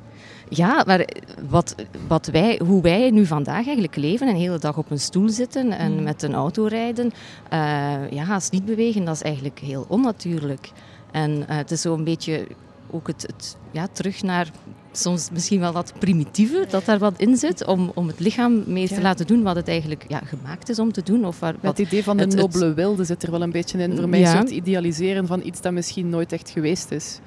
Ja, 0.48 0.82
maar 0.86 1.06
wat, 1.48 1.74
wat 2.08 2.26
wij, 2.26 2.60
hoe 2.66 2.82
wij 2.82 3.10
nu 3.10 3.26
vandaag 3.26 3.64
eigenlijk 3.64 3.96
leven, 3.96 4.28
een 4.28 4.36
hele 4.36 4.58
dag 4.58 4.78
op 4.78 4.90
een 4.90 5.00
stoel 5.00 5.28
zitten 5.28 5.70
en 5.70 5.92
mm. 5.92 6.02
met 6.02 6.22
een 6.22 6.34
auto 6.34 6.66
rijden, 6.66 7.04
uh, 7.52 8.10
ja, 8.10 8.24
haast 8.24 8.52
niet 8.52 8.64
bewegen, 8.64 9.04
dat 9.04 9.14
is 9.14 9.22
eigenlijk 9.22 9.58
heel 9.58 9.84
onnatuurlijk. 9.88 10.70
En 11.10 11.30
uh, 11.30 11.44
het 11.46 11.70
is 11.70 11.80
zo'n 11.80 12.04
beetje 12.04 12.46
ook 12.92 13.06
het, 13.06 13.22
het, 13.22 13.56
ja, 13.70 13.86
terug 13.92 14.22
naar 14.22 14.50
soms 14.92 15.30
misschien 15.30 15.60
wel 15.60 15.72
dat 15.72 15.92
primitieve 15.98 16.66
dat 16.70 16.84
daar 16.84 16.98
wat 16.98 17.14
in 17.16 17.36
zit, 17.36 17.66
om, 17.66 17.90
om 17.94 18.06
het 18.06 18.20
lichaam 18.20 18.62
meer 18.66 18.88
ja. 18.88 18.94
te 18.94 19.02
laten 19.02 19.26
doen 19.26 19.42
wat 19.42 19.56
het 19.56 19.68
eigenlijk 19.68 20.04
ja, 20.08 20.20
gemaakt 20.24 20.68
is 20.68 20.78
om 20.78 20.92
te 20.92 21.02
doen. 21.02 21.24
Of 21.24 21.40
waar, 21.40 21.54
wat, 21.60 21.78
het 21.78 21.86
idee 21.86 22.04
van 22.04 22.16
de 22.16 22.22
het, 22.22 22.34
nobele 22.34 22.64
het, 22.64 22.74
wilde 22.74 23.04
zit 23.04 23.22
er 23.22 23.30
wel 23.30 23.42
een 23.42 23.50
beetje 23.50 23.78
in, 23.78 23.96
voor 23.96 24.08
mij 24.08 24.20
ja. 24.20 24.30
een 24.30 24.36
soort 24.36 24.50
idealiseren 24.50 25.26
van 25.26 25.40
iets 25.44 25.60
dat 25.60 25.72
misschien 25.72 26.08
nooit 26.08 26.32
echt 26.32 26.50
geweest 26.50 26.90
is. 26.90 27.20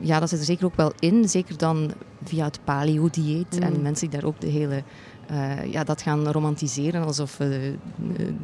Ja, 0.00 0.20
dat 0.20 0.28
zit 0.28 0.38
er 0.38 0.44
zeker 0.44 0.64
ook 0.64 0.76
wel 0.76 0.92
in, 0.98 1.28
zeker 1.28 1.56
dan 1.56 1.92
via 2.24 2.44
het 2.44 2.58
paleo-dieet 2.64 3.56
mm. 3.56 3.62
en 3.62 3.82
mensen 3.82 4.10
die 4.10 4.18
daar 4.18 4.28
ook 4.28 4.40
de 4.40 4.46
hele 4.46 4.82
uh, 5.30 5.72
ja, 5.72 5.84
dat 5.84 6.02
gaan 6.02 6.28
romantiseren 6.28 7.04
alsof 7.04 7.40
uh, 7.40 7.48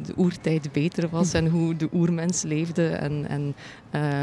de 0.03 0.13
oertijd 0.17 0.71
beter 0.71 1.09
was 1.09 1.33
en 1.33 1.47
hoe 1.47 1.75
de 1.75 1.89
oermens 1.93 2.41
leefde. 2.41 2.87
En, 2.87 3.27
en, 3.27 3.55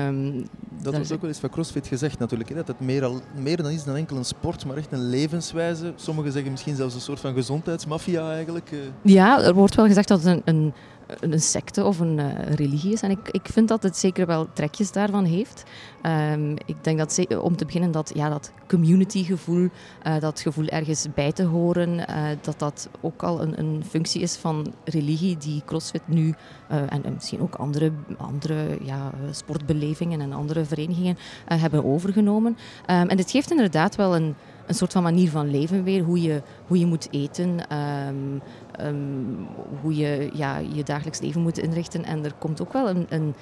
um, 0.06 0.46
dat 0.82 0.96
was 0.96 1.12
ook 1.12 1.20
wel 1.20 1.30
eens 1.30 1.38
van 1.38 1.50
CrossFit 1.50 1.86
gezegd 1.86 2.18
natuurlijk, 2.18 2.48
hè, 2.48 2.54
dat 2.54 2.66
het 2.66 2.80
meer, 2.80 3.04
al, 3.04 3.20
meer 3.34 3.56
dan 3.56 3.70
is 3.70 3.84
dan 3.84 3.96
enkel 3.96 4.16
een 4.16 4.24
sport, 4.24 4.66
maar 4.66 4.76
echt 4.76 4.92
een 4.92 5.08
levenswijze. 5.08 5.92
Sommigen 5.96 6.32
zeggen 6.32 6.50
misschien 6.50 6.76
zelfs 6.76 6.94
een 6.94 7.00
soort 7.00 7.20
van 7.20 7.34
gezondheidsmafia 7.34 8.32
eigenlijk. 8.32 8.70
Uh. 8.70 8.78
Ja, 9.02 9.42
er 9.42 9.54
wordt 9.54 9.74
wel 9.74 9.86
gezegd 9.86 10.08
dat 10.08 10.22
het 10.22 10.26
een, 10.26 10.42
een 10.44 10.72
een 11.20 11.40
secte 11.40 11.84
of 11.84 11.98
een 11.98 12.18
uh, 12.18 12.26
religie 12.54 12.92
is. 12.92 13.02
En 13.02 13.10
ik, 13.10 13.28
ik 13.30 13.48
vind 13.52 13.68
dat 13.68 13.82
het 13.82 13.96
zeker 13.96 14.26
wel 14.26 14.48
trekjes 14.52 14.92
daarvan 14.92 15.24
heeft. 15.24 15.62
Um, 16.32 16.56
ik 16.66 16.84
denk 16.84 16.98
dat 16.98 17.38
om 17.40 17.56
te 17.56 17.64
beginnen 17.64 17.90
dat, 17.90 18.10
ja, 18.14 18.28
dat 18.28 18.52
communitygevoel, 18.68 19.68
uh, 20.06 20.20
dat 20.20 20.40
gevoel 20.40 20.66
ergens 20.66 21.06
bij 21.14 21.32
te 21.32 21.44
horen, 21.44 21.98
uh, 21.98 22.04
dat 22.40 22.58
dat 22.58 22.88
ook 23.00 23.22
al 23.22 23.42
een, 23.42 23.58
een, 23.58 23.82
functie 23.88 24.20
is 24.20 24.36
van 24.36 24.74
religie 24.84 25.36
die 25.36 25.62
CrossFit 25.66 26.08
nu 26.08 26.34
en, 26.68 27.04
en, 27.04 27.14
misschien 27.14 27.40
ook 27.40 27.54
andere, 27.54 27.92
andere 28.16 28.78
ja, 28.82 29.10
sportbelevingen 29.30 30.20
en 30.20 30.32
andere 30.32 30.64
verenigingen 30.64 31.18
hebben 31.44 31.84
overgenomen. 31.84 32.52
Um, 32.52 33.08
en 33.08 33.18
het 33.18 33.30
geeft 33.30 33.50
inderdaad 33.50 33.96
wel 33.96 34.16
een 34.16 34.34
een 34.70 34.76
soort 34.76 34.92
van 34.92 35.02
manier 35.02 35.30
van 35.30 35.50
leven 35.50 35.84
weer. 35.84 36.02
Hoe 36.02 36.22
je, 36.22 36.42
hoe 36.66 36.78
je 36.78 36.86
moet 36.86 37.08
eten, 37.10 37.76
um, 38.08 38.42
um, 38.80 39.46
hoe 39.80 39.96
je 39.96 40.30
ja, 40.32 40.58
je 40.58 40.82
dagelijks 40.82 41.20
leven 41.20 41.40
moet 41.40 41.58
inrichten. 41.58 42.04
En 42.04 42.24
er 42.24 42.34
komt 42.38 42.62
ook 42.62 42.72
wel 42.72 42.88
een, 42.88 43.06
een, 43.08 43.34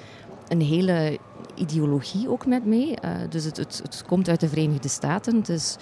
een 0.47 0.61
hele 0.61 1.17
ideologie 1.55 2.29
ook 2.29 2.45
met 2.45 2.65
mee. 2.65 2.87
Uh, 3.05 3.11
dus 3.29 3.43
het, 3.43 3.57
het, 3.57 3.79
het, 3.83 4.03
komt 4.07 4.29
uit 4.29 4.39
de 4.39 4.49
Verenigde 4.49 4.87
Staten. 4.87 5.35
Het 5.35 5.49
is 5.49 5.75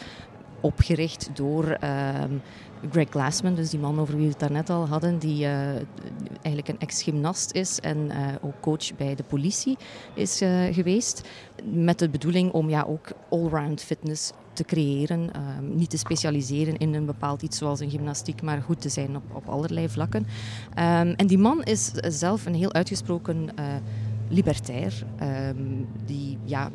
opgericht 0.62 1.30
door 1.34 1.64
um, 1.64 2.42
Greg 2.92 3.10
Glassman, 3.10 3.56
dus 3.56 3.70
die 3.70 3.80
man 3.80 4.00
over 4.00 4.16
wie 4.16 4.24
we 4.24 4.32
het 4.32 4.40
daarnet 4.40 4.70
al 4.70 4.88
hadden, 4.88 5.20
die 5.20 5.44
uh, 5.44 5.70
eigenlijk 6.42 6.68
een 6.68 6.80
ex-gymnast 6.80 7.52
is 7.52 7.80
en 7.80 7.98
uh, 7.98 8.28
ook 8.42 8.60
coach 8.62 8.96
bij 8.96 9.16
de 9.16 9.24
politie 9.24 9.78
is 10.14 10.38
geweest. 10.72 11.30
Met 11.64 12.00
de 12.00 12.10
bedoeling 12.10 12.52
om 12.52 12.70
ja, 12.70 12.84
ook 12.88 13.08
allround 13.30 13.82
fitness 13.82 14.32
te 14.58 14.64
creëren. 14.64 15.20
Um, 15.20 15.76
niet 15.76 15.90
te 15.90 15.98
specialiseren 15.98 16.78
in 16.78 16.94
een 16.94 17.06
bepaald 17.06 17.42
iets 17.42 17.58
zoals 17.58 17.80
een 17.80 17.90
gymnastiek, 17.90 18.42
maar 18.42 18.62
goed 18.62 18.82
te 18.82 18.90
zijn 18.90 19.16
op, 19.16 19.24
op 19.34 19.48
allerlei 19.48 19.90
vlakken. 19.90 20.22
Um, 20.22 21.14
en 21.14 21.28
die 21.28 21.38
man 21.38 21.64
is 21.64 21.92
zelf 22.08 22.46
een 22.46 22.56
heel 22.56 22.74
uitgesproken 22.74 23.50
uh, 23.60 23.66
libertair, 24.30 25.06
um, 25.50 25.88
die 26.06 26.38
ja, 26.44 26.72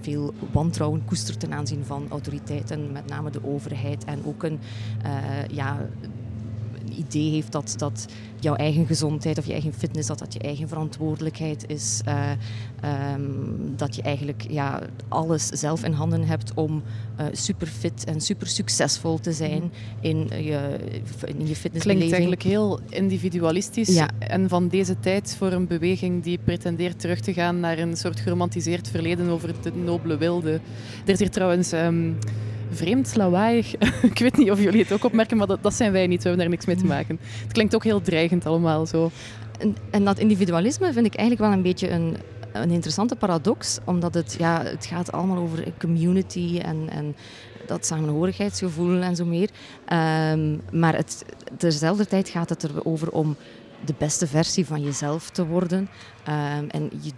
veel 0.00 0.34
wantrouwen 0.52 1.04
koestert 1.04 1.40
ten 1.40 1.52
aanzien 1.52 1.84
van 1.84 2.06
autoriteiten, 2.10 2.92
met 2.92 3.06
name 3.06 3.30
de 3.30 3.44
overheid. 3.44 4.04
En 4.04 4.18
ook 4.24 4.42
een 4.42 4.58
uh, 5.04 5.46
ja, 5.48 5.88
idee 6.92 7.30
heeft 7.30 7.52
dat, 7.52 7.74
dat 7.76 8.06
jouw 8.40 8.54
eigen 8.54 8.86
gezondheid 8.86 9.38
of 9.38 9.46
je 9.46 9.52
eigen 9.52 9.72
fitness, 9.72 10.08
dat 10.08 10.18
dat 10.18 10.32
je 10.32 10.38
eigen 10.38 10.68
verantwoordelijkheid 10.68 11.64
is. 11.68 12.00
Uh, 12.08 12.30
um, 13.14 13.74
dat 13.76 13.96
je 13.96 14.02
eigenlijk 14.02 14.46
ja, 14.50 14.82
alles 15.08 15.46
zelf 15.46 15.84
in 15.84 15.92
handen 15.92 16.24
hebt 16.24 16.54
om 16.54 16.82
uh, 17.20 17.26
super 17.32 17.66
fit 17.66 18.04
en 18.04 18.20
super 18.20 18.46
succesvol 18.46 19.18
te 19.18 19.32
zijn 19.32 19.62
mm. 19.62 19.70
in 20.00 20.18
je, 20.18 20.78
in 21.26 21.46
je 21.46 21.56
fitnessbeleving. 21.56 21.82
Klinkt 21.82 22.12
eigenlijk 22.12 22.42
heel 22.42 22.80
individualistisch 22.88 23.94
ja. 23.94 24.08
en 24.18 24.48
van 24.48 24.68
deze 24.68 25.00
tijd 25.00 25.34
voor 25.38 25.52
een 25.52 25.66
beweging 25.66 26.22
die 26.22 26.38
pretendeert 26.44 27.00
terug 27.00 27.20
te 27.20 27.32
gaan 27.32 27.60
naar 27.60 27.78
een 27.78 27.96
soort 27.96 28.20
geromantiseerd 28.20 28.88
verleden 28.88 29.28
over 29.28 29.54
de 29.62 29.72
nobele 29.74 30.16
wilde. 30.16 30.60
Er 31.04 31.12
is 31.12 31.18
hier 31.18 31.30
trouwens... 31.30 31.72
Um, 31.72 32.18
vreemd, 32.70 33.16
lawaaiig. 33.16 33.76
ik 34.12 34.18
weet 34.18 34.36
niet 34.36 34.50
of 34.50 34.62
jullie 34.62 34.82
het 34.82 34.92
ook 34.92 35.04
opmerken, 35.04 35.36
maar 35.36 35.46
dat, 35.46 35.62
dat 35.62 35.74
zijn 35.74 35.92
wij 35.92 36.06
niet. 36.06 36.22
We 36.22 36.28
hebben 36.28 36.38
daar 36.38 36.54
niks 36.54 36.66
mee 36.66 36.76
te 36.76 36.84
maken. 36.84 37.18
Het 37.42 37.52
klinkt 37.52 37.74
ook 37.74 37.84
heel 37.84 38.00
dreigend 38.00 38.46
allemaal 38.46 38.86
zo. 38.86 39.10
En, 39.58 39.76
en 39.90 40.04
dat 40.04 40.18
individualisme 40.18 40.92
vind 40.92 41.06
ik 41.06 41.14
eigenlijk 41.14 41.48
wel 41.48 41.58
een 41.58 41.64
beetje 41.64 41.90
een, 41.90 42.16
een 42.52 42.70
interessante 42.70 43.16
paradox, 43.16 43.78
omdat 43.84 44.14
het, 44.14 44.36
ja, 44.38 44.62
het 44.62 44.86
gaat 44.86 45.12
allemaal 45.12 45.36
over 45.36 45.72
community 45.78 46.60
en, 46.62 46.88
en 46.90 47.16
dat 47.66 47.86
samenhorigheidsgevoel 47.86 49.02
en 49.02 49.16
zo 49.16 49.24
meer. 49.24 49.50
Ehm, 49.86 50.56
maar 50.72 50.96
het, 50.96 51.24
terzelfde 51.56 52.06
tijd 52.06 52.28
gaat 52.28 52.48
het 52.48 52.64
erover 52.64 53.10
om 53.10 53.36
de 53.84 53.94
beste 53.98 54.26
versie 54.26 54.66
van 54.66 54.82
jezelf 54.82 55.30
te 55.30 55.46
worden. 55.46 55.88
Ehm, 56.24 56.64
en 56.68 56.90
je, 57.00 57.10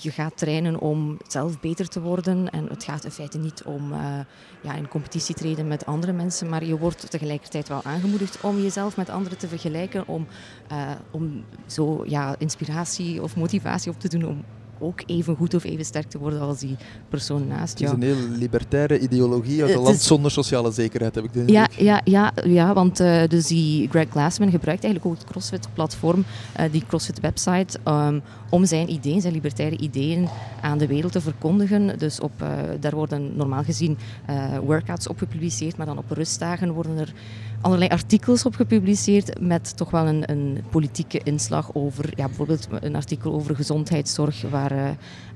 je 0.00 0.10
gaat 0.10 0.36
trainen 0.36 0.80
om 0.80 1.18
zelf 1.28 1.60
beter 1.60 1.88
te 1.88 2.00
worden. 2.00 2.50
En 2.50 2.66
het 2.66 2.84
gaat 2.84 3.04
in 3.04 3.10
feite 3.10 3.38
niet 3.38 3.62
om 3.62 3.92
eh, 3.92 4.18
ja, 4.62 4.74
in 4.74 4.88
competitie 4.88 5.34
treden 5.34 5.68
met 5.68 5.86
andere 5.86 6.12
mensen, 6.12 6.48
maar 6.48 6.64
je 6.64 6.78
wordt 6.78 7.10
tegelijkertijd 7.10 7.68
wel 7.68 7.84
aangemoedigd 7.84 8.40
om 8.40 8.60
jezelf 8.60 8.96
met 8.96 9.10
anderen 9.10 9.38
te 9.38 9.48
vergelijken, 9.48 10.08
om, 10.08 10.26
eh, 10.68 10.90
om 11.10 11.44
zo 11.66 12.04
ja, 12.06 12.34
inspiratie 12.38 13.22
of 13.22 13.36
motivatie 13.36 13.90
op 13.92 14.00
te 14.00 14.08
doen 14.08 14.24
om 14.24 14.44
ook 14.80 15.02
even 15.06 15.36
goed 15.36 15.54
of 15.54 15.64
even 15.64 15.84
sterk 15.84 16.08
te 16.08 16.18
worden 16.18 16.40
als 16.40 16.58
die 16.58 16.76
persoon 17.08 17.46
naast 17.46 17.78
Het 17.78 17.80
is 17.80 17.88
jou. 17.88 17.94
een 17.94 18.02
heel 18.02 18.28
libertaire 18.38 18.98
ideologie 18.98 19.60
uit 19.62 19.70
een 19.70 19.76
Het 19.76 19.84
land 19.84 20.00
zonder 20.00 20.30
sociale 20.30 20.70
zekerheid, 20.70 21.14
heb 21.14 21.24
ik 21.24 21.32
de 21.32 21.42
Ja, 21.46 21.68
ja, 21.76 22.00
ja, 22.04 22.32
ja 22.44 22.72
want 22.74 23.00
eh, 23.00 23.22
dus 23.28 23.46
die 23.46 23.88
Greg 23.88 24.06
Glassman 24.10 24.50
gebruikt 24.50 24.84
eigenlijk 24.84 25.14
ook 25.14 25.20
het 25.20 25.30
CrossFit-platform, 25.30 26.24
eh, 26.52 26.72
die 26.72 26.84
CrossFit-website, 26.88 27.78
ehm, 27.84 28.18
om 28.50 28.64
zijn 28.66 28.90
ideeën, 28.90 29.20
zijn 29.20 29.32
libertaire 29.32 29.76
ideeën 29.76 30.28
aan 30.60 30.78
de 30.78 30.86
wereld 30.86 31.12
te 31.12 31.20
verkondigen. 31.20 31.98
Dus 31.98 32.20
op, 32.20 32.32
eh, 32.38 32.48
daar 32.80 32.94
worden 32.94 33.36
normaal 33.36 33.62
gezien 33.62 33.98
eh, 34.26 34.58
workouts 34.58 35.08
op 35.08 35.18
gepubliceerd, 35.18 35.76
maar 35.76 35.86
dan 35.86 35.98
op 35.98 36.10
rustdagen 36.10 36.72
worden 36.72 36.98
er 36.98 37.12
allerlei 37.60 37.90
artikels 37.90 38.44
op 38.44 38.54
gepubliceerd 38.54 39.40
met 39.40 39.76
toch 39.76 39.90
wel 39.90 40.06
een, 40.06 40.30
een 40.30 40.62
politieke 40.70 41.20
inslag 41.24 41.74
over, 41.74 42.12
ja, 42.16 42.26
bijvoorbeeld 42.26 42.68
een 42.80 42.94
artikel 42.96 43.32
over 43.32 43.56
gezondheidszorg, 43.56 44.42
waar, 44.50 44.70
eh, 44.72 44.88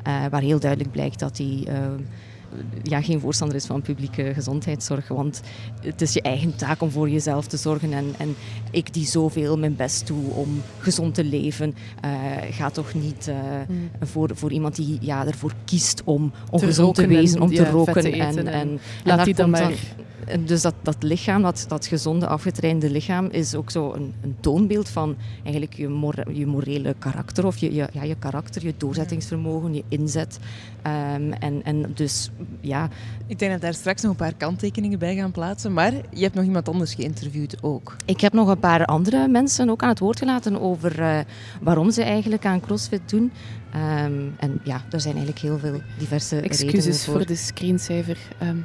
eh, 0.03 0.31
waar 0.31 0.43
heel 0.43 0.61
duidelijk 0.61 0.91
blijkt 0.93 1.19
dat 1.19 1.37
die... 1.37 1.67
eh, 1.67 1.77
ja, 2.83 3.03
geen 3.03 3.21
voorstander 3.21 3.57
is 3.57 3.67
van 3.67 3.83
publieke 3.83 4.31
gezondheidszorg. 4.35 5.09
Want 5.09 5.41
het 5.81 6.01
is 6.01 6.13
je 6.13 6.23
eigen 6.23 6.57
taak 6.57 6.83
om 6.83 6.91
voor 6.91 7.11
jezelf 7.11 7.47
te 7.47 7.57
zorgen. 7.57 7.93
En, 7.93 8.15
en 8.19 8.35
ik 8.71 8.93
die 8.93 9.07
zoveel 9.07 9.59
mijn 9.59 9.77
best 9.77 10.07
doe 10.07 10.31
om 10.31 10.63
gezond 10.79 11.15
te 11.15 11.25
leven, 11.25 11.75
eh 12.01 12.11
ga 12.51 12.71
toch 12.71 12.95
niet 12.95 13.29
eh, 13.29 13.37
voor, 14.01 14.31
voor 14.35 14.53
iemand 14.53 14.77
die 14.77 14.99
ja, 15.01 15.27
ervoor 15.27 15.53
kiest 15.65 16.03
om 16.05 16.33
ongezond 16.51 16.95
te, 16.95 17.07
wezen, 17.07 17.41
om 17.41 17.49
te 17.49 17.55
ja, 17.55 17.71
roken. 17.71 18.03
te 18.03 18.11
en, 18.11 18.47
en, 18.47 18.81
laat 19.05 19.25
die 19.25 19.35
dan 19.35 19.51
maar- 19.51 19.73
en 20.33 20.45
dus 20.45 20.63
dat, 20.63 20.75
dat 20.83 20.97
lichaam, 21.03 21.43
dat, 21.43 21.65
dat 21.69 21.87
gezonde, 21.87 22.27
afgetrainde 22.27 22.91
lichaam, 22.91 23.27
is 23.27 23.55
ook 23.55 23.71
zo 23.71 23.93
een, 23.93 24.15
een 24.23 24.37
toonbeeld 24.41 24.89
van 24.89 25.17
eigenlijk 25.43 25.75
je, 25.75 25.89
mor- 25.89 26.33
je 26.33 26.47
morele 26.47 26.95
karakter, 26.99 27.47
of 27.47 27.57
je, 27.57 27.75
je, 27.75 27.89
ja, 27.93 28.03
je 28.03 28.17
karakter, 28.19 28.65
je 28.65 28.75
doorzettingsvermogen, 28.77 29.75
je 29.75 29.85
inzet. 29.89 30.39
Ehm, 30.83 31.33
en, 31.33 31.65
en 31.65 31.93
dus 31.95 32.31
ja, 32.61 32.89
Ik 33.27 33.39
denk 33.39 33.53
dat 33.53 33.61
daar 33.61 33.75
straks 33.75 34.03
nog 34.03 34.11
een 34.11 34.17
paar 34.17 34.35
kanttekeningen 34.35 34.99
bij 34.99 35.15
gaan 35.17 35.31
plaatsen. 35.31 35.73
Maar 35.73 35.93
je 36.11 36.23
hebt 36.23 36.35
nog 36.35 36.45
iemand 36.45 36.69
anders 36.69 36.95
geïnterviewd 36.95 37.63
ook. 37.63 37.97
Ik 38.05 38.21
heb 38.21 38.33
nog 38.33 38.49
een 38.49 38.59
paar 38.59 38.85
andere 38.85 39.29
mensen 39.29 39.71
ook 39.71 39.83
aan 39.83 39.89
het 39.89 39.99
woord 39.99 40.19
gelaten 40.19 40.61
over 40.61 41.01
eh, 41.01 41.19
waarom 41.61 41.91
ze 41.91 42.03
eigenlijk 42.03 42.47
aan 42.47 42.61
CrossFit 42.61 43.09
doen. 43.11 43.33
Ehm, 43.73 44.29
en 44.39 44.61
ja, 44.65 44.83
er 44.91 45.01
zijn 45.01 45.15
eigenlijk 45.15 45.45
heel 45.45 45.59
veel 45.59 45.81
diverse 45.99 46.35
redenen 46.35 46.51
Excuses 46.51 47.05
voor. 47.05 47.15
voor 47.15 47.27
de 47.27 47.37
screensaver. 47.37 48.19
Ehm, 48.39 48.57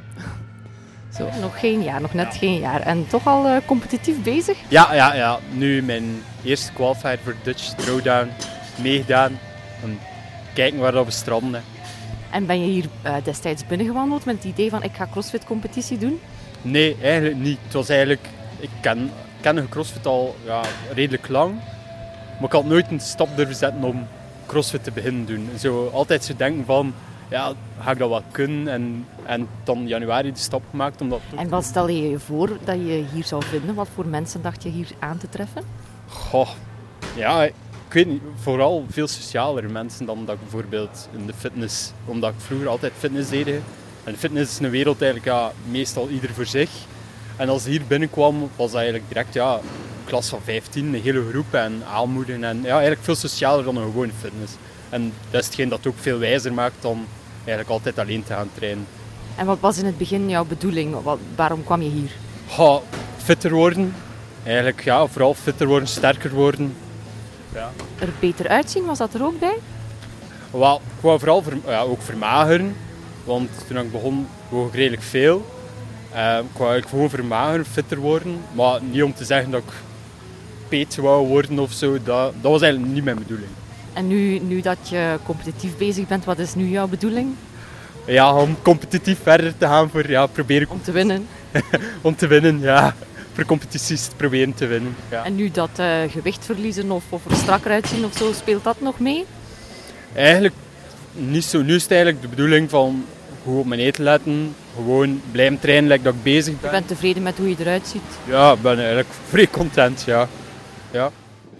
Zo, 1.18 1.28
nog 1.40 1.60
geen 1.60 1.82
jaar, 1.82 2.00
nog 2.00 2.14
net 2.14 2.36
geen 2.36 2.58
jaar. 2.58 2.80
En 2.80 3.06
toch 3.06 3.26
al 3.26 3.46
eh, 3.46 3.56
competitief 3.66 4.22
bezig. 4.22 4.58
Ja, 4.68 4.94
ja, 4.94 5.14
ja. 5.14 5.38
Nu 5.52 5.82
mijn 5.82 6.22
eerste 6.44 6.72
qualified 6.72 7.18
voor 7.24 7.34
Dutch 7.42 7.74
Throwdown 7.74 8.30
meegedaan. 8.82 9.38
En 9.82 9.98
kijken 10.54 10.78
waar 10.78 10.92
dat 10.92 11.04
we 11.04 11.10
stranden. 11.10 11.62
En 12.30 12.46
ben 12.46 12.60
je 12.60 12.66
hier 12.66 12.84
eh, 13.02 13.14
destijds 13.24 13.66
binnengewandeld 13.66 14.24
met 14.24 14.34
het 14.34 14.44
idee 14.44 14.70
van 14.70 14.82
ik 14.82 14.94
ga 14.94 15.08
CrossFit 15.10 15.44
competitie 15.44 15.98
doen? 15.98 16.20
Nee, 16.62 16.96
eigenlijk 17.02 17.36
niet. 17.36 17.58
Het 17.64 17.72
was 17.72 17.88
eigenlijk... 17.88 18.28
Ik 18.60 18.70
ken, 18.80 19.10
ken 19.40 19.68
CrossFit 19.68 20.06
al 20.06 20.36
ja, 20.44 20.60
redelijk 20.94 21.28
lang. 21.28 21.54
Maar 22.36 22.46
ik 22.46 22.52
had 22.52 22.64
nooit 22.64 22.90
een 22.90 23.00
stap 23.00 23.36
durven 23.36 23.56
zetten 23.56 23.84
om 23.84 24.06
CrossFit 24.46 24.84
te 24.84 24.90
beginnen 24.90 25.26
doen. 25.26 25.50
Zo, 25.58 25.90
altijd 25.92 26.24
zo 26.24 26.36
denken 26.36 26.64
van... 26.64 26.94
Ja, 27.28 27.52
ga 27.80 27.90
ik 27.90 27.98
dat 27.98 28.08
wel 28.08 28.22
kunnen? 28.30 28.68
En, 28.68 29.06
en 29.24 29.48
dan 29.64 29.86
januari 29.86 30.32
de 30.32 30.38
stap 30.38 30.62
gemaakt 30.70 31.00
om 31.00 31.08
dat 31.08 31.20
te 31.30 31.36
En 31.36 31.48
wat 31.48 31.64
stel 31.64 31.88
je 31.88 32.08
je 32.08 32.18
voor 32.18 32.48
dat 32.64 32.76
je 32.76 33.04
hier 33.12 33.24
zou 33.24 33.44
vinden? 33.44 33.74
Wat 33.74 33.88
voor 33.94 34.06
mensen 34.06 34.42
dacht 34.42 34.62
je 34.62 34.68
hier 34.68 34.88
aan 34.98 35.18
te 35.18 35.28
treffen? 35.28 35.62
Goh, 36.08 36.48
ja, 37.16 37.42
ik 37.44 37.52
weet 37.88 38.06
niet. 38.06 38.22
Vooral 38.34 38.84
veel 38.90 39.06
socialere 39.06 39.68
mensen 39.68 40.06
dan 40.06 40.24
dat 40.24 40.34
ik 40.34 40.40
bijvoorbeeld 40.40 41.08
in 41.16 41.26
de 41.26 41.34
fitness... 41.36 41.92
Omdat 42.04 42.30
ik 42.30 42.40
vroeger 42.40 42.68
altijd 42.68 42.92
fitness 42.98 43.30
deed. 43.30 43.48
En 44.04 44.16
fitness 44.16 44.52
is 44.52 44.58
een 44.58 44.70
wereld 44.70 45.02
eigenlijk 45.02 45.32
ja, 45.32 45.52
meestal 45.70 46.08
ieder 46.08 46.30
voor 46.30 46.46
zich. 46.46 46.70
En 47.36 47.48
als 47.48 47.64
ik 47.64 47.70
hier 47.70 47.82
binnenkwam, 47.86 48.40
was 48.56 48.70
dat 48.70 48.80
eigenlijk 48.80 49.08
direct 49.08 49.34
ja, 49.34 49.54
een 49.54 49.60
klas 50.04 50.28
van 50.28 50.40
15, 50.44 50.94
een 50.94 51.02
hele 51.02 51.28
groep 51.30 51.54
en 51.54 51.82
aanmoedigen. 51.92 52.44
En 52.44 52.62
ja, 52.62 52.70
eigenlijk 52.70 53.02
veel 53.02 53.14
socialer 53.14 53.64
dan 53.64 53.76
een 53.76 53.84
gewone 53.84 54.12
fitness. 54.20 54.52
En 54.88 55.12
dat 55.30 55.40
is 55.40 55.46
hetgeen 55.46 55.68
dat 55.68 55.86
ook 55.86 55.98
veel 55.98 56.18
wijzer 56.18 56.52
maakt 56.52 56.76
dan 56.80 57.06
eigenlijk 57.44 57.68
altijd 57.68 57.98
alleen 57.98 58.22
te 58.24 58.32
gaan 58.32 58.50
trainen. 58.54 58.86
En 59.36 59.46
wat 59.46 59.58
was 59.60 59.78
in 59.78 59.84
het 59.86 59.98
begin 59.98 60.28
jouw 60.28 60.44
bedoeling? 60.44 61.02
Wat, 61.02 61.18
waarom 61.36 61.64
kwam 61.64 61.82
je 61.82 61.88
hier? 61.90 62.10
Fitter 63.16 63.52
worden. 63.54 63.94
Eigenlijk 64.44 64.84
ja, 64.84 65.06
vooral 65.06 65.34
fitter 65.34 65.66
worden, 65.66 65.88
sterker 65.88 66.30
worden. 66.30 66.74
Ja. 67.54 67.70
Er 67.98 68.08
beter 68.20 68.48
uitzien, 68.48 68.84
was 68.84 68.98
dat 68.98 69.14
er 69.14 69.24
ook 69.24 69.38
bij? 69.38 69.56
Wel, 70.50 70.74
ik 70.96 71.00
wou 71.02 71.18
vooral 71.18 71.42
ver- 71.42 71.58
ja, 71.66 71.80
ook 71.80 72.02
vermageren. 72.02 72.76
Want 73.24 73.50
toen 73.66 73.78
ik 73.78 73.92
begon, 73.92 74.26
woog 74.48 74.68
ik 74.68 74.74
redelijk 74.74 75.02
veel. 75.02 75.46
Eh, 76.12 76.20
ik 76.20 76.56
wou 76.56 76.70
eigenlijk 76.70 76.88
gewoon 76.88 77.10
vermageren, 77.10 77.64
fitter 77.66 77.98
worden. 77.98 78.40
Maar 78.52 78.82
niet 78.82 79.02
om 79.02 79.14
te 79.14 79.24
zeggen 79.24 79.50
dat 79.50 79.60
ik 79.62 79.72
peet 80.68 80.96
wou 80.96 81.26
worden 81.26 81.58
of 81.58 81.72
zo. 81.72 81.92
Dat, 81.92 82.32
dat 82.40 82.50
was 82.52 82.62
eigenlijk 82.62 82.92
niet 82.92 83.04
mijn 83.04 83.18
bedoeling. 83.18 83.50
En 83.92 84.06
nu, 84.08 84.38
nu 84.38 84.60
dat 84.60 84.78
je 84.82 85.18
competitief 85.24 85.76
bezig 85.76 86.06
bent, 86.06 86.24
wat 86.24 86.38
is 86.38 86.54
nu 86.54 86.68
jouw 86.68 86.86
bedoeling? 86.86 87.34
Ja, 88.06 88.34
om 88.34 88.56
competitief 88.62 89.18
verder 89.22 89.56
te 89.58 89.66
gaan 89.66 89.90
voor 89.90 90.10
ja, 90.10 90.26
proberen 90.26 90.68
Om 90.70 90.82
te 90.82 90.92
winnen. 90.92 91.26
om 92.02 92.16
te 92.16 92.26
winnen. 92.26 92.60
Ja. 92.60 92.94
Voor 93.32 93.44
competities 93.44 94.06
te 94.06 94.14
proberen 94.16 94.54
te 94.54 94.66
winnen. 94.66 94.96
Ja. 95.10 95.24
En 95.24 95.34
nu 95.34 95.50
dat 95.50 95.70
eh, 95.76 95.96
gewicht 96.10 96.44
verliezen 96.44 96.90
of, 96.90 97.04
of 97.08 97.24
er 97.30 97.36
strakker 97.36 97.70
uitzien 97.70 98.04
of 98.04 98.16
zo, 98.16 98.32
speelt 98.32 98.64
dat 98.64 98.80
nog 98.80 98.98
mee? 98.98 99.24
Eigenlijk 100.14 100.54
niet 101.12 101.44
zo. 101.44 101.62
Nu 101.62 101.74
is 101.74 101.82
het 101.82 101.90
eigenlijk 101.90 102.22
de 102.22 102.28
bedoeling 102.28 102.70
van 102.70 103.04
goed 103.44 103.58
op 103.58 103.66
mijn 103.66 103.80
eten 103.80 104.04
letten. 104.04 104.54
Gewoon 104.74 105.22
blijven 105.32 105.58
trainen, 105.60 105.90
like 105.90 106.02
dat 106.02 106.14
ik 106.14 106.22
bezig 106.22 106.54
Je 106.54 106.60
ben. 106.60 106.70
bent 106.70 106.88
tevreden 106.88 107.22
met 107.22 107.38
hoe 107.38 107.48
je 107.48 107.56
eruit 107.58 107.86
ziet. 107.86 108.02
Ja, 108.24 108.52
ik 108.52 108.62
ben 108.62 108.78
eigenlijk 108.78 109.08
vrij 109.28 109.48
content, 109.50 110.02
ja. 110.06 110.28
ja. 110.90 111.10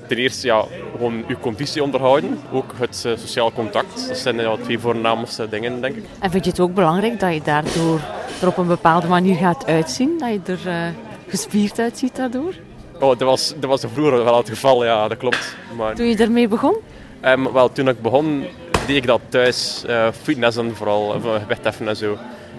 Ten 0.08 0.16
eerste 0.16 0.46
ja, 0.46 0.64
gewoon 0.92 1.24
uw 1.28 1.38
conditie 1.40 1.82
onderhouden, 1.82 2.40
ook 2.52 2.72
het 2.76 3.02
eh, 3.06 3.12
sociaal 3.16 3.52
contact. 3.52 4.08
Dat 4.08 4.16
zijn 4.18 4.38
ja, 4.40 4.56
twee 4.56 4.78
voornaamste 4.78 5.48
dingen, 5.48 5.80
denk 5.80 5.96
ik. 5.96 6.04
En 6.18 6.30
vind 6.30 6.44
je 6.44 6.50
het 6.50 6.60
ook 6.60 6.74
belangrijk 6.74 7.20
dat 7.20 7.34
je 7.34 7.40
daardoor 7.42 8.00
er 8.40 8.48
op 8.48 8.56
een 8.56 8.66
bepaalde 8.66 9.06
manier 9.06 9.36
gaat 9.36 9.66
uitzien? 9.66 10.18
Dat 10.18 10.28
je 10.28 10.52
er 10.52 10.68
eh, 10.68 10.88
gespierd 11.28 11.78
uitziet 11.78 12.16
daardoor? 12.16 12.54
Oh, 13.00 13.08
dat, 13.08 13.20
was, 13.20 13.54
dat 13.60 13.70
was 13.70 13.84
vroeger 13.92 14.24
wel 14.24 14.36
het 14.36 14.48
geval, 14.48 14.84
ja, 14.84 15.08
dat 15.08 15.18
klopt. 15.18 15.56
Maar, 15.76 15.94
Toen 15.94 16.06
je 16.06 16.16
ermee 16.16 16.48
begon? 16.48 16.76
Ehm, 17.20 17.52
wel, 17.52 17.72
toen 17.72 17.88
ik 17.88 18.02
begon, 18.02 18.44
deed 18.86 18.96
ik 18.96 19.06
dat 19.06 19.20
thuis, 19.28 19.84
eh 19.86 20.08
fitnessen 20.22 20.76
vooral, 20.76 21.02
of, 21.02 21.24
eh, 21.24 21.40
gewicht 21.40 21.64
heffen 21.64 21.88
en 21.88 21.96
zo. 21.96 22.10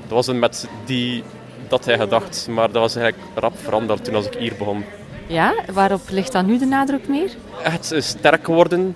Dat 0.01 0.17
was 0.17 0.27
een 0.27 0.39
met 0.39 0.67
die, 0.85 1.23
dat 1.67 1.85
hij 1.85 1.97
gedacht, 1.97 2.47
maar 2.49 2.71
dat 2.71 2.81
was 2.81 2.95
eigenlijk 2.95 3.27
rap 3.35 3.53
veranderd 3.57 4.03
toen 4.03 4.15
als 4.15 4.25
ik 4.25 4.33
hier 4.33 4.53
begon. 4.57 4.83
Ja, 5.29 5.55
waarop 5.73 6.01
ligt 6.09 6.31
dan 6.31 6.45
nu 6.45 6.57
de 6.57 6.65
nadruk 6.65 7.07
meer? 7.07 7.31
Echt 7.63 7.93
sterk 7.97 8.47
worden, 8.47 8.95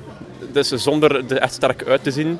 dus 0.51 0.69
zonder 0.69 1.31
er 1.31 1.37
echt 1.37 1.53
sterk 1.53 1.83
uit 1.85 2.03
te 2.03 2.11
zien. 2.11 2.39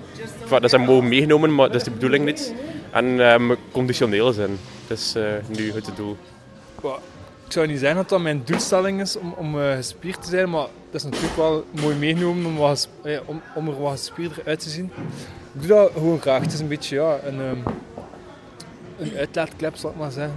Dat 0.50 0.64
is 0.64 0.78
mogen 0.78 1.08
meegenomen, 1.08 1.56
maar 1.56 1.68
dat 1.68 1.76
is 1.76 1.84
de 1.84 1.92
bedoeling 1.92 2.26
niet. 2.26 2.54
En 2.92 3.20
ehm, 3.20 3.56
conditioneel 3.72 4.32
zijn, 4.32 4.58
dat 4.88 4.98
is 4.98 5.16
eh, 5.16 5.24
nu 5.58 5.72
het 5.74 5.90
doel. 5.96 6.18
Ik 7.46 7.52
zou 7.52 7.68
niet 7.68 7.80
zeggen 7.80 7.98
dat 7.98 8.10
dat 8.10 8.20
mijn 8.20 8.42
doelstelling 8.46 9.02
is 9.02 9.18
om, 9.18 9.34
om 9.38 9.62
eh, 9.62 9.76
gespierd 9.76 10.24
te 10.24 10.30
zijn, 10.30 10.50
maar 10.50 10.68
dat 10.92 11.02
is 11.02 11.04
natuurlijk 11.04 11.36
wel 11.36 11.66
mooi 11.82 11.96
meegenomen 11.96 12.46
om, 12.46 12.56
wat, 12.56 12.90
eh, 13.04 13.20
om, 13.26 13.42
om 13.56 13.68
er 13.68 13.82
wat 13.82 13.92
gespierder 13.92 14.38
uit 14.46 14.60
te 14.60 14.70
zien. 14.70 14.92
Ik 15.54 15.62
doe 15.62 15.68
dat 15.68 15.92
gewoon 15.94 16.22
graag. 16.22 16.42
Het 16.42 16.54
is 16.54 16.60
een 16.60 16.68
beetje 16.68 16.96
ja, 16.96 17.20
een, 17.24 17.42
ehm, 17.42 17.58
een 19.00 19.18
uitlaatklep, 19.18 19.76
zal 19.76 19.90
ik 19.90 19.96
maar 19.96 20.12
zeggen. 20.12 20.36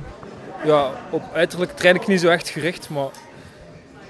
Ja, 0.64 0.90
op 1.10 1.22
uiterlijk 1.32 1.76
train 1.76 1.94
ik 1.94 2.06
niet 2.06 2.20
zo 2.20 2.28
echt 2.28 2.48
gericht, 2.48 2.88
maar 2.90 3.08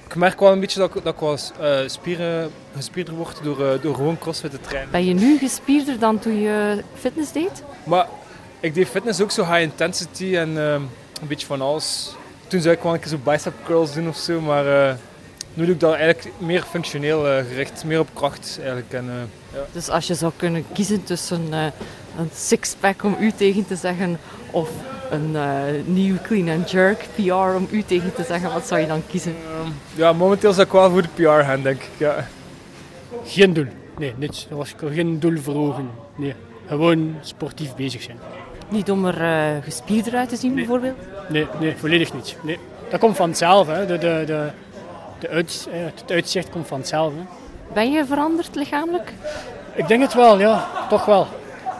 ik 0.07 0.15
merk 0.15 0.41
wel 0.41 0.53
een 0.53 0.61
beetje 0.61 0.79
dat 0.79 0.95
ik, 0.95 1.05
dat 1.05 1.15
ik 1.15 1.21
wel 1.21 1.39
eh, 1.61 1.89
spieren, 1.89 2.51
gespierder 2.77 3.15
word 3.15 3.43
door, 3.43 3.67
eh, 3.67 3.83
door 3.83 3.95
gewoon 3.95 4.19
crossfit 4.19 4.51
te 4.51 4.61
trainen. 4.61 4.91
Ben 4.91 5.05
je 5.05 5.15
nu 5.15 5.39
gespierder 5.39 5.99
dan 5.99 6.19
toen 6.19 6.41
je 6.41 6.83
fitness 6.95 7.33
deed? 7.33 7.63
Maar 7.85 8.07
ik 8.61 8.75
deed 8.75 8.89
fitness 8.89 9.21
ook 9.21 9.31
zo 9.31 9.45
high 9.45 9.61
intensity 9.61 10.37
en 10.37 10.49
ehm, 10.49 10.83
een 11.21 11.29
beetje 11.29 11.47
van 11.47 11.61
alles. 11.61 12.15
Toen 12.47 12.61
zou 12.61 12.75
ik 12.75 12.83
wel 12.83 12.95
een 12.95 13.01
keer 13.01 13.09
zo 13.09 13.19
bicep 13.25 13.55
curls 13.65 13.93
doen 13.93 14.09
of 14.09 14.17
zo, 14.17 14.41
maar 14.41 14.89
eh, 14.89 14.95
nu 15.55 15.65
doe 15.65 15.75
ik 15.75 15.81
dat 15.81 15.95
eigenlijk 15.95 16.29
meer 16.39 16.63
functioneel 16.63 17.23
gericht, 17.23 17.85
meer 17.85 18.01
op 18.01 18.09
kracht 18.13 18.57
eigenlijk. 18.59 18.93
En, 18.93 19.31
ja. 19.53 19.65
Dus 19.73 19.89
als 19.89 20.07
je 20.07 20.15
zou 20.15 20.33
kunnen 20.37 20.65
kiezen 20.73 21.05
tussen 21.05 21.53
een 21.53 22.31
sixpack 22.35 23.03
om 23.03 23.17
u 23.21 23.33
tegen 23.33 23.67
te 23.67 23.77
zeggen 23.77 24.19
of 24.51 24.71
een 25.11 25.37
eh, 25.37 25.43
nieuw 25.85 26.17
clean 26.23 26.49
and 26.49 26.71
jerk 26.71 27.07
PR 27.15 27.33
om 27.33 27.69
u 27.71 27.83
tegen 27.83 28.15
te 28.15 28.23
zeggen, 28.23 28.53
wat 28.53 28.67
zou 28.67 28.81
je 28.81 28.87
dan 28.87 29.03
kiezen? 29.07 29.35
Ehm, 29.61 29.71
ja, 29.95 30.13
momenteel 30.13 30.53
zou 30.53 30.67
ik 30.67 30.73
wel 30.73 30.91
voor 30.91 31.03
de 31.03 31.09
PR 31.15 31.45
gaan, 31.45 31.63
denk 31.63 31.81
ik. 31.83 31.89
Ja. 31.97 32.27
Geen 33.25 33.53
doel. 33.53 33.67
Nee, 33.99 34.15
niets. 34.17 34.47
Er 34.51 34.57
was 34.57 34.75
geen 34.93 35.19
doel 35.21 35.39
voor 35.39 35.55
ogen. 35.55 35.91
Nee, 36.17 36.35
gewoon 36.67 37.15
sportief 37.21 37.75
bezig 37.75 38.03
zijn. 38.03 38.19
Niet 38.69 38.91
om 38.91 39.07
er 39.07 39.23
eh, 39.23 39.63
gespierder 39.63 40.15
uit 40.15 40.29
te 40.29 40.37
zien 40.37 40.55
bijvoorbeeld? 40.55 40.97
Nee, 41.29 41.47
nee, 41.61 41.77
volledig 41.77 42.15
niet. 42.15 42.37
Nee. 42.43 42.59
Dat 42.91 43.01
komt 43.01 43.17
van 43.17 43.29
hetzelfde. 43.29 43.73
Hè. 43.73 43.87
De, 43.87 43.99
de, 43.99 44.23
de, 44.27 44.51
de 45.19 45.29
uit, 45.29 45.69
eh, 45.73 45.79
het 45.85 46.11
uitzicht 46.11 46.51
komt 46.51 46.67
van 46.67 46.79
hetzelfde. 46.79 47.19
Hè. 47.19 47.25
Ben 47.75 47.93
je 47.93 48.05
veranderd 48.05 48.55
lichamelijk? 48.55 49.13
Ik 49.75 49.89
denk 49.89 50.03
het 50.03 50.15
wel, 50.15 50.39
ja. 50.39 50.69
Toch 50.89 51.05
wel. 51.05 51.27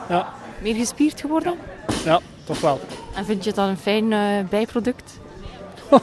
Ja, 0.09 0.33
Meer 0.61 0.75
gespierd 0.75 1.21
geworden? 1.21 1.55
ja 2.03 2.19
toch 2.47 2.61
wel. 2.61 2.79
En 3.15 3.25
vind 3.25 3.43
je 3.43 3.53
dat 3.53 3.67
een 3.67 3.77
fijn 3.77 4.13
eh, 4.13 4.49
bijproduct? 4.49 5.19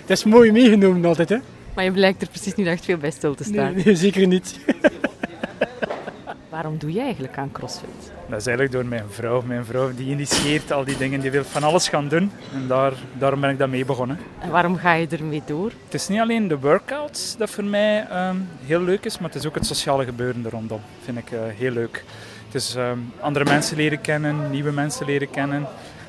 Het 0.00 0.10
is 0.18 0.24
mooi 0.24 0.52
meegenomen 0.52 1.04
altijd, 1.04 1.28
hè. 1.28 1.36
Maar 1.74 1.84
je 1.84 1.92
blijkt 1.92 2.22
er 2.22 2.28
precies 2.28 2.54
niet 2.54 2.66
echt 2.66 2.84
veel 2.84 2.96
bij 2.96 3.10
stil 3.10 3.34
te 3.34 3.44
staan. 3.44 3.74
Nee, 3.74 3.84
nee, 3.84 3.94
zeker 3.94 4.26
niet. 4.26 4.58
Waarom 6.48 6.78
doe 6.78 6.92
je 6.92 7.00
eigenlijk 7.00 7.38
aan 7.38 7.52
CrossFit? 7.52 8.12
Dat 8.28 8.40
is 8.40 8.46
eigenlijk 8.46 8.72
door 8.72 8.86
mijn 8.86 9.04
vrouw. 9.10 9.42
Mijn 9.42 9.64
vrouw 9.64 9.94
die 9.94 10.10
initieert 10.10 10.72
al 10.72 10.84
die 10.84 10.96
dingen, 10.96 11.20
die 11.20 11.30
wil 11.30 11.44
van 11.44 11.62
alles 11.62 11.88
gaan 11.88 12.08
doen. 12.08 12.30
En 12.54 12.66
daar, 12.68 12.92
daarom 13.18 13.40
ben 13.40 13.50
ik 13.50 13.58
daarmee 13.58 13.84
begonnen. 13.84 14.18
En 14.38 14.50
waarom 14.50 14.76
ga 14.76 14.92
je 14.92 15.06
ermee 15.06 15.42
door? 15.46 15.72
Het 15.84 15.94
is 15.94 16.08
niet 16.08 16.20
alleen 16.20 16.48
de 16.48 16.58
workouts 16.58 17.36
dat 17.36 17.50
voor 17.50 17.64
mij 17.64 18.06
ehm, 18.10 18.36
heel 18.64 18.80
leuk 18.80 19.04
is, 19.04 19.18
maar 19.18 19.30
het 19.30 19.38
is 19.38 19.46
ook 19.46 19.54
het 19.54 19.66
sociale 19.66 20.04
gebeuren 20.04 20.44
er 20.44 20.50
rondom. 20.50 20.80
vind 21.04 21.18
ik 21.18 21.30
eh, 21.30 21.38
heel 21.56 21.70
leuk. 21.72 22.04
Het 22.50 22.62
is 22.62 22.74
ehm, 22.74 22.98
andere 23.20 23.44
mensen 23.44 23.76
leren 23.76 24.00
kennen, 24.00 24.50
nieuwe 24.50 24.72
mensen 24.72 25.06
leren 25.06 25.30
kennen. 25.30 25.66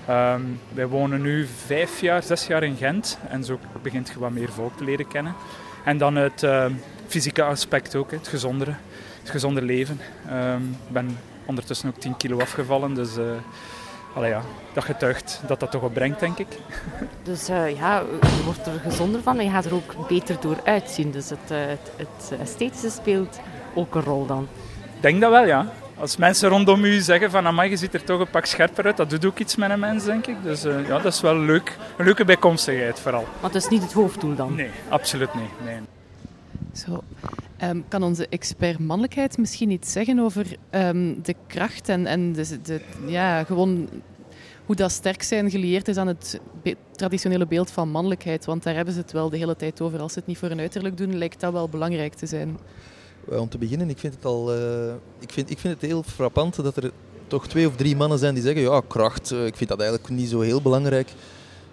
Ehm, 0.07 0.41
wij 0.73 0.87
wonen 0.87 1.21
nu 1.21 1.47
vijf 1.65 2.01
jaar, 2.01 2.23
zes 2.23 2.47
jaar 2.47 2.63
in 2.63 2.75
Gent 2.75 3.17
en 3.29 3.43
zo 3.43 3.59
begint 3.81 4.09
je 4.09 4.19
wat 4.19 4.31
meer 4.31 4.51
volk 4.51 4.77
te 4.77 4.83
leren 4.83 5.07
kennen. 5.07 5.35
En 5.85 5.97
dan 5.97 6.15
het 6.15 6.43
ehm, 6.43 6.71
fysieke 7.07 7.43
aspect 7.43 7.95
ook, 7.95 8.11
het 8.11 8.27
gezondere, 8.27 8.73
het 9.19 9.29
gezonde 9.29 9.61
leven. 9.61 9.99
Ik 10.87 10.93
ben 10.93 11.17
ondertussen 11.45 11.89
ook 11.89 11.99
10 11.99 12.17
kilo 12.17 12.39
afgevallen, 12.39 12.93
dus 12.93 13.17
allee, 14.13 14.29
ja, 14.29 14.41
dat 14.73 14.83
getuigt 14.83 15.41
dat 15.47 15.59
dat 15.59 15.71
toch 15.71 15.81
wat 15.81 15.93
brengt, 15.93 16.19
denk 16.19 16.37
ik. 16.37 16.47
Dus 17.23 17.49
eh, 17.49 17.77
ja, 17.77 18.03
je 18.21 18.43
wordt 18.45 18.67
er 18.67 18.79
gezonder 18.83 19.21
van 19.21 19.39
en 19.39 19.45
je 19.45 19.51
gaat 19.51 19.65
er 19.65 19.73
ook 19.73 20.07
beter 20.07 20.37
door 20.39 20.57
uitzien. 20.63 21.11
Dus 21.11 21.29
het, 21.29 21.51
eh, 21.51 21.57
het, 21.57 21.91
het 21.95 22.39
esthetische 22.39 22.89
speelt 22.89 23.39
ook 23.73 23.95
een 23.95 24.03
rol 24.03 24.25
dan. 24.25 24.47
Ik 24.95 25.01
denk 25.01 25.21
dat 25.21 25.31
wel, 25.31 25.45
ja. 25.45 25.71
Als 26.01 26.17
mensen 26.17 26.49
rondom 26.49 26.83
u 26.83 26.99
zeggen 26.99 27.31
van 27.31 27.45
amai, 27.45 27.69
je 27.69 27.77
ziet 27.77 27.93
er 27.93 28.03
toch 28.03 28.19
een 28.19 28.29
pak 28.29 28.45
scherper 28.45 28.85
uit, 28.85 28.97
dat 28.97 29.09
doet 29.09 29.25
ook 29.25 29.39
iets 29.39 29.55
met 29.55 29.69
een 29.69 29.79
mens, 29.79 30.03
denk 30.03 30.27
ik. 30.27 30.35
Dus 30.43 30.63
eh, 30.63 30.87
ja, 30.87 30.99
dat 30.99 31.13
is 31.13 31.21
wel 31.21 31.37
leuk. 31.37 31.77
Een 31.97 32.05
leuke 32.05 32.25
bijkomstigheid 32.25 32.99
vooral. 32.99 33.21
Maar 33.41 33.51
het 33.51 33.63
is 33.63 33.67
niet 33.69 33.81
het 33.81 33.93
hoofddoel 33.93 34.35
dan? 34.35 34.55
Nee, 34.55 34.69
absoluut 34.89 35.33
niet. 35.33 35.65
Nee. 35.65 35.79
Zo. 36.73 37.03
Ehm, 37.57 37.81
kan 37.87 38.03
onze 38.03 38.27
expert 38.27 38.79
mannelijkheid 38.79 39.37
misschien 39.37 39.69
iets 39.71 39.91
zeggen 39.91 40.19
over 40.19 40.45
ehm, 40.69 41.13
de 41.21 41.35
kracht 41.47 41.89
en, 41.89 42.05
en 42.05 42.33
de, 42.33 42.61
de, 42.61 42.81
ja, 43.05 43.43
gewoon 43.43 43.89
hoe 44.65 44.75
dat 44.75 44.91
sterk 44.91 45.23
zijn 45.23 45.49
gelieerd 45.49 45.87
is 45.87 45.97
aan 45.97 46.07
het 46.07 46.39
be- 46.63 46.75
traditionele 46.91 47.47
beeld 47.47 47.71
van 47.71 47.89
mannelijkheid? 47.89 48.45
Want 48.45 48.63
daar 48.63 48.75
hebben 48.75 48.93
ze 48.93 48.99
het 48.99 49.11
wel 49.11 49.29
de 49.29 49.37
hele 49.37 49.55
tijd 49.55 49.81
over. 49.81 49.99
Als 49.99 50.13
ze 50.13 50.19
het 50.19 50.27
niet 50.27 50.37
voor 50.37 50.49
een 50.49 50.59
uiterlijk 50.59 50.97
doen, 50.97 51.17
lijkt 51.17 51.39
dat 51.39 51.53
wel 51.53 51.69
belangrijk 51.69 52.13
te 52.13 52.25
zijn. 52.25 52.57
Wel, 53.25 53.41
Om 53.41 53.49
te 53.49 53.57
beginnen, 53.57 53.89
ik 53.89 53.97
vind 53.97 54.13
het 54.13 54.25
al 54.25 54.53
eh, 54.53 54.93
ik 55.19 55.31
vind, 55.31 55.49
ik 55.49 55.59
vind 55.59 55.73
het 55.73 55.89
heel 55.89 56.03
frappant 56.03 56.55
dat 56.55 56.77
er 56.77 56.91
toch 57.27 57.47
twee 57.47 57.67
of 57.67 57.75
drie 57.75 57.95
mannen 57.95 58.19
zijn 58.19 58.33
die 58.33 58.43
zeggen, 58.43 58.61
ja, 58.61 58.81
kracht, 58.87 59.31
eh, 59.31 59.45
ik 59.45 59.55
vind 59.55 59.69
dat 59.69 59.79
eigenlijk 59.79 60.09
niet 60.09 60.29
zo 60.29 60.39
heel 60.39 60.61
belangrijk. 60.61 61.13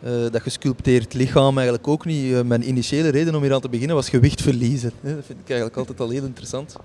Eh, 0.02 0.30
dat 0.30 0.42
gesculpteerd 0.42 1.14
lichaam 1.14 1.56
eigenlijk 1.56 1.88
ook 1.88 2.04
niet. 2.04 2.32
Eh, 2.32 2.42
mijn 2.42 2.68
initiële 2.68 3.08
reden 3.08 3.34
om 3.34 3.42
hier 3.42 3.54
aan 3.54 3.60
te 3.60 3.68
beginnen 3.68 3.96
was 3.96 4.08
gewicht 4.08 4.42
verliezen. 4.42 4.92
Dat 5.02 5.24
vind 5.26 5.40
ik 5.40 5.48
eigenlijk 5.48 5.76
altijd 5.76 6.00
al 6.00 6.08
heel 6.08 6.24
interessant. 6.24 6.76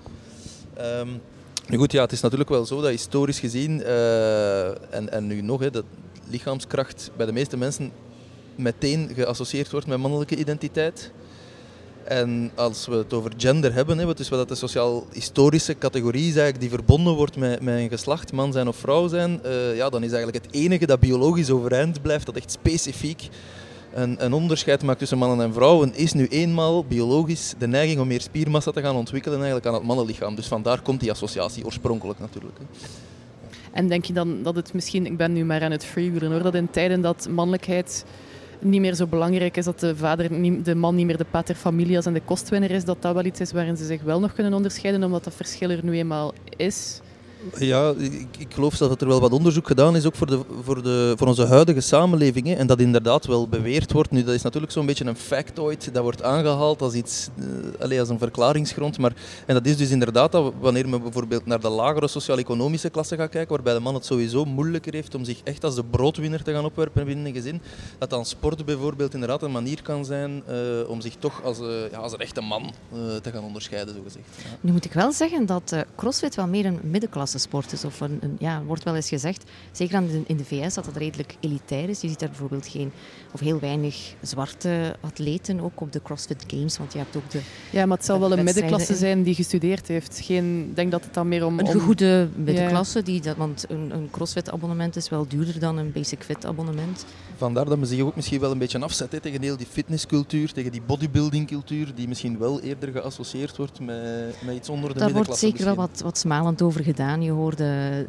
Ehm, 0.74 1.08
nu 1.68 1.76
goed, 1.76 1.92
ja, 1.92 2.02
het 2.02 2.12
is 2.12 2.20
natuurlijk 2.20 2.50
wel 2.50 2.66
zo 2.66 2.80
dat 2.80 2.90
historisch 2.90 3.38
gezien, 3.38 3.82
eh, 3.82 4.66
en, 4.68 5.12
en 5.12 5.26
nu 5.26 5.40
nog, 5.40 5.70
dat 5.70 5.84
lichaamskracht 6.30 7.10
bij 7.16 7.26
de 7.26 7.32
meeste 7.32 7.56
mensen 7.56 7.92
meteen 8.54 9.10
geassocieerd 9.14 9.70
wordt 9.70 9.86
met 9.86 9.98
mannelijke 9.98 10.36
identiteit. 10.36 11.12
En 12.04 12.50
als 12.54 12.86
we 12.86 12.94
het 12.94 13.12
over 13.12 13.32
gender 13.36 13.72
hebben, 13.72 13.98
hè, 13.98 14.04
wat 14.06 14.16
dus 14.16 14.28
wat 14.28 14.48
de 14.48 14.54
sociaal-historische 14.54 15.78
categorie 15.78 16.28
is 16.28 16.36
eigenlijk 16.36 16.60
die 16.60 16.68
verbonden 16.68 17.14
wordt 17.14 17.36
met, 17.36 17.60
met 17.60 17.78
een 17.78 17.88
geslacht, 17.88 18.32
man 18.32 18.52
zijn 18.52 18.68
of 18.68 18.76
vrouw 18.76 19.08
zijn, 19.08 19.42
eh, 19.42 19.76
ja, 19.76 19.88
dan 19.88 20.02
is 20.02 20.12
eigenlijk 20.12 20.44
het 20.44 20.54
enige 20.54 20.86
dat 20.86 21.00
biologisch 21.00 21.50
overeind 21.50 22.02
blijft, 22.02 22.26
dat 22.26 22.36
echt 22.36 22.50
specifiek 22.50 23.28
een, 23.94 24.24
een 24.24 24.32
onderscheid 24.32 24.82
maakt 24.82 24.98
tussen 24.98 25.18
mannen 25.18 25.46
en 25.46 25.52
vrouwen, 25.52 25.94
is 25.94 26.12
nu 26.12 26.26
eenmaal 26.26 26.84
biologisch 26.84 27.54
de 27.58 27.66
neiging 27.66 28.00
om 28.00 28.06
meer 28.06 28.20
spiermassa 28.20 28.70
te 28.70 28.80
gaan 28.80 28.96
ontwikkelen 28.96 29.36
eigenlijk 29.36 29.66
aan 29.66 29.74
het 29.74 29.82
mannenlichaam. 29.82 30.34
Dus 30.34 30.46
vandaar 30.46 30.82
komt 30.82 31.00
die 31.00 31.10
associatie 31.10 31.64
oorspronkelijk 31.64 32.18
natuurlijk. 32.18 32.56
En 33.72 33.88
denk 33.88 34.04
je 34.04 34.12
dan 34.12 34.42
dat 34.42 34.56
het 34.56 34.72
misschien, 34.72 35.06
ik 35.06 35.16
ben 35.16 35.32
nu 35.32 35.44
maar 35.44 35.62
aan 35.62 35.70
het 35.70 35.84
freewheelen 35.84 36.32
hoor, 36.32 36.42
dat 36.42 36.54
in 36.54 36.70
tijden 36.70 37.00
dat 37.00 37.28
mannelijkheid 37.30 38.04
niet 38.60 38.80
meer 38.80 38.94
zo 38.94 39.06
belangrijk 39.06 39.56
is, 39.56 39.64
dat 39.64 39.80
de, 39.80 39.96
vader, 39.96 40.28
de 40.62 40.74
man 40.74 40.94
niet 40.94 41.06
meer 41.06 41.16
de 41.16 41.26
pater 41.30 41.54
familias 41.54 42.06
en 42.06 42.12
de 42.12 42.20
kostwinner 42.20 42.70
is, 42.70 42.84
dat 42.84 43.02
dat 43.02 43.14
wel 43.14 43.24
iets 43.24 43.40
is 43.40 43.52
waarin 43.52 43.76
ze 43.76 43.84
zich 43.84 44.02
wel 44.02 44.20
nog 44.20 44.32
kunnen 44.32 44.54
onderscheiden, 44.54 45.04
omdat 45.04 45.24
dat 45.24 45.34
verschil 45.34 45.70
er 45.70 45.84
nu 45.84 45.96
eenmaal 45.96 46.34
is? 46.56 47.00
Ja, 47.58 47.94
ik, 47.98 48.36
ik 48.38 48.54
geloof 48.54 48.74
zelfs 48.74 48.92
dat 48.92 49.02
er 49.02 49.08
wel 49.08 49.20
wat 49.20 49.32
onderzoek 49.32 49.66
gedaan 49.66 49.96
is, 49.96 50.06
ook 50.06 50.14
voor, 50.14 50.26
de, 50.26 50.40
voor, 50.62 50.82
de, 50.82 51.14
voor 51.16 51.26
onze 51.26 51.46
huidige 51.46 51.80
samenleving. 51.80 52.46
Hè, 52.46 52.54
en 52.54 52.66
dat 52.66 52.80
inderdaad 52.80 53.26
wel 53.26 53.48
beweerd 53.48 53.92
wordt. 53.92 54.10
Nu, 54.10 54.24
dat 54.24 54.34
is 54.34 54.42
natuurlijk 54.42 54.72
zo'n 54.72 54.86
beetje 54.86 55.04
een 55.04 55.16
factoid. 55.16 55.94
Dat 55.94 56.02
wordt 56.02 56.22
aangehaald 56.22 56.82
als 56.82 56.94
iets, 56.94 57.28
eh, 57.38 57.44
allee, 57.82 58.00
als 58.00 58.08
een 58.08 58.18
verklaringsgrond. 58.18 58.98
Maar, 58.98 59.12
en 59.46 59.54
dat 59.54 59.66
is 59.66 59.76
dus 59.76 59.90
inderdaad 59.90 60.32
dat 60.32 60.52
wanneer 60.60 60.88
men 60.88 61.02
bijvoorbeeld 61.02 61.46
naar 61.46 61.60
de 61.60 61.68
lagere 61.68 62.08
sociaal-economische 62.08 62.90
klasse 62.90 63.16
gaat 63.16 63.30
kijken, 63.30 63.54
waarbij 63.54 63.74
de 63.74 63.80
man 63.80 63.94
het 63.94 64.04
sowieso 64.04 64.44
moeilijker 64.44 64.92
heeft 64.92 65.14
om 65.14 65.24
zich 65.24 65.40
echt 65.44 65.64
als 65.64 65.74
de 65.74 65.84
broodwinner 65.84 66.42
te 66.42 66.52
gaan 66.52 66.64
opwerpen 66.64 67.04
binnen 67.06 67.26
een 67.26 67.34
gezin, 67.34 67.62
dat 67.98 68.10
dan 68.10 68.24
sport 68.24 68.64
bijvoorbeeld 68.64 69.14
inderdaad 69.14 69.42
een 69.42 69.52
manier 69.52 69.82
kan 69.82 70.04
zijn 70.04 70.42
eh, 70.46 70.56
om 70.88 71.00
zich 71.00 71.14
toch 71.18 71.42
als, 71.44 71.60
eh, 71.60 71.90
ja, 71.90 71.98
als 71.98 72.12
een 72.12 72.18
echte 72.18 72.40
man 72.40 72.72
te 73.22 73.30
gaan 73.32 73.44
onderscheiden, 73.44 73.94
zogezegd. 73.94 74.26
Ja. 74.36 74.44
Nu 74.60 74.72
moet 74.72 74.84
ik 74.84 74.92
wel 74.92 75.12
zeggen 75.12 75.46
dat 75.46 75.74
CrossFit 75.96 76.34
wel 76.34 76.46
meer 76.46 76.66
een 76.66 76.80
middenklasse 76.82 77.33
sport 77.38 77.72
is. 77.72 77.84
Of 77.84 78.00
een, 78.00 78.18
een- 78.20 78.36
ja, 78.38 78.62
wordt 78.62 78.82
wel 78.84 78.94
eens 78.94 79.08
gezegd, 79.08 79.50
zeker 79.72 79.96
aan 79.96 80.06
de- 80.06 80.22
in 80.26 80.36
de 80.36 80.44
VS, 80.44 80.74
dat 80.74 80.86
het 80.86 80.96
redelijk 80.96 81.36
elitair 81.40 81.88
is. 81.88 82.00
Je 82.00 82.08
ziet 82.08 82.18
daar 82.18 82.28
bijvoorbeeld 82.28 82.66
geen, 82.66 82.92
of 83.32 83.40
heel 83.40 83.58
weinig 83.60 84.14
zwarte 84.20 84.96
atleten, 85.00 85.60
ook 85.60 85.80
op 85.80 85.92
de 85.92 86.02
CrossFit 86.02 86.44
Games. 86.46 86.78
Want 86.78 86.92
je 86.92 86.98
hebt 86.98 87.16
ook 87.16 87.30
de 87.30 87.40
Ja, 87.70 87.86
maar 87.86 87.96
het 87.96 88.06
zal 88.06 88.20
wel 88.20 88.32
een 88.32 88.44
middenklasse 88.44 88.94
zijn 88.94 89.22
die 89.22 89.34
gestudeerd 89.34 89.88
heeft. 89.88 90.20
Geen, 90.22 90.66
ik 90.68 90.76
denk 90.76 90.90
dat 90.90 91.04
het 91.04 91.14
dan 91.14 91.28
meer 91.28 91.46
om... 91.46 91.58
Een 91.58 91.66
om- 91.66 91.72
gegoede 91.72 92.28
middenklasse, 92.36 93.02
die, 93.02 93.20
dat, 93.20 93.36
want 93.36 93.64
een, 93.68 93.90
een 93.94 94.08
CrossFit-abonnement 94.10 94.96
is 94.96 95.08
wel 95.08 95.28
duurder 95.28 95.58
dan 95.60 95.76
een 95.76 95.92
Basic 95.92 96.22
Fit-abonnement. 96.22 97.04
Vandaar 97.36 97.64
dat 97.64 97.78
men 97.78 97.86
zich 97.88 98.00
ook 98.00 98.16
misschien 98.16 98.40
wel 98.40 98.50
een 98.50 98.58
beetje 98.58 98.78
afzet 98.80 99.22
tegen 99.22 99.42
heel 99.42 99.56
die 99.56 99.66
fitnesscultuur, 99.70 100.52
tegen 100.52 100.72
die 100.72 100.82
bodybuildingcultuur, 100.86 101.94
die 101.94 102.08
misschien 102.08 102.38
wel 102.38 102.60
eerder 102.60 102.92
geassocieerd 102.92 103.56
wordt 103.56 103.80
met, 103.80 104.34
met 104.44 104.54
iets 104.54 104.68
onder 104.68 104.92
de 104.92 104.98
Daar 104.98 105.12
wordt 105.12 105.28
middenklasse. 105.28 105.46
zeker 105.46 105.64
wel 105.64 105.74
wat, 105.74 106.00
wat 106.02 106.18
smalend 106.18 106.62
over 106.62 106.82
gedaan. 106.84 107.22
Je 107.24 107.30
hoorde 107.30 107.56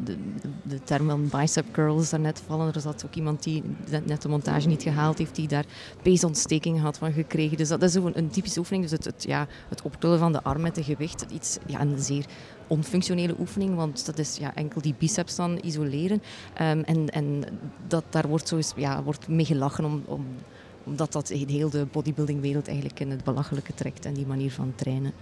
de, 0.04 0.16
de, 0.40 0.48
de 0.62 0.80
term 0.84 1.28
bicep 1.28 1.72
curls 1.72 2.10
daarnet 2.10 2.42
vallen. 2.46 2.74
Er 2.74 2.80
zat 2.80 3.04
ook 3.06 3.14
iemand 3.14 3.42
die 3.42 3.62
net- 4.04 4.22
de 4.22 4.28
montage 4.28 4.68
niet 4.68 4.82
gehaald 4.82 5.18
heeft, 5.18 5.34
die 5.34 5.48
daar 5.48 5.64
peesontsteking 6.02 6.80
had 6.80 6.98
van 6.98 7.12
gekregen. 7.12 7.56
Dus 7.56 7.68
dat 7.68 7.82
is 7.82 7.94
een, 7.94 8.18
een 8.18 8.30
typische 8.30 8.58
oefening. 8.58 8.82
Dus 8.82 8.92
het, 8.92 9.04
het, 9.04 9.24
ja, 9.28 9.46
het 9.68 9.82
optillen 9.82 10.18
van 10.18 10.32
de 10.32 10.42
arm 10.42 10.60
met 10.60 10.74
de 10.74 10.82
gewicht, 10.82 11.26
iets, 11.32 11.58
ja, 11.66 11.80
een 11.80 11.98
zeer 11.98 12.24
onfunctionele 12.66 13.34
oefening, 13.38 13.74
want 13.74 14.06
dat 14.06 14.18
is 14.18 14.36
ja, 14.36 14.54
enkel 14.54 14.80
die 14.80 14.94
biceps 14.98 15.36
dan 15.36 15.58
isoleren. 15.62 16.22
Ehm, 16.54 16.80
en 16.80 17.10
en 17.10 17.44
dat, 17.86 18.04
daar 18.10 18.28
wordt, 18.28 18.48
zo 18.48 18.58
ja, 18.76 19.02
wordt 19.02 19.28
mee 19.28 19.44
gelachen 19.44 19.84
om, 19.84 20.02
om, 20.06 20.26
omdat 20.84 21.12
dat 21.12 21.28
heel 21.28 21.70
de 21.70 21.86
bodybuildingwereld 21.92 22.66
eigenlijk 22.66 23.00
in 23.00 23.10
het 23.10 23.24
belachelijke 23.24 23.74
trekt 23.74 24.04
en 24.04 24.14
die 24.14 24.26
manier 24.26 24.50
van 24.50 24.72
trainen. 24.74 25.12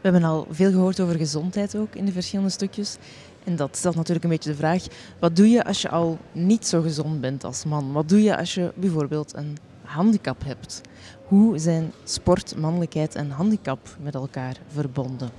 We 0.00 0.08
hebben 0.08 0.24
al 0.24 0.46
veel 0.50 0.70
gehoord 0.70 1.00
over 1.00 1.16
gezondheid 1.16 1.76
ook 1.76 1.94
in 1.94 2.04
de 2.04 2.12
verschillende 2.12 2.50
stukjes. 2.50 2.96
En 3.44 3.56
dat 3.56 3.76
stelt 3.76 3.94
natuurlijk 3.94 4.24
een 4.24 4.30
beetje 4.30 4.50
de 4.50 4.56
vraag, 4.56 4.84
wat 5.18 5.36
doe 5.36 5.48
je 5.50 5.64
als 5.64 5.82
je 5.82 5.88
al 5.88 6.18
niet 6.32 6.66
zo 6.66 6.80
gezond 6.80 7.20
bent 7.20 7.44
als 7.44 7.64
man? 7.64 7.92
Wat 7.92 8.08
doe 8.08 8.22
je 8.22 8.36
als 8.36 8.54
je 8.54 8.72
bijvoorbeeld 8.74 9.36
een 9.36 9.56
handicap 9.82 10.44
hebt? 10.44 10.80
Hoe 11.26 11.58
zijn 11.58 11.92
sport, 12.04 12.56
mannelijkheid 12.56 13.14
en 13.14 13.30
handicap 13.30 13.96
met 14.02 14.14
elkaar 14.14 14.56
verbonden? 14.68 15.30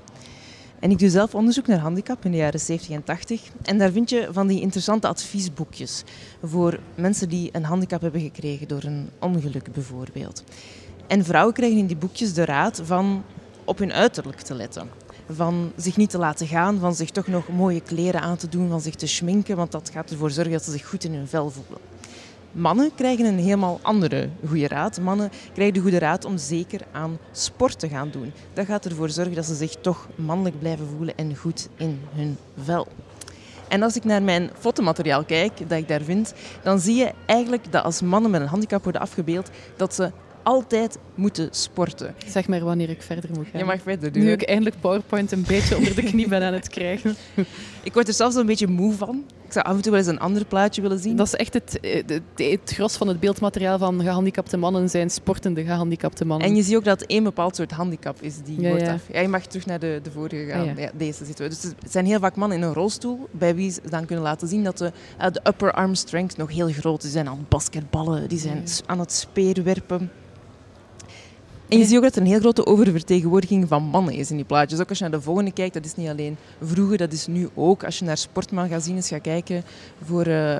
En 0.80 0.92
ik 0.92 1.00
doe 1.00 1.10
zelf 1.10 1.36
onderzoek 1.36 1.68
naar 1.68 1.80
handicap 1.80 2.26
in 2.26 2.32
de 2.32 2.38
jaren 2.38 2.60
70 2.60 2.96
en 2.96 3.04
80. 3.04 3.42
En 3.62 3.78
daar 3.78 3.92
vind 3.92 4.10
je 4.10 4.28
van 4.32 4.48
die 4.48 4.62
interessante 4.62 5.08
adviesboekjes 5.08 6.04
voor 6.44 6.80
mensen 6.96 7.30
die 7.30 7.50
een 7.52 7.64
handicap 7.64 8.02
hebben 8.02 8.22
gekregen 8.22 8.68
door 8.68 8.84
een 8.84 9.10
ongeluk 9.20 9.74
bijvoorbeeld. 9.74 10.44
En 11.08 11.26
vrouwen 11.26 11.54
krijgen 11.54 11.78
in 11.78 11.88
die 11.88 11.98
boekjes 11.98 12.34
de 12.34 12.46
raad 12.46 12.82
van 12.84 13.24
op 13.70 13.78
hun 13.78 13.94
uiterlijk 13.94 14.42
te 14.42 14.54
letten. 14.54 14.90
Van 15.32 15.72
zich 15.76 15.98
niet 15.98 16.10
te 16.10 16.18
laten 16.18 16.48
gaan, 16.48 16.80
van 16.80 16.96
zich 16.96 17.10
toch 17.10 17.28
nog 17.28 17.48
mooie 17.48 17.82
kleren 17.82 18.22
aan 18.22 18.38
te 18.38 18.50
doen, 18.50 18.70
van 18.70 18.82
zich 18.82 18.96
te 18.96 19.08
schminken, 19.08 19.56
want 19.56 19.72
dat 19.72 19.90
gaat 19.94 20.12
ervoor 20.12 20.32
zorgen 20.32 20.54
dat 20.54 20.64
ze 20.64 20.72
zich 20.72 20.88
goed 20.88 21.04
in 21.04 21.14
hun 21.14 21.28
vel 21.28 21.50
voelen. 21.50 21.78
Mannen 22.52 22.92
krijgen 22.96 23.26
een 23.26 23.40
helemaal 23.40 23.80
andere 23.82 24.30
goede 24.48 24.68
raad. 24.68 25.00
Mannen 25.02 25.32
krijgen 25.54 25.74
de 25.74 25.80
goede 25.80 26.00
raad 26.00 26.26
om 26.26 26.38
zeker 26.38 26.82
aan 26.92 27.18
sport 27.32 27.80
te 27.80 27.90
gaan 27.90 28.10
doen. 28.12 28.34
Dat 28.54 28.66
gaat 28.66 28.86
ervoor 28.86 29.10
zorgen 29.10 29.36
dat 29.36 29.46
ze 29.46 29.56
zich 29.56 29.76
toch 29.76 30.08
mannelijk 30.16 30.60
blijven 30.60 30.88
voelen 30.98 31.18
en 31.18 31.36
goed 31.36 31.70
in 31.76 32.00
hun 32.14 32.38
vel. 32.64 32.88
En 33.68 33.84
als 33.84 33.96
ik 33.96 34.04
naar 34.04 34.24
mijn 34.24 34.50
fotomateriaal 34.60 35.24
kijk, 35.24 35.70
dat 35.70 35.78
ik 35.78 35.88
daar 35.88 36.02
vind, 36.02 36.34
dan 36.64 36.80
zie 36.80 36.96
je 36.96 37.12
eigenlijk 37.26 37.72
dat 37.72 37.84
als 37.84 38.02
mannen 38.02 38.32
met 38.32 38.42
een 38.42 38.48
handicap 38.48 38.84
worden 38.84 39.02
afgebeeld, 39.02 39.50
dat 39.78 39.96
ze 39.96 40.12
altijd 40.44 40.98
moeten 41.16 41.48
sporten. 41.52 42.16
Zeg 42.26 42.48
maar 42.48 42.64
wanneer 42.64 42.90
ik 42.90 43.02
verder 43.02 43.30
moet 43.34 43.48
gaan. 43.52 43.60
Je 43.60 43.66
mag 43.66 43.82
verder 43.82 44.12
doen. 44.12 44.24
Nu 44.24 44.32
ik 44.32 44.42
eindelijk 44.42 44.76
PowerPoint 44.80 45.32
een 45.32 45.46
beetje 45.48 45.78
onder 45.78 45.96
de 45.96 46.04
knie 46.04 46.28
ben 46.28 46.44
aan 46.44 46.54
het 46.54 46.68
krijgen. 46.70 47.16
Ik 47.84 47.94
word 47.94 48.08
er 48.08 48.14
zelfs 48.14 48.36
een 48.36 48.46
beetje 48.46 48.68
moe 48.68 48.94
van. 48.94 49.26
Ik 49.50 49.56
zou 49.56 49.66
af 49.66 49.76
en 49.76 49.82
toe 49.82 49.92
wel 49.92 50.00
eens 50.00 50.10
een 50.10 50.20
ander 50.20 50.46
plaatje 50.46 50.82
willen 50.82 51.00
zien. 51.00 51.16
Dat 51.16 51.28
is 51.28 51.36
echt 51.36 51.54
het, 51.54 51.80
eh, 51.80 52.04
het, 52.06 52.22
het 52.36 52.72
gros 52.74 52.98
van 52.98 53.08
het 53.08 53.20
beeldmateriaal 53.20 53.78
van 53.78 54.02
gehandicapte 54.02 54.58
mannen 54.58 54.90
zijn 54.90 55.10
sportende 55.10 55.64
gehandicapte 55.64 56.26
mannen. 56.26 56.48
En 56.48 56.56
je 56.56 56.64
ziet 56.64 56.76
ook 56.76 56.84
dat 56.84 57.00
het 57.00 57.10
één 57.10 57.24
bepaald 57.24 57.56
soort 57.56 57.72
handicap 57.72 58.22
is 58.22 58.42
die 58.44 58.62
Ja, 58.62 58.70
wordt 58.70 58.86
ja. 58.86 58.94
af. 58.94 59.02
Ja, 59.12 59.20
je 59.20 59.28
mag 59.28 59.46
terug 59.46 59.66
naar 59.66 59.80
de, 59.80 60.00
de 60.04 60.12
vorige 60.12 60.46
gaan. 60.46 60.60
Ah, 60.60 60.66
ja. 60.66 60.82
ja. 60.82 60.92
deze 60.98 61.26
zitten 61.26 61.44
we. 61.46 61.52
Dus 61.52 61.64
er 61.64 61.74
zijn 61.90 62.06
heel 62.06 62.20
vaak 62.20 62.36
mannen 62.36 62.58
in 62.58 62.64
een 62.64 62.74
rolstoel 62.74 63.28
bij 63.32 63.56
wie 63.56 63.72
ze 63.72 63.82
dan 63.90 64.06
kunnen 64.06 64.24
laten 64.24 64.48
zien 64.48 64.64
dat 64.64 64.78
de, 64.78 64.92
eh, 65.18 65.32
de 65.32 65.42
upper 65.44 65.72
arm 65.72 65.96
strength 65.96 66.38
nog 66.38 66.52
heel 66.52 66.70
groot 66.70 66.98
is. 66.98 67.04
Die 67.04 67.12
zijn 67.12 67.28
aan 67.28 67.38
het 67.38 67.50
basketballen, 67.50 68.28
die 68.30 68.40
zijn 68.40 68.64
aan 68.86 69.00
het 69.00 69.12
speerwerpen. 69.12 70.12
En 71.70 71.78
je 71.78 71.86
ziet 71.86 71.98
ook 71.98 72.04
dat 72.04 72.16
er 72.16 72.22
een 72.22 72.28
heel 72.28 72.40
grote 72.40 72.66
oververtegenwoordiging 72.66 73.68
van 73.68 73.84
mannen 73.84 74.14
is 74.14 74.30
in 74.30 74.36
die 74.36 74.46
plaatjes. 74.46 74.80
Ook 74.80 74.90
als 74.90 74.98
je 74.98 75.04
naar 75.04 75.14
de 75.14 75.22
volgende 75.22 75.52
kijkt, 75.52 75.74
dat 75.74 75.86
is 75.86 75.96
niet 75.96 76.10
alleen 76.10 76.38
vroeger, 76.62 76.98
dat 76.98 77.14
is 77.14 77.28
nu 77.28 77.50
ook. 77.56 77.84
Als 77.84 78.00
je 78.00 78.06
naar 78.06 78.18
sportmagazines 78.18 79.08
gaat 79.08 79.22
kijken 79.22 79.64
voor... 80.04 80.26
eh, 80.26 80.58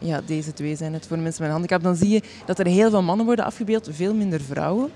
ja, 0.00 0.20
deze 0.26 0.52
twee 0.52 0.76
zijn 0.76 0.92
het 0.92 1.06
voor 1.06 1.18
mensen 1.18 1.42
met 1.42 1.50
een 1.50 1.56
handicap. 1.56 1.82
Dan 1.82 1.96
zie 1.96 2.08
je 2.08 2.22
dat 2.46 2.58
er 2.58 2.66
heel 2.66 2.90
veel 2.90 3.02
mannen 3.02 3.26
worden 3.26 3.44
afgebeeld, 3.44 3.88
veel 3.90 4.14
minder 4.14 4.40
vrouwen. 4.40 4.90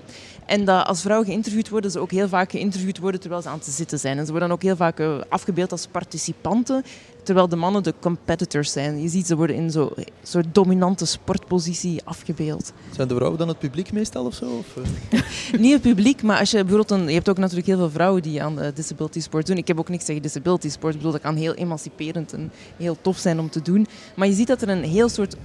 En 0.45 0.65
dat 0.65 0.85
als 0.85 1.01
vrouwen 1.01 1.27
geïnterviewd 1.27 1.69
worden, 1.69 1.91
ze 1.91 1.99
ook 1.99 2.11
heel 2.11 2.27
vaak 2.27 2.51
geïnterviewd 2.51 2.97
worden 2.97 3.19
terwijl 3.19 3.41
ze 3.41 3.49
aan 3.49 3.57
het 3.57 3.65
zitten 3.65 3.99
zijn. 3.99 4.17
En 4.17 4.25
ze 4.25 4.31
worden 4.31 4.51
ook 4.51 4.61
heel 4.61 4.75
vaak 4.75 4.99
eh, 4.99 5.17
afgebeeld 5.29 5.71
als 5.71 5.87
participanten, 5.87 6.83
terwijl 7.25 7.47
de 7.47 7.55
mannen 7.55 7.83
de 7.83 7.93
competitors 7.99 8.71
zijn. 8.71 9.01
Je 9.01 9.07
ziet, 9.07 9.27
ze 9.27 9.35
worden 9.35 9.55
in 9.55 9.71
zo'n 9.71 9.89
soort 10.23 10.45
dominante 10.51 11.05
sportpositie 11.05 12.01
afgebeeld. 12.03 12.73
Zijn 12.91 13.07
de 13.07 13.15
vrouwen 13.15 13.39
dan 13.39 13.47
het 13.47 13.59
publiek 13.59 13.91
meestal 13.91 14.25
of 14.25 14.33
zo? 14.33 14.45
Of, 14.45 14.77
eh? 14.77 15.21
Niet 15.59 15.73
het 15.73 15.81
publiek, 15.81 16.23
maar 16.23 16.39
als 16.39 16.51
je 16.51 16.57
bijvoorbeeld 16.57 16.91
een, 16.91 17.07
je 17.07 17.13
hebt 17.13 17.29
ook 17.29 17.37
natuurlijk 17.37 17.67
heel 17.67 17.77
veel 17.77 17.89
vrouwen 17.89 18.21
die 18.21 18.43
aan 18.43 18.59
eh, 18.59 18.67
disability 18.75 19.19
sport 19.19 19.47
doen. 19.47 19.57
Ik 19.57 19.67
heb 19.67 19.79
ook 19.79 19.89
niks 19.89 20.05
tegen 20.05 20.21
disability 20.21 20.69
sport. 20.69 20.93
Ik 20.93 20.99
bedoel, 20.99 21.13
dat 21.13 21.21
kan 21.21 21.35
heel 21.35 21.53
emanciperend 21.53 22.33
en 22.33 22.51
heel 22.77 22.97
tof 23.01 23.17
zijn 23.17 23.39
om 23.39 23.49
te 23.49 23.61
doen. 23.61 23.87
Maar 24.15 24.27
je 24.27 24.33
ziet 24.33 24.47
dat 24.47 24.61
er 24.61 24.69
een 24.69 24.83
heel 24.83 25.09
soort 25.09 25.35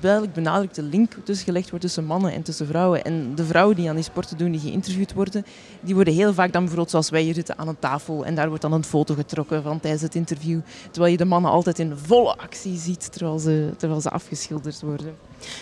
duidelijk 0.00 0.32
benadrukte 0.34 0.82
link 0.82 1.12
tussen 1.24 1.44
gelegd 1.46 1.70
wordt 1.70 1.84
tussen 1.84 2.04
mannen 2.04 2.32
en 2.32 2.42
tussen 2.42 2.66
vrouwen. 2.66 3.04
En 3.04 3.34
de 3.34 3.44
vrouwen 3.44 3.76
die 3.76 3.88
aan 3.88 3.94
die 3.94 4.04
sporten 4.04 4.38
doen, 4.38 4.50
die 4.50 4.60
geïnterviewd 4.60 5.12
worden, 5.12 5.44
die 5.80 5.94
worden 5.94 6.14
heel 6.14 6.34
vaak 6.34 6.52
dan 6.52 6.60
bijvoorbeeld 6.60 6.90
zoals 6.90 7.10
wij 7.10 7.22
hier 7.22 7.34
zitten 7.34 7.58
aan 7.58 7.68
een 7.68 7.78
tafel 7.78 8.24
en 8.24 8.34
daar 8.34 8.48
wordt 8.48 8.62
dan 8.62 8.72
een 8.72 8.84
foto 8.84 9.14
getrokken 9.14 9.62
van 9.62 9.80
tijdens 9.80 10.02
het 10.02 10.14
interview. 10.14 10.60
Terwijl 10.90 11.12
de 11.16 11.24
mannen 11.24 11.50
altijd 11.50 11.78
in 11.78 11.96
volle 11.96 12.36
actie 12.36 12.78
ziet 12.78 13.12
terwijl 13.12 13.38
ze, 13.38 13.70
terwijl 13.76 14.00
ze 14.00 14.10
afgeschilderd 14.10 14.80
worden. 14.80 15.16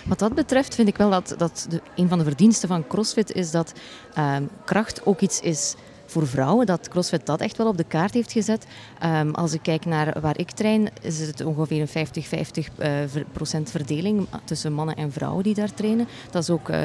Wat 0.05 0.19
dat 0.19 0.35
betreft 0.35 0.75
vind 0.75 0.89
ik 0.89 0.97
wel 0.97 1.11
dat, 1.11 1.35
dat 1.37 1.67
de, 1.69 1.81
een 1.97 2.09
van 2.09 2.19
de 2.19 2.25
verdiensten 2.25 2.69
van 2.69 2.87
CrossFit 2.87 3.33
is 3.33 3.51
dat 3.51 3.73
ehm, 4.15 4.43
kracht 4.65 5.07
ook 5.07 5.21
iets 5.21 5.41
is 5.41 5.75
voor 6.13 6.27
vrouwen, 6.27 6.67
dat 6.67 6.89
CrossFit 6.89 7.27
dat 7.27 7.41
echt 7.41 7.57
wel 7.57 7.67
op 7.67 7.77
de 7.77 7.85
kaart 7.85 8.15
heeft 8.15 8.33
gezet. 8.33 8.67
Ehm, 8.99 9.31
als 9.31 9.53
ik 9.53 9.63
kijk 9.63 9.85
naar 9.85 10.21
waar 10.21 10.39
ik 10.39 10.51
train, 10.51 10.89
is 11.03 11.19
het 11.21 11.45
ongeveer 11.45 11.81
een 11.81 11.89
50-50 11.89 12.69
eh, 12.79 12.91
ver- 13.07 13.25
procent 13.33 13.71
verdeling 13.71 14.27
tussen 14.45 14.73
mannen 14.73 14.97
en 14.97 15.13
vrouwen 15.13 15.43
die 15.43 15.55
daar 15.55 15.75
trainen. 15.75 16.09
Dat, 16.31 16.43
is 16.43 16.51
ook, 16.51 16.69
eh, 16.69 16.81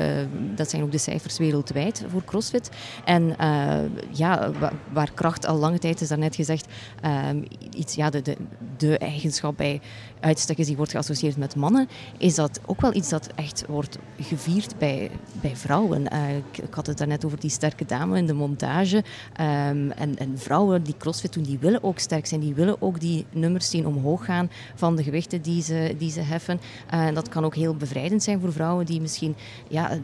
dat 0.56 0.70
zijn 0.70 0.84
ook 0.84 0.92
de 0.92 0.98
cijfers 0.98 1.38
wereldwijd 1.38 2.06
voor 2.08 2.24
CrossFit. 2.26 2.70
En 3.06 3.38
eh, 3.38 3.76
ja, 4.12 4.52
wa- 4.60 4.72
waar 4.94 5.12
kracht 5.14 5.46
al 5.48 5.58
lange 5.58 5.80
tijd 5.80 6.02
is 6.02 6.08
daarnet 6.08 6.36
gezegd, 6.36 6.68
ehm, 7.02 7.42
iets, 7.76 7.96
ja, 7.96 8.10
de, 8.10 8.38
de 8.78 8.98
eigenschap 8.98 9.58
bij 9.58 9.82
uitstek 10.20 10.58
is 10.58 10.66
die 10.66 10.76
wordt 10.76 10.92
geassocieerd 10.92 11.38
met 11.38 11.56
mannen, 11.56 11.88
is 12.18 12.36
dat 12.36 12.60
ook 12.66 12.82
wel 12.82 12.96
iets 12.96 13.10
dat 13.10 13.30
echt 13.36 13.64
wordt 13.68 13.98
gevierd 14.20 14.78
bij, 14.78 15.12
bij 15.42 15.56
vrouwen. 15.56 16.08
Eh, 16.08 16.36
ik, 16.36 16.74
had 16.74 16.88
het 16.88 16.98
daarnet 16.98 17.26
over 17.26 17.40
die 17.40 17.50
sterke 17.50 17.86
dame 17.86 18.18
in 18.18 18.26
de 18.26 18.34
montage. 18.34 19.04
Ehm, 19.34 19.90
en, 19.90 20.18
en 20.18 20.38
vrouwen 20.38 20.84
die 20.84 20.98
crossfit 20.98 21.34
doen, 21.34 21.44
die 21.44 21.60
willen 21.60 21.84
ook 21.84 22.00
sterk 22.00 22.26
zijn. 22.26 22.42
Die 22.42 22.54
willen 22.54 22.82
ook 22.82 23.00
die 23.00 23.26
nummers 23.32 23.70
zien 23.70 23.88
omhoog 23.88 24.26
gaan 24.26 24.50
van 24.76 24.96
de 24.96 25.04
gewichten 25.04 25.42
die 25.42 25.62
ze, 25.62 25.96
die 25.98 26.12
ze 26.12 26.22
heffen. 26.22 26.60
Eh, 26.90 27.06
En 27.08 27.14
dat 27.14 27.30
kan 27.30 27.46
ook 27.46 27.56
heel 27.56 27.76
bevrijdend 27.76 28.24
zijn 28.24 28.40
voor 28.40 28.52
vrouwen 28.52 28.86
die 28.86 29.02
misschien 29.02 29.36
ja, 29.68 29.98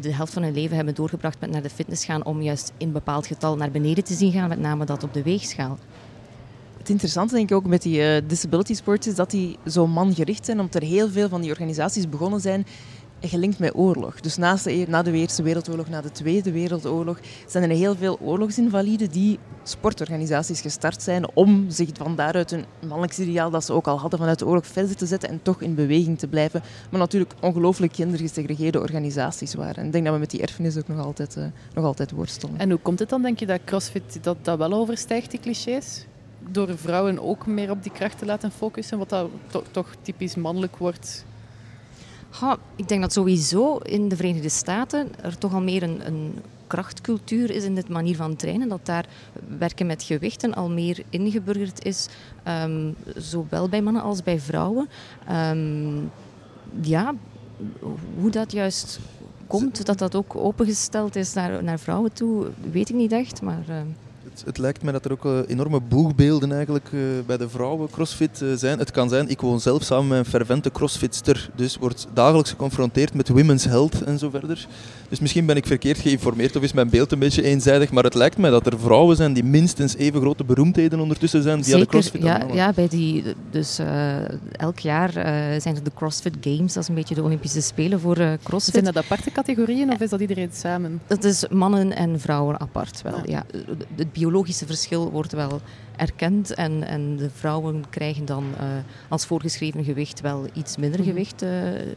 de 0.00 0.14
helft 0.14 0.32
van 0.32 0.42
hun 0.42 0.54
leven 0.54 0.76
hebben 0.76 0.94
doorgebracht 0.94 1.40
met 1.40 1.50
naar 1.50 1.62
de 1.62 1.70
fitness 1.70 2.04
gaan 2.04 2.24
om 2.24 2.42
juist 2.42 2.72
in 2.76 2.92
bepaald 2.92 3.26
getal 3.26 3.56
naar 3.56 3.70
beneden 3.70 4.04
te 4.04 4.14
zien 4.14 4.32
gaan, 4.32 4.48
met 4.48 4.60
name 4.60 4.84
dat 4.84 5.02
op 5.02 5.14
de 5.14 5.22
weegschaal. 5.22 5.78
Het 6.84 6.92
interessante 6.92 7.34
denk 7.34 7.50
ik 7.50 7.56
ook 7.56 7.66
met 7.66 7.82
die 7.82 8.02
eh, 8.02 8.22
disability 8.26 8.74
sports 8.74 9.06
is 9.06 9.14
dat 9.14 9.30
die 9.30 9.58
zo 9.66 9.86
mangericht 9.86 10.44
zijn, 10.44 10.60
omdat 10.60 10.82
er 10.82 10.88
heel 10.88 11.08
veel 11.08 11.28
van 11.28 11.40
die 11.40 11.50
organisaties 11.50 12.08
begonnen 12.08 12.40
zijn 12.40 12.66
gelinkt 13.20 13.58
met 13.58 13.74
oorlog. 13.74 14.20
Dus 14.20 14.36
naast 14.36 14.64
de, 14.64 14.72
e- 14.72 14.84
na 14.88 15.02
de 15.02 15.12
Eerste 15.12 15.42
Wereldoorlog, 15.42 15.88
na 15.88 16.00
de 16.00 16.10
Tweede 16.10 16.52
Wereldoorlog, 16.52 17.18
zijn 17.46 17.70
er 17.70 17.76
heel 17.76 17.96
veel 17.96 18.18
oorlogsinvaliden 18.20 19.10
die 19.10 19.38
sportorganisaties 19.62 20.60
gestart 20.60 21.02
zijn 21.02 21.34
om 21.34 21.70
zich 21.70 21.88
van 21.92 22.16
daaruit 22.16 22.56
mannelijk 22.86 23.16
ideaal 23.18 23.50
dat 23.50 23.64
ze 23.64 23.72
ook 23.72 23.86
al 23.86 24.00
hadden 24.00 24.18
vanuit 24.18 24.38
de 24.38 24.46
oorlog 24.46 24.66
verder 24.66 24.96
te 24.96 25.06
zetten 25.06 25.28
en 25.28 25.42
toch 25.42 25.60
in 25.62 25.74
beweging 25.74 26.18
te 26.18 26.28
blijven. 26.28 26.62
Maar 26.90 27.00
natuurlijk 27.00 27.34
ongelooflijk 27.40 27.94
gendergesegregeerde 27.94 28.80
organisaties 28.80 29.54
waren. 29.54 29.76
En 29.76 29.86
ik 29.86 29.92
denk 29.92 30.04
dat 30.04 30.14
we 30.14 30.20
met 30.20 30.30
die 30.30 30.42
erfenis 30.42 30.76
ook 30.76 30.88
nog 30.88 31.04
altijd, 31.04 31.36
eh, 31.36 31.44
nog 31.74 31.84
altijd 31.84 32.10
worstelen. 32.10 32.58
En 32.58 32.70
hoe 32.70 32.80
komt 32.80 32.98
het 32.98 33.08
dan, 33.08 33.22
denk 33.22 33.38
je, 33.38 33.46
dat 33.46 33.60
CrossFit 33.64 34.18
dat, 34.22 34.36
dat 34.42 34.58
wel 34.58 34.72
overstijgt, 34.72 35.30
die 35.30 35.40
clichés? 35.40 36.06
Door 36.50 36.78
vrouwen 36.78 37.22
ook 37.22 37.46
meer 37.46 37.70
op 37.70 37.82
die 37.82 37.92
kracht 37.92 38.18
te 38.18 38.24
laten 38.24 38.50
focussen, 38.50 38.98
wat 38.98 39.08
dat 39.08 39.30
to- 39.46 39.64
toch 39.70 39.94
typisch 40.02 40.34
mannelijk 40.34 40.76
wordt. 40.76 41.24
Ha, 42.30 42.58
ik 42.76 42.88
denk 42.88 43.00
dat 43.00 43.12
sowieso 43.12 43.76
in 43.76 44.08
de 44.08 44.16
Verenigde 44.16 44.48
Staten 44.48 45.08
er 45.22 45.38
toch 45.38 45.54
al 45.54 45.60
meer 45.62 45.82
een, 45.82 46.06
een 46.06 46.34
krachtcultuur 46.66 47.50
is 47.50 47.64
in 47.64 47.74
dit 47.74 47.88
manier 47.88 48.16
van 48.16 48.36
trainen. 48.36 48.68
Dat 48.68 48.86
daar 48.86 49.06
werken 49.58 49.86
met 49.86 50.02
gewichten 50.02 50.54
al 50.54 50.70
meer 50.70 51.02
ingeburgerd 51.08 51.84
is, 51.84 52.08
ehm, 52.42 52.92
zowel 53.16 53.68
bij 53.68 53.82
mannen 53.82 54.02
als 54.02 54.22
bij 54.22 54.40
vrouwen. 54.40 54.88
Ehm, 55.26 55.96
ja, 56.80 57.14
hoe 58.20 58.30
dat 58.30 58.52
juist 58.52 58.98
komt, 59.46 59.86
dat 59.86 59.98
dat 59.98 60.14
ook 60.14 60.36
opengesteld 60.36 61.16
is 61.16 61.32
naar, 61.32 61.64
naar 61.64 61.78
vrouwen 61.78 62.12
toe, 62.12 62.50
weet 62.72 62.88
ik 62.88 62.94
niet 62.94 63.12
echt. 63.12 63.42
Maar, 63.42 63.64
ehm, 63.68 63.86
Het, 64.34 64.42
het 64.46 64.58
lijkt 64.58 64.82
mij 64.82 64.92
dat 64.92 65.04
er 65.04 65.12
ook 65.12 65.24
eh, 65.24 65.38
enorme 65.46 65.80
boegbeelden 65.80 66.52
eigenlijk 66.52 66.88
eh, 66.92 67.00
bij 67.26 67.36
de 67.36 67.48
vrouwen 67.48 67.90
crossfit 67.90 68.42
eh, 68.42 68.48
zijn. 68.54 68.78
Het 68.78 68.90
kan 68.90 69.08
zijn, 69.08 69.28
ik 69.28 69.40
woon 69.40 69.60
zelf 69.60 69.82
samen 69.82 70.08
met 70.08 70.18
een 70.18 70.24
fervente 70.24 70.70
crossfitster, 70.70 71.50
dus 71.56 71.76
wordt 71.76 72.06
dagelijks 72.12 72.50
geconfronteerd 72.50 73.14
met 73.14 73.28
women's 73.28 73.64
health 73.64 74.02
en 74.02 74.18
zo 74.18 74.30
verder. 74.30 74.66
Dus 75.08 75.20
misschien 75.20 75.46
ben 75.46 75.56
ik 75.56 75.66
verkeerd 75.66 75.98
geïnformeerd 75.98 76.56
of 76.56 76.62
is 76.62 76.72
mijn 76.72 76.88
beeld 76.90 77.12
een 77.12 77.18
beetje 77.18 77.42
eenzijdig, 77.42 77.90
maar 77.92 78.04
het 78.04 78.14
lijkt 78.14 78.38
mij 78.38 78.50
dat 78.50 78.66
er 78.66 78.78
vrouwen 78.78 79.16
zijn 79.16 79.32
die 79.32 79.44
minstens 79.44 79.96
even 79.96 80.20
grote 80.20 80.44
beroemdheden 80.44 81.00
ondertussen 81.00 81.42
zijn 81.42 81.64
via 81.64 81.78
de 81.78 81.86
crossfit. 81.86 82.22
ja, 82.22 82.46
ja, 82.52 82.72
bij 82.72 82.88
die, 82.88 83.24
dus 83.50 83.78
eh, 83.78 84.16
elk 84.52 84.78
jaar 84.78 85.16
eh, 85.16 85.60
zijn 85.60 85.76
er 85.76 85.82
de 85.82 85.90
CrossFit 85.94 86.36
Games, 86.40 86.72
dat 86.72 86.82
is 86.82 86.88
een 86.88 86.94
beetje 86.94 87.14
de 87.14 87.22
Olympische 87.22 87.60
Spelen 87.60 88.00
voor 88.00 88.16
eh, 88.16 88.32
CrossFit. 88.42 88.74
Zijn 88.74 88.94
dat 88.94 89.04
aparte 89.04 89.30
categorieën 89.30 89.92
of 89.92 90.00
is 90.00 90.10
dat 90.10 90.20
iedereen 90.20 90.50
samen? 90.52 91.00
Dat 91.06 91.24
is 91.24 91.48
mannen 91.48 91.96
en 91.96 92.20
vrouwen 92.20 92.60
apart 92.60 93.02
wel. 93.02 93.20
Ja. 93.24 93.44
Het 93.94 94.12
biologische 94.24 94.66
verschil 94.66 95.10
wordt 95.10 95.32
wel 95.32 95.60
erkend 95.96 96.54
en, 96.54 96.86
en 96.86 97.16
de 97.16 97.30
vrouwen 97.30 97.84
krijgen 97.90 98.24
dan 98.24 98.44
eh, 98.58 98.66
als 99.08 99.26
voorgeschreven 99.26 99.84
gewicht 99.84 100.20
wel 100.20 100.46
iets 100.52 100.76
minder 100.76 101.00
Mhm. 101.00 101.08
gewicht 101.08 101.42
eh, 101.42 101.50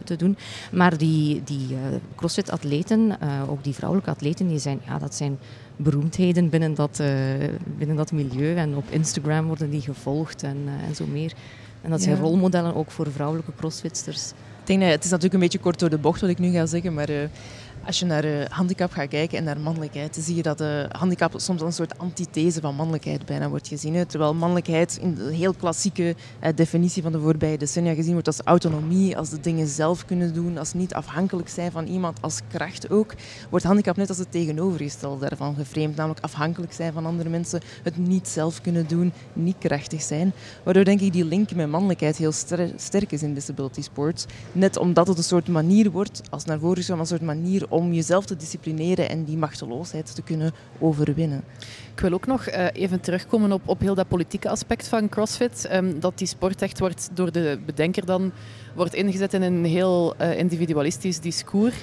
te 0.04 0.16
doen. 0.16 0.38
Maar 0.72 0.98
die, 0.98 1.44
die 1.44 1.68
eh, 1.74 1.80
crossfit-atleten, 2.16 3.18
ook 3.50 3.64
die 3.64 3.74
vrouwelijke 3.74 4.12
atleten, 4.12 4.48
die 4.48 4.60
zijn, 4.60 4.80
ja, 4.86 4.98
dat 5.00 5.16
zijn 5.16 5.38
beroemdheden 5.76 6.50
binnen 6.50 6.74
dat, 6.74 7.02
binnen 7.78 7.96
dat 7.96 8.12
milieu. 8.12 8.56
En 8.56 8.76
op 8.76 8.84
Instagram 8.90 9.46
worden 9.48 9.70
die 9.70 9.82
gevolgd 9.82 10.44
en, 10.44 10.58
en 10.88 10.96
zo 10.96 11.06
meer. 11.06 11.34
En 11.82 11.90
dat 11.90 12.02
zijn 12.02 12.16
Ja. 12.16 12.22
rolmodellen 12.22 12.76
ook 12.76 12.92
voor 12.92 13.12
vrouwelijke 13.12 13.52
crossfitsters. 13.58 14.30
Ik 14.62 14.68
denk 14.74 14.82
dat 14.82 14.90
het 14.90 15.04
is 15.04 15.10
natuurlijk 15.10 15.34
een 15.34 15.40
beetje 15.48 15.60
kort 15.60 15.80
door 15.80 15.90
de 15.90 15.98
bocht 15.98 16.22
wat 16.22 16.30
ik 16.30 16.40
nu 16.40 16.52
ga 16.52 16.66
zeggen, 16.66 16.94
maar 16.94 17.10
Als 17.88 18.00
je 18.00 18.06
naar 18.06 18.26
uh, 18.26 18.46
handicap 18.50 18.92
gaat 18.92 19.08
kijken 19.08 19.38
en 19.38 19.44
naar 19.44 19.60
mannelijkheid, 19.60 20.16
dan 20.16 20.24
zie 20.24 20.36
je 20.36 20.42
dat 20.42 20.62
uh, 20.62 20.84
handicap 20.90 21.34
soms 21.36 21.62
als 21.62 21.62
een 21.62 21.86
soort 21.86 22.00
antithese 22.00 22.62
van 22.62 22.76
mannelijkheid 22.76 23.26
bijna 23.26 23.50
wordt 23.50 23.68
gezien. 23.68 24.08
Terwijl 24.08 24.34
mannelijkheid 24.34 24.98
in 25.02 25.16
de 25.16 25.34
heel 25.34 25.54
klassieke 25.54 26.16
uh, 26.44 26.50
definitie 26.56 27.02
van 27.02 27.12
de 27.12 27.20
voorbije 27.20 27.58
decennia 27.58 27.94
gezien 27.94 28.12
wordt 28.12 28.28
als 28.28 28.42
autonomie, 28.44 29.18
als 29.18 29.30
de 29.30 29.40
dingen 29.40 29.68
zelf 29.68 30.06
kunnen 30.06 30.34
doen, 30.34 30.58
als 30.58 30.74
niet 30.74 30.94
afhankelijk 30.94 31.50
zijn 31.50 31.72
van 31.72 31.86
iemand, 31.86 32.22
als 32.22 32.40
kracht 32.48 32.90
ook, 32.90 33.14
wordt 33.50 33.66
handicap 33.66 33.96
net 33.96 34.10
als 34.10 34.18
het 34.18 34.32
tegenovergestelde 34.32 35.28
daarvan 35.28 35.56
geframed. 35.56 35.96
Namelijk 35.96 36.24
afhankelijk 36.24 36.74
zijn 36.74 36.94
van 36.94 37.06
andere 37.06 37.30
mensen, 37.30 37.62
het 37.84 37.98
niet 37.98 38.28
zelf 38.28 38.62
kunnen 38.62 38.88
doen, 38.88 39.14
niet 39.34 39.58
krachtig 39.60 40.02
zijn. 40.02 40.34
Waardoor 40.64 40.84
denk 40.84 41.02
ik 41.02 41.14
die 41.14 41.26
link 41.26 41.56
met 41.56 41.70
mannelijkheid 41.70 42.18
heel 42.18 42.32
ster 42.32 42.72
sterk 42.76 43.12
is 43.12 43.24
in 43.24 43.34
disability 43.34 43.82
sports. 43.82 44.26
Net 44.52 44.78
omdat 44.78 45.08
het 45.08 45.18
een 45.18 45.24
soort 45.24 45.48
manier 45.48 45.92
wordt, 45.92 46.22
als 46.30 46.46
naar 46.46 46.60
voren 46.60 46.78
is, 46.78 46.88
een 46.88 47.06
soort 47.06 47.22
manier 47.22 47.66
om 47.70 47.77
jezelf 47.86 48.26
te 48.26 48.36
disciplineren 48.36 49.10
en 49.10 49.24
die 49.24 49.38
machteloosheid 49.38 50.16
te 50.16 50.22
kunnen 50.22 50.52
overwinnen. 50.80 51.44
Ik 51.94 52.00
wil 52.00 52.14
ook 52.14 52.26
nog 52.26 52.50
uh, 52.50 52.66
even 52.74 53.00
terugkomen 53.00 53.52
op, 53.52 53.62
op 53.66 53.80
heel 53.80 53.96
dat 53.96 54.08
politieke 54.08 54.50
aspect 54.50 54.88
van 54.88 55.10
CrossFit. 55.10 55.70
Um, 55.74 56.00
dat 56.00 56.18
die 56.18 56.28
sport 56.28 56.62
echt 56.62 56.80
wordt 56.80 57.10
door 57.14 57.32
de 57.32 57.60
bedenker 57.66 58.06
dan 58.06 58.32
wordt 58.76 58.94
ingezet 58.94 59.34
in 59.34 59.42
een 59.42 59.66
heel 59.66 60.16
uh, 60.22 60.38
individualistisch 60.38 61.20
discours. 61.20 61.76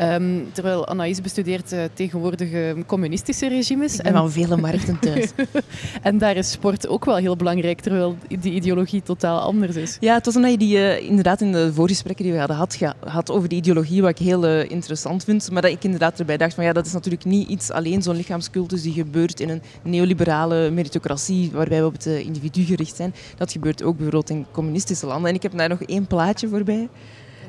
Um, 0.00 0.52
terwijl 0.52 0.88
Anaïs 0.88 1.20
bestudeert 1.20 1.72
uh, 1.72 1.80
tegenwoordig 1.94 2.74
communistische 2.86 3.48
regimes. 3.48 3.98
En... 3.98 4.30
vele 4.30 4.56
markten 4.56 4.98
thuis. 4.98 5.30
en 6.02 6.18
daar 6.18 6.36
is 6.36 6.50
sport 6.50 6.88
ook 6.88 7.04
wel 7.04 7.16
heel 7.16 7.36
belangrijk, 7.36 7.80
terwijl 7.80 8.16
die 8.40 8.52
ideologie 8.52 9.02
totaal 9.02 9.40
anders 9.40 9.76
is. 9.76 9.96
Ja, 10.00 10.14
het 10.14 10.24
was 10.24 10.36
omdat 10.36 10.50
je 10.50 10.58
die 10.58 10.76
uh, 10.76 11.00
inderdaad 11.00 11.40
in 11.40 11.52
de 11.52 11.72
voorgesprekken 11.72 12.24
die 12.24 12.32
we 12.32 12.38
hadden 12.38 12.56
had, 12.56 12.78
had 13.04 13.30
over 13.30 13.48
die 13.48 13.58
ideologie, 13.58 14.02
wat 14.02 14.10
ik 14.10 14.18
heel 14.18 14.44
uh, 14.44 14.70
interessant 14.70 15.24
vind. 15.24 15.50
Maar 15.50 15.62
dat 15.62 15.70
ik 15.70 15.84
inderdaad 15.84 16.18
erbij 16.18 16.36
dacht 16.36 16.54
van 16.54 16.64
ja, 16.64 16.72
dat 16.72 16.86
is 16.86 16.92
natuurlijk 16.92 17.24
niet 17.24 17.48
iets 17.48 17.70
alleen 17.70 18.02
zo'n 18.02 18.16
lichaamscultus 18.16 18.82
die 18.82 18.92
gebeurt 18.92 19.40
in 19.40 19.48
een 19.48 19.62
neoliberale 19.82 20.70
meritocratie 20.70 21.50
waarbij 21.52 21.80
we 21.80 21.86
op 21.86 21.92
het 21.92 22.06
individu 22.06 22.64
gericht 22.64 22.96
zijn. 22.96 23.14
Dat 23.36 23.52
gebeurt 23.52 23.82
ook 23.82 23.94
bijvoorbeeld 23.94 24.30
in 24.30 24.46
communistische 24.50 25.06
landen. 25.06 25.28
En 25.28 25.34
ik 25.34 25.42
heb 25.42 25.56
daar 25.56 25.68
nog 25.68 25.82
één 25.82 26.06
plaatje 26.06 26.48
voorbij. 26.48 26.88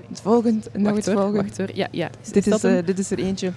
Het 0.09 0.21
volgende, 0.21 0.61
nog 0.73 0.93
wacht 0.93 1.05
het 1.05 1.15
volgende. 1.15 1.41
Wacht 1.41 1.57
hoor, 1.57 1.69
ja, 1.73 1.87
ja. 1.91 2.09
dit, 2.31 2.47
is, 2.47 2.63
uh, 2.63 2.85
dit 2.85 2.99
is 2.99 3.11
er 3.11 3.19
eentje. 3.19 3.51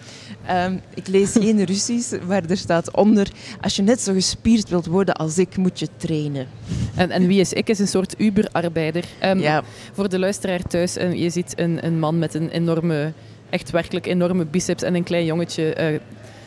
Um, 0.51 0.81
ik 0.95 1.09
lees 1.09 1.33
geen 1.43 1.65
Russisch, 1.65 2.13
waar 2.27 2.45
er 2.45 2.57
staat 2.57 2.95
onder... 2.95 3.29
Als 3.61 3.77
je 3.77 3.83
net 3.83 4.01
zo 4.01 4.13
gespierd 4.13 4.69
wilt 4.69 4.87
worden 4.87 5.15
als 5.15 5.39
ik, 5.39 5.57
moet 5.57 5.79
je 5.79 5.89
trainen. 5.97 6.47
En, 6.95 7.11
en 7.11 7.27
wie 7.27 7.41
is 7.41 7.53
ik? 7.53 7.69
Is 7.69 7.79
een 7.79 7.89
soort 7.89 8.15
Uber-arbeider. 8.19 9.05
Um, 9.25 9.39
ja. 9.39 9.63
Voor 9.93 10.09
de 10.09 10.19
luisteraar 10.19 10.63
thuis, 10.63 10.99
um, 10.99 11.13
je 11.13 11.31
ziet 11.31 11.53
een, 11.59 11.87
een 11.87 11.99
man 11.99 12.19
met 12.19 12.35
een 12.35 12.49
enorme... 12.49 13.13
Echt 13.51 13.71
werkelijk 13.71 14.07
enorme 14.07 14.45
biceps 14.45 14.83
en 14.83 14.95
een 14.95 15.03
klein 15.05 15.25
jongetje 15.25 15.93
uh, 15.93 16.01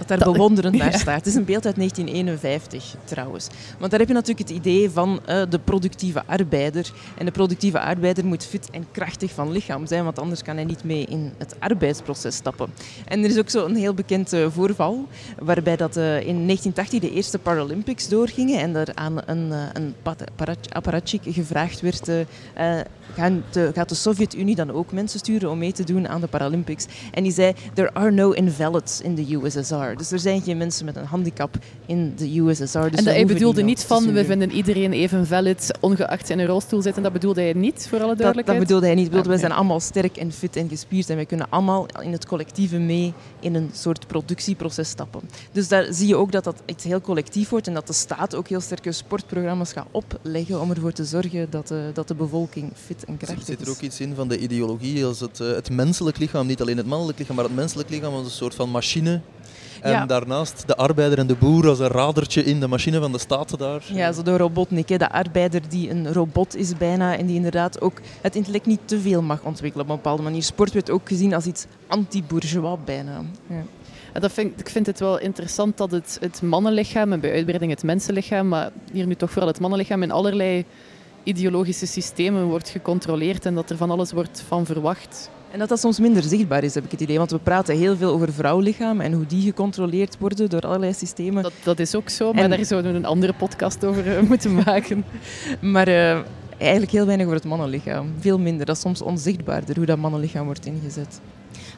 dat 0.08 0.20
daar 0.20 0.32
bewonderend 0.32 0.78
naar 0.78 0.93
staat. 1.04 1.16
Het 1.16 1.26
is 1.26 1.36
een 1.36 1.45
beeld 1.45 1.66
uit 1.66 1.76
1951 1.76 2.95
trouwens. 3.04 3.47
Want 3.80 3.91
daar 3.91 3.99
heb 3.99 4.10
je 4.10 4.16
natuurlijk 4.16 4.49
het 4.49 4.58
idee 4.58 4.89
van 4.89 5.20
uh, 5.30 5.41
de 5.49 5.60
productieve 5.60 6.24
arbeider. 6.26 6.91
En 7.18 7.26
de 7.26 7.32
productieve 7.32 7.80
arbeider 7.80 8.26
moet 8.26 8.45
fit 8.45 8.70
en 8.70 8.86
krachtig 8.91 9.32
van 9.32 9.52
lichaam 9.52 9.88
zijn, 9.88 10.04
want 10.04 10.20
anders 10.20 10.43
kan 10.43 10.56
hij 10.56 10.66
niet 10.66 10.84
mee 10.84 11.06
in 11.06 11.34
het 11.38 11.56
arbeidsproces 11.60 12.36
stappen. 12.36 12.70
En 13.06 13.24
er 13.24 13.30
is 13.30 13.38
ook 13.38 13.49
zo 13.49 13.66
een 13.66 13.76
heel 13.76 13.93
bekend 13.93 14.34
uh, 14.34 14.47
voorval, 14.49 15.08
waarbij 15.39 15.76
dat 15.76 15.97
uh, 15.97 16.04
in 16.04 16.45
1980 16.45 16.99
de 16.99 17.12
eerste 17.12 17.39
Paralympics 17.39 18.08
doorgingen 18.08 18.60
en 18.60 18.76
er 18.76 18.89
aan 18.93 19.18
een, 19.26 19.52
een 19.74 19.95
apparatchik 20.74 21.22
gevraagd 21.24 21.82
werd 21.82 22.10
de, 23.51 23.72
gaat 23.74 23.89
de 23.89 23.95
Sovjet-Unie 23.95 24.55
dan 24.55 24.72
ook 24.72 24.91
mensen 24.91 25.20
sturen 25.20 25.49
om 25.49 25.57
mee 25.57 25.72
te 25.72 25.84
doen 25.84 26.07
aan 26.07 26.22
de 26.22 26.28
Paralympics. 26.28 26.86
En 27.12 27.24
die 27.24 27.32
zei, 27.32 27.53
there 27.74 27.93
are 27.93 28.12
no 28.12 28.32
invalids 28.32 29.01
in 29.01 29.16
the 29.16 29.36
USSR. 29.36 29.97
Dus 29.97 30.12
er 30.12 30.20
zijn 30.20 30.41
geen 30.41 30.57
mensen 30.57 30.86
met 30.86 30.95
een 30.95 31.05
handicap 31.05 31.57
in 31.86 32.14
de 32.16 32.39
USSR. 32.39 32.62
Dus 32.62 32.72
en 32.72 33.03
dat 33.03 33.14
hij 33.14 33.26
bedoelde 33.26 33.62
niet 33.62 33.84
van, 33.84 34.14
we 34.14 34.26
vinden 34.26 34.51
iedereen 34.51 34.93
even 34.93 35.28
valid, 35.28 35.78
ongeacht 35.80 36.30
in 36.30 36.39
een 36.39 36.45
rolstoel 36.45 36.82
zitten. 36.82 37.03
Dat 37.03 37.14
bedoelde 37.14 37.41
hij 37.41 37.53
niet, 37.53 37.88
voor 37.89 38.01
alle 38.01 38.16
duidelijkheid? 38.16 38.45
Dat, 38.45 38.55
dat 38.55 38.66
bedoelde 38.68 38.86
hij 38.86 38.95
niet. 38.95 39.05
Bedoelde. 39.05 39.30
Wij 39.30 39.38
zijn 39.38 39.51
allemaal 39.51 39.80
sterk 39.80 40.18
en 40.18 40.32
fit 40.32 40.55
en 40.55 40.70
gespierd. 40.70 41.09
En 41.09 41.16
wij 41.16 41.26
kunnen 41.26 41.47
allemaal 41.49 41.86
in 42.01 42.12
het 42.12 42.26
collectieve 42.26 42.78
mee 42.78 43.14
in 43.39 43.55
een 43.55 43.70
soort 43.74 44.07
productieproces 44.07 44.89
stappen. 44.89 45.22
Dus 45.51 45.68
daar 45.68 45.93
zie 45.93 46.07
je 46.07 46.16
ook 46.16 46.32
dat 46.32 46.43
dat 46.43 46.62
iets 46.66 46.84
heel 46.84 47.01
collectief 47.01 47.49
wordt. 47.49 47.68
En 47.68 47.74
dat 47.74 47.88
de 47.88 47.93
staat 47.93 48.36
ook 48.36 48.47
heel 48.47 48.62
sterke 48.62 48.91
sportprogramma's 48.91 49.74
gaat 49.74 49.88
opleggen 49.91 50.62
om 50.62 50.70
ervoor 50.70 50.91
te 50.91 51.05
zorgen 51.05 51.49
dat 51.49 51.68
de, 51.68 51.89
dat 51.93 52.07
de 52.07 52.16
bevolking 52.16 52.72
fit 52.74 53.01
en 53.06 53.18
krachtig 53.18 53.39
is. 53.39 53.45
Zit 53.45 53.62
er 53.62 53.70
ook 53.70 53.82
iets 53.82 53.99
in 53.99 54.16
van 54.16 54.28
de 54.28 54.39
ideologie 54.39 55.06
als 55.06 55.20
het, 55.20 55.38
het 55.38 55.70
menselijk 55.70 56.18
lichaam, 56.18 56.47
niet 56.47 56.62
alleen 56.62 56.78
het 56.78 56.86
mannelijk 56.86 57.20
lichaam, 57.20 57.36
maar 57.36 57.45
het 57.45 57.56
menselijk 57.56 57.89
lichaam 57.89 58.14
als 58.14 58.26
een 58.26 58.32
soort 58.32 58.56
van 58.56 58.70
machine 58.70 59.22
en 59.82 59.91
ja. 59.91 60.06
daarnaast 60.06 60.64
de 60.68 60.76
arbeider 60.76 61.18
en 61.18 61.28
de 61.28 61.36
boer 61.36 61.68
als 61.68 61.80
een 61.80 61.88
radertje 61.88 62.43
in 62.43 62.60
de 62.60 62.68
machine 62.68 62.99
van 62.99 63.12
de 63.12 63.18
staat 63.18 63.60
daar. 63.60 63.84
Ja, 63.93 64.12
zo 64.12 64.24
de 64.24 64.38
robotnik. 64.38 64.89
Hè. 64.89 64.97
De 64.97 65.12
arbeider 65.12 65.62
die 65.70 65.89
een 65.89 66.14
robot 66.14 66.56
is 66.56 66.78
bijna 66.78 67.18
en 67.18 67.26
die 67.26 67.36
inderdaad 67.36 67.82
ook 67.82 68.02
het 68.22 68.36
intellect 68.36 68.66
niet 68.66 68.80
te 68.86 68.99
veel 68.99 69.22
mag 69.22 69.43
ontwikkelen 69.43 69.86
op 69.86 69.91
een 69.91 69.97
bepaalde 69.97 70.24
manier. 70.24 70.43
Sport 70.43 70.74
werd 70.74 70.89
ook 70.89 71.08
gezien 71.08 71.34
als 71.34 71.45
iets 71.45 71.66
anti-bourgeois 71.88 72.78
bijna. 72.86 73.22
Ja. 73.47 73.64
Dat 74.20 74.32
vind, 74.32 74.60
ik 74.60 74.70
vind 74.70 74.86
het 74.86 74.99
wel 74.99 75.20
interessant 75.20 75.78
dat 75.78 75.91
het, 75.91 76.18
het 76.22 76.41
mannenlichaam 76.41 77.14
en 77.14 77.20
bij 77.20 77.32
uitbreiding 77.32 77.72
het 77.72 77.84
mensenlichaam, 77.84 78.47
maar 78.47 78.72
hier 78.91 79.06
nu 79.06 79.16
toch 79.16 79.32
vooral 79.32 79.47
het 79.47 79.60
mannenlichaam 79.60 80.04
in 80.04 80.12
allerlei 80.12 80.66
ideologische 81.24 81.86
systemen 81.86 82.45
wordt 82.45 82.69
gecontroleerd 82.69 83.45
en 83.45 83.55
dat 83.55 83.69
er 83.69 83.78
van 83.78 83.91
alles 83.91 84.11
wordt 84.11 84.43
van 84.47 84.65
verwacht. 84.65 85.30
En 85.51 85.59
dat 85.59 85.69
dat 85.69 85.80
soms 85.80 85.99
minder 85.99 86.24
zichtbaar 86.24 86.63
is, 86.63 86.74
heb 86.74 86.86
ik 86.86 86.91
het 86.91 87.01
idee. 87.01 87.17
Want 87.17 87.32
we 87.32 87.38
praten 87.38 87.78
heel 87.78 87.97
veel 87.97 88.13
over 88.13 88.34
vrouwlichaam 88.34 89.01
en 89.01 89.13
hoe 89.13 89.26
die 89.26 89.41
gecontroleerd 89.41 90.17
worden 90.19 90.49
door 90.49 90.61
allerlei 90.61 90.93
systemen. 90.93 91.43
Dat, 91.43 91.53
dat 91.63 91.80
is 91.80 91.95
ook 91.95 92.09
zo, 92.09 92.34
maar 92.34 92.43
en... 92.43 92.49
daar 92.49 92.65
zouden 92.65 92.91
we 92.91 92.97
een 92.97 93.05
andere 93.05 93.34
podcast 93.34 93.86
over 93.86 94.07
uh, 94.07 94.19
moeten 94.30 94.53
maken. 94.53 95.05
maar 95.76 95.88
uh, 95.88 96.19
eigenlijk 96.57 96.91
heel 96.91 97.05
weinig 97.05 97.26
over 97.26 97.38
het 97.38 97.47
mannenlichaam. 97.47 98.13
Veel 98.19 98.39
minder. 98.39 98.65
Dat 98.65 98.76
is 98.76 98.82
soms 98.82 99.01
onzichtbaarder 99.01 99.76
hoe 99.76 99.86
dat 99.86 99.97
mannenlichaam 99.97 100.45
wordt 100.45 100.65
ingezet. 100.65 101.22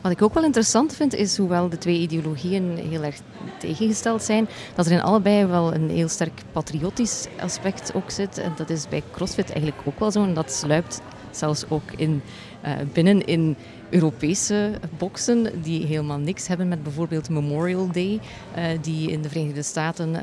Wat 0.03 0.11
ik 0.11 0.21
ook 0.21 0.33
wel 0.33 0.43
interessant 0.43 0.95
vind, 0.95 1.13
is 1.13 1.37
hoewel 1.37 1.69
de 1.69 1.77
twee 1.77 1.99
ideologieën 1.99 2.77
heel 2.89 3.03
erg 3.03 3.15
tegengesteld 3.59 4.23
zijn, 4.23 4.47
dat 4.75 4.85
er 4.85 4.91
in 4.91 5.01
allebei 5.01 5.45
wel 5.45 5.73
een 5.73 5.89
heel 5.89 6.07
sterk 6.07 6.41
patriotisch 6.51 7.27
aspect 7.39 7.93
ook 7.93 8.09
zit. 8.09 8.37
En 8.37 8.53
dat 8.55 8.69
is 8.69 8.87
bij 8.89 9.03
CrossFit 9.11 9.51
eigenlijk 9.51 9.81
ook 9.87 9.99
wel 9.99 10.11
zo. 10.11 10.23
En 10.23 10.33
dat 10.33 10.51
sluipt 10.51 11.01
zelfs 11.31 11.69
ook 11.69 11.91
in, 11.95 12.21
uh, 12.65 12.71
binnen 12.93 13.25
in 13.25 13.55
Europese 13.93 14.71
boksen 14.97 15.61
die 15.61 15.85
helemaal 15.85 16.17
niks 16.17 16.47
hebben 16.47 16.67
met 16.67 16.83
bijvoorbeeld 16.83 17.29
Memorial 17.29 17.91
Day, 17.91 18.19
uh, 18.57 18.63
die 18.81 19.11
in 19.11 19.21
de 19.21 19.29
Verenigde 19.29 19.63
Staten 19.63 20.13
uh, 20.13 20.19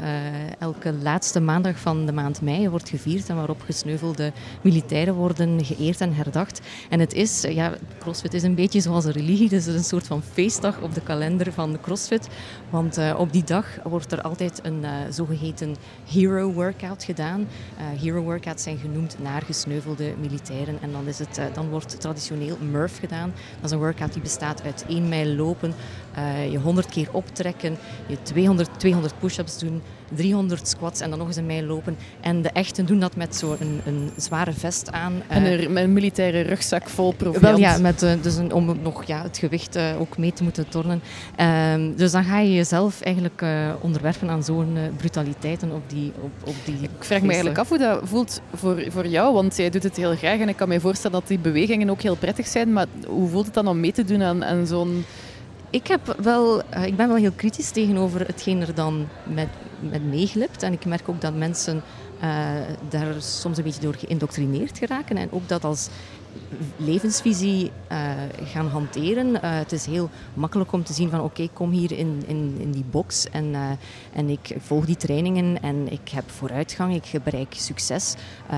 elke 0.58 0.92
laatste 0.92 1.40
maandag 1.40 1.78
van 1.78 2.06
de 2.06 2.12
maand 2.12 2.40
mei 2.40 2.68
wordt 2.68 2.88
gevierd 2.88 3.28
en 3.28 3.36
waarop 3.36 3.62
gesneuvelde 3.62 4.32
militairen 4.62 5.14
worden 5.14 5.64
geëerd 5.64 6.00
en 6.00 6.14
herdacht. 6.14 6.60
En 6.88 7.00
het 7.00 7.12
is, 7.12 7.40
ja, 7.40 7.74
CrossFit 7.98 8.34
is 8.34 8.42
een 8.42 8.54
beetje 8.54 8.80
zoals 8.80 9.04
een 9.04 9.12
religie, 9.12 9.48
dus 9.48 9.64
het 9.64 9.74
is 9.74 9.80
een 9.80 9.86
soort 9.86 10.06
van 10.06 10.22
feestdag 10.22 10.80
op 10.80 10.94
de 10.94 11.00
kalender 11.00 11.52
van 11.52 11.72
de 11.72 11.80
CrossFit, 11.80 12.28
want 12.70 12.98
op 13.16 13.32
die 13.32 13.44
dag 13.44 13.66
wordt 13.82 14.12
er 14.12 14.20
altijd 14.22 14.60
een 14.62 14.84
zogeheten 15.10 15.76
hero 16.12 16.52
workout 16.52 17.04
gedaan. 17.04 17.48
hero 17.76 18.22
workouts 18.22 18.62
zijn 18.62 18.78
genoemd 18.78 19.16
naar 19.22 19.42
gesneuvelde 19.42 20.14
militairen 20.20 20.78
en 20.82 20.92
dan, 20.92 21.06
is 21.06 21.18
het, 21.18 21.40
dan 21.54 21.68
wordt 21.68 22.00
traditioneel 22.00 22.56
Murph 22.70 22.98
gedaan. 22.98 23.32
Dat 23.61 23.70
is 23.70 23.76
een 23.76 23.82
workout 23.82 24.12
die 24.12 24.22
bestaat 24.22 24.62
uit 24.64 24.84
één 24.88 25.08
mijl 25.08 25.34
lopen, 25.34 25.74
uh, 26.18 26.52
je 26.52 26.58
100 26.58 26.86
keer 26.86 27.08
optrekken, 27.12 27.76
je 28.06 28.16
200, 28.22 28.68
200 28.76 29.14
push-ups 29.18 29.58
doen, 29.58 29.82
300 30.14 30.68
squats 30.68 31.00
en 31.00 31.11
dan 31.11 31.18
nog 31.18 31.26
eens 31.26 31.36
een 31.36 31.46
mijl 31.46 31.64
lopen. 31.64 31.96
En 32.20 32.42
de 32.42 32.50
echten 32.52 32.86
doen 32.86 33.00
dat 33.00 33.16
met 33.16 33.36
zo'n 33.36 33.56
een, 33.61 33.80
een, 33.84 34.11
zware 34.16 34.52
vest 34.52 34.92
aan. 34.92 35.22
En 35.28 35.44
een, 35.44 35.72
met 35.72 35.84
een 35.84 35.92
militaire 35.92 36.40
rugzak 36.40 36.88
vol 36.88 37.12
proviant. 37.12 37.44
Wel 37.44 37.58
ja, 37.58 37.78
met, 37.78 38.02
uh, 38.02 38.12
dus 38.22 38.36
een, 38.36 38.52
om 38.52 38.78
nog 38.82 39.04
ja, 39.04 39.22
het 39.22 39.38
gewicht 39.38 39.78
ook 39.98 40.18
mee 40.18 40.32
te 40.32 40.42
moeten 40.42 40.68
tornen. 40.68 41.02
Um, 41.72 41.96
dus 41.96 42.12
dan 42.12 42.24
ga 42.24 42.38
je 42.38 42.54
jezelf 42.54 43.00
eigenlijk 43.00 43.44
onderwerpen 43.80 44.30
aan 44.30 44.44
zo'n 44.44 44.78
brutaliteiten 44.96 45.72
op 45.72 45.82
die, 45.86 46.12
op, 46.20 46.48
op 46.48 46.54
die 46.64 46.74
Ik 46.82 46.90
vraag 46.98 47.20
me 47.20 47.28
eigenlijk 47.28 47.58
af 47.58 47.68
hoe 47.68 47.78
dat 47.78 48.00
voelt 48.04 48.40
voor, 48.54 48.84
voor 48.88 49.06
jou, 49.06 49.34
want 49.34 49.56
jij 49.56 49.70
doet 49.70 49.82
het 49.82 49.96
heel 49.96 50.16
graag 50.16 50.38
en 50.38 50.48
ik 50.48 50.56
kan 50.56 50.68
me 50.68 50.80
voorstellen 50.80 51.18
dat 51.18 51.28
die 51.28 51.38
bewegingen 51.38 51.90
ook 51.90 52.00
heel 52.00 52.16
prettig 52.16 52.46
zijn, 52.46 52.72
maar 52.72 52.86
hoe 53.06 53.28
voelt 53.28 53.44
het 53.44 53.54
dan 53.54 53.68
om 53.68 53.80
mee 53.80 53.92
te 53.92 54.04
doen 54.04 54.22
aan, 54.22 54.44
aan 54.44 54.66
zo'n 54.66 55.04
ik, 55.70 55.86
heb 55.86 56.16
wel, 56.22 56.62
uh, 56.74 56.86
ik 56.86 56.96
ben 56.96 57.08
wel 57.08 57.16
heel 57.16 57.32
kritisch 57.32 57.70
tegenover 57.70 58.26
hetgeen 58.26 58.60
er 58.60 58.74
dan 58.74 59.08
met, 59.24 59.48
met 59.80 60.04
meeglipt. 60.04 60.62
En 60.62 60.72
ik 60.72 60.84
merk 60.84 61.08
ook 61.08 61.20
dat 61.20 61.34
mensen 61.34 61.82
eh, 62.20 62.30
daar 62.88 63.14
soms 63.18 63.58
een 63.58 63.64
beetje 63.64 63.80
door 63.80 63.94
geïndoctrineerd 63.94 64.78
geraken. 64.78 65.16
En 65.16 65.32
ook 65.32 65.48
dat 65.48 65.64
als 65.64 65.88
levensvisie 66.76 67.70
uh, 67.93 68.11
gaan 68.45 68.66
hanteren. 68.66 69.43
Eh, 69.43 69.59
het 69.59 69.72
is 69.72 69.87
heel 69.87 70.11
makkelijk 70.35 70.72
om 70.72 70.85
te 70.85 70.93
zien 70.93 71.11
van 71.11 71.20
oké, 71.20 71.43
ik 71.43 71.51
kom 71.53 71.70
hier 71.70 71.93
in, 71.93 72.22
in, 72.26 72.55
in 72.59 72.70
die 72.70 72.85
box 72.91 73.31
en, 73.31 73.45
uh, 73.45 73.70
en 74.12 74.28
ik 74.28 74.57
volg 74.59 74.85
die 74.85 74.97
trainingen 74.97 75.62
en 75.62 75.93
ik 75.93 76.09
heb 76.09 76.31
vooruitgang, 76.31 76.95
ik 76.95 77.22
bereik 77.24 77.55
succes. 77.55 78.14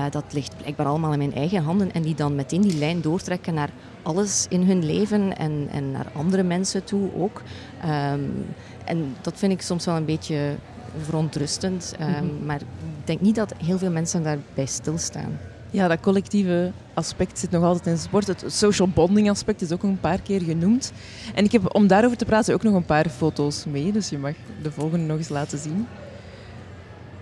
dat 0.09 0.23
ligt 0.33 0.57
blijkbaar 0.57 0.85
allemaal 0.85 1.11
in 1.11 1.17
mijn 1.17 1.33
eigen 1.33 1.63
handen 1.63 1.93
en 1.93 2.01
die 2.01 2.15
dan 2.15 2.35
meteen 2.35 2.61
die 2.61 2.77
lijn 2.77 3.01
doortrekken 3.01 3.53
naar 3.53 3.69
alles 4.03 4.45
in 4.49 4.61
hun 4.61 4.85
leven 4.85 5.37
en, 5.37 5.67
en 5.71 5.91
naar 5.91 6.07
andere 6.13 6.43
mensen 6.43 6.83
toe 6.83 7.09
ook. 7.15 7.41
Um, 7.85 8.45
en 8.85 9.15
dat 9.21 9.37
vind 9.37 9.51
ik 9.51 9.61
soms 9.61 9.85
wel 9.85 9.95
een 9.95 10.05
beetje 10.05 10.55
verontrustend, 10.97 11.95
um, 11.99 12.07
mm-hmm. 12.07 12.45
maar 12.45 12.61
ik 12.61 12.67
denk 13.05 13.21
niet 13.21 13.35
dat 13.35 13.53
heel 13.63 13.77
veel 13.77 13.91
mensen 13.91 14.23
daarbij 14.23 14.65
stilstaan. 14.65 15.39
Ja, 15.73 15.87
dat 15.87 15.99
collectieve 15.99 16.71
aspect 16.93 17.39
zit 17.39 17.51
nog 17.51 17.63
altijd 17.63 17.87
in 17.87 17.97
sport. 17.97 18.27
Het 18.27 18.43
social 18.47 18.87
bonding 18.87 19.29
aspect 19.29 19.61
is 19.61 19.71
ook 19.71 19.83
een 19.83 19.99
paar 19.99 20.21
keer 20.21 20.41
genoemd. 20.41 20.91
En 21.35 21.43
ik 21.43 21.51
heb 21.51 21.75
om 21.75 21.87
daarover 21.87 22.17
te 22.17 22.25
praten 22.25 22.53
ook 22.53 22.63
nog 22.63 22.73
een 22.73 22.85
paar 22.85 23.09
foto's 23.09 23.65
mee. 23.65 23.91
Dus 23.91 24.09
je 24.09 24.17
mag 24.17 24.33
de 24.61 24.71
volgende 24.71 25.05
nog 25.05 25.17
eens 25.17 25.29
laten 25.29 25.59
zien. 25.59 25.87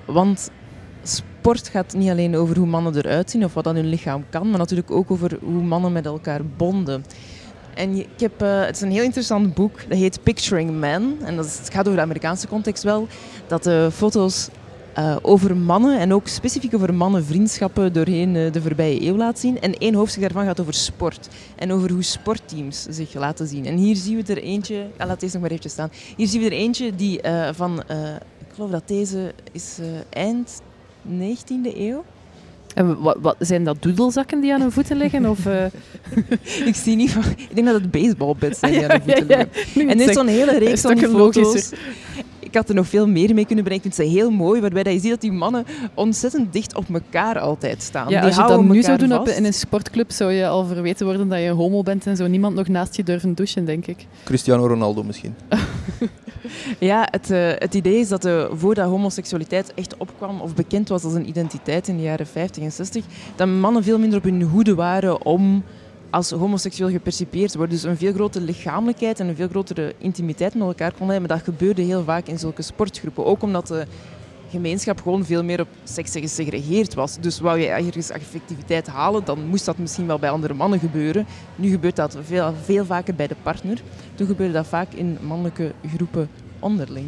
Want 0.06 0.52
sport 1.04 1.68
gaat 1.68 1.94
niet 1.94 2.10
alleen 2.10 2.36
over 2.36 2.58
hoe 2.58 2.68
mannen 2.68 2.96
eruit 2.96 3.30
zien 3.30 3.44
of 3.44 3.54
wat 3.54 3.68
aan 3.68 3.76
hun 3.76 3.90
lichaam 3.90 4.26
kan, 4.30 4.50
maar 4.50 4.60
natuurlijk 4.60 4.92
ook 4.92 5.12
over 5.12 5.38
hoe 5.42 5.64
mannen 5.64 5.92
met 5.92 6.06
elkaar 6.06 6.46
bonden. 6.46 7.06
En 7.74 7.96
ik 7.96 8.20
heb, 8.20 8.42
uh, 8.42 8.66
het 8.66 8.76
is 8.76 8.82
een 8.82 8.92
heel 8.92 9.04
interessant 9.04 9.54
boek, 9.54 9.90
dat 9.90 9.98
heet 9.98 10.24
Picturing 10.24 10.80
Men. 10.80 11.18
En 11.24 11.36
dat 11.36 11.46
het 11.46 11.70
gaat 11.70 11.86
over 11.86 11.96
de 11.96 12.04
Amerikaanse 12.04 12.48
context 12.48 12.84
wel. 12.84 13.08
Dat 13.48 13.64
de 13.64 13.90
foto's 13.94 14.50
uh, 14.98 15.16
over 15.22 15.58
mannen 15.58 16.00
en 16.00 16.14
ook 16.14 16.28
specifiek 16.28 16.76
over 16.76 16.94
mannenvriendschappen 16.94 17.94
doorheen 17.94 18.36
uh, 18.36 18.52
de 18.52 18.62
voorbije 18.62 19.08
eeuw 19.08 19.16
laat 19.16 19.40
zien. 19.40 19.62
En 19.62 19.74
één 19.74 19.94
hoofdstuk 19.94 20.22
daarvan 20.22 20.46
gaat 20.46 20.60
over 20.60 20.74
sport 20.74 21.28
en 21.56 21.72
over 21.72 21.92
hoe 21.92 22.04
sportteams 22.04 22.86
zich 22.90 23.14
laten 23.14 23.48
zien. 23.48 23.66
En 23.66 23.78
hier 23.78 23.96
zien 23.96 24.24
we 24.24 24.34
er 24.34 24.42
eentje, 24.42 24.86
ah, 24.98 25.08
laat 25.08 25.20
deze 25.20 25.34
nog 25.34 25.42
maar 25.42 25.52
even 25.52 25.70
staan. 25.70 25.92
Hier 26.18 26.28
zien 26.28 26.42
we 26.42 26.46
er 26.46 26.52
eentje 26.52 26.96
die 26.96 27.24
uh, 27.26 27.50
van, 27.54 27.80
ik 28.40 28.54
geloof 28.54 28.70
dat 28.70 28.88
deze 28.88 29.34
is 29.52 29.78
eind 30.10 30.62
19e 31.08 31.78
eeuw. 31.78 32.04
En 32.74 33.02
wat, 33.02 33.18
wat, 33.22 33.36
zijn 33.40 33.64
dat 33.64 33.82
doedelzakken 33.82 34.42
die 34.42 34.54
aan 34.54 34.62
hun 34.62 34.72
voeten 34.72 34.98
liggen? 34.98 35.26
Of, 35.26 35.40
ik 36.70 36.76
zie 36.76 36.96
niet 36.96 37.12
van. 37.12 37.24
Ik 37.38 37.56
denk 37.56 37.68
dat 37.68 37.76
het 37.82 37.92
baseballbeds 37.92 38.60
zijn 38.60 38.72
die 38.72 38.84
aan 38.84 38.90
hun 38.90 39.02
voeten 39.02 39.28
liggen. 39.28 39.48
Ja, 39.74 39.84
ja. 39.84 39.90
En 39.92 39.98
dit 39.98 40.08
is 40.08 40.16
zo'n 40.16 40.28
hele 40.28 40.58
reeks 40.58 40.82
van 40.82 40.96
die 40.96 41.08
foto's 41.08 41.72
ik 42.42 42.56
had 42.56 42.70
er 42.70 42.76
nog 42.76 42.88
veel 42.88 43.08
meer 43.08 43.34
mee 43.34 43.46
kunnen 43.46 43.64
brengen. 43.64 43.86
Ik 43.86 43.94
vind 43.94 44.08
ze 44.08 44.16
heel 44.16 44.32
mooi, 44.32 44.62
waarbij 44.62 44.84
dat 44.84 44.94
je 44.94 45.00
ziet 45.00 45.10
dat 45.10 45.22
die 45.22 45.32
mannen 45.32 45.66
ontzettend 45.94 46.54
dicht 46.54 46.76
op 46.76 46.86
elkaar 46.94 47.40
altijd 47.40 47.84
staan. 47.84 48.10
Ja, 48.10 48.22
als 48.22 48.36
je 48.36 48.42
dat 48.42 48.64
nu 48.64 48.82
zou 48.82 48.98
doen 48.98 49.14
op, 49.14 49.28
in 49.28 49.46
een 49.46 49.54
sportclub, 49.54 50.12
zou 50.12 50.32
je 50.32 50.48
al 50.48 50.66
verweten 50.66 51.06
worden 51.06 51.30
dat 51.30 51.40
je 51.40 51.46
een 51.46 51.56
homo 51.56 51.84
bent 51.84 52.06
en 52.06 52.16
zou 52.16 52.30
niemand 52.30 52.56
nog 52.56 52.68
naast 52.68 52.96
je 52.96 53.04
durven 53.04 53.34
douchen, 53.34 53.66
denk 53.66 53.88
ik. 53.88 54.06
Cristiano 54.24 54.68
Ronaldo 54.68 55.04
misschien. 55.04 55.36
ja, 56.80 57.08
het, 57.12 57.32
uh, 57.32 57.52
het 57.56 57.74
idee 57.74 58.00
is 58.00 58.08
dat 58.08 58.26
uh, 58.26 58.46
voordat 58.54 58.90
homoseksualiteit 58.90 59.74
echt 59.74 59.98
opkwam 59.98 60.42
of 60.42 60.56
bekend 60.56 60.90
was 60.90 61.04
als 61.04 61.14
een 61.14 61.28
identiteit 61.28 61.88
in 61.88 61.98
de 61.98 62.04
jaren 62.04 62.28
50 62.28 62.64
en 62.64 62.72
60, 62.72 63.06
dat 63.36 63.48
mannen 63.48 63.84
veel 63.84 64.00
minder 64.00 64.18
op 64.18 64.24
hun 64.24 64.42
hoede 64.42 64.76
waren 64.76 65.26
om 65.26 65.64
als 66.12 66.32
homoseksueel 66.32 66.90
gepercipieerd 66.90 67.56
wordt. 67.56 67.72
Dus 67.72 67.84
een 67.84 67.98
veel 67.98 68.14
grotere 68.14 68.46
lichamelijkheid 68.46 69.20
en 69.20 69.28
een 69.28 69.36
veel 69.36 69.48
grotere 69.48 69.94
intimiteit 69.98 70.54
met 70.54 70.68
elkaar 70.68 70.92
konden 70.92 71.10
hebben. 71.10 71.38
Dat 71.38 71.44
gebeurde 71.44 71.82
heel 71.82 72.04
vaak 72.04 72.28
in 72.28 72.40
zulke 72.40 72.62
sportgroepen. 72.62 73.26
Ook 73.26 73.42
omdat 73.42 73.68
de 73.68 73.86
gemeenschap 74.50 75.02
gewoon 75.02 75.26
veel 75.26 75.44
meer 75.44 75.60
op 75.60 75.68
seks 75.84 76.12
gesegregeerd 76.12 76.94
was. 76.94 77.18
Dus 77.20 77.40
wou 77.40 77.60
je 77.60 77.68
ergens 77.68 78.12
affectiviteit 78.12 78.88
halen, 78.88 79.26
dan 79.26 79.48
moest 79.48 79.66
dat 79.66 79.78
misschien 79.78 80.08
wel 80.08 80.20
bij 80.20 80.30
andere 80.30 80.54
mannen 80.54 80.80
gebeuren. 80.80 81.26
Nu 81.56 81.70
gebeurt 81.70 81.96
dat 81.96 82.18
veel, 82.22 82.54
veel 82.64 82.86
vaker 82.86 83.16
bij 83.16 83.28
de 83.28 83.36
partner. 83.42 83.82
Toen 84.16 84.28
gebeurde 84.28 84.54
dat 84.54 84.68
vaak 84.68 84.94
in 84.94 85.18
mannelijke 85.22 85.74
groepen 85.96 86.30
onderling. 86.60 87.08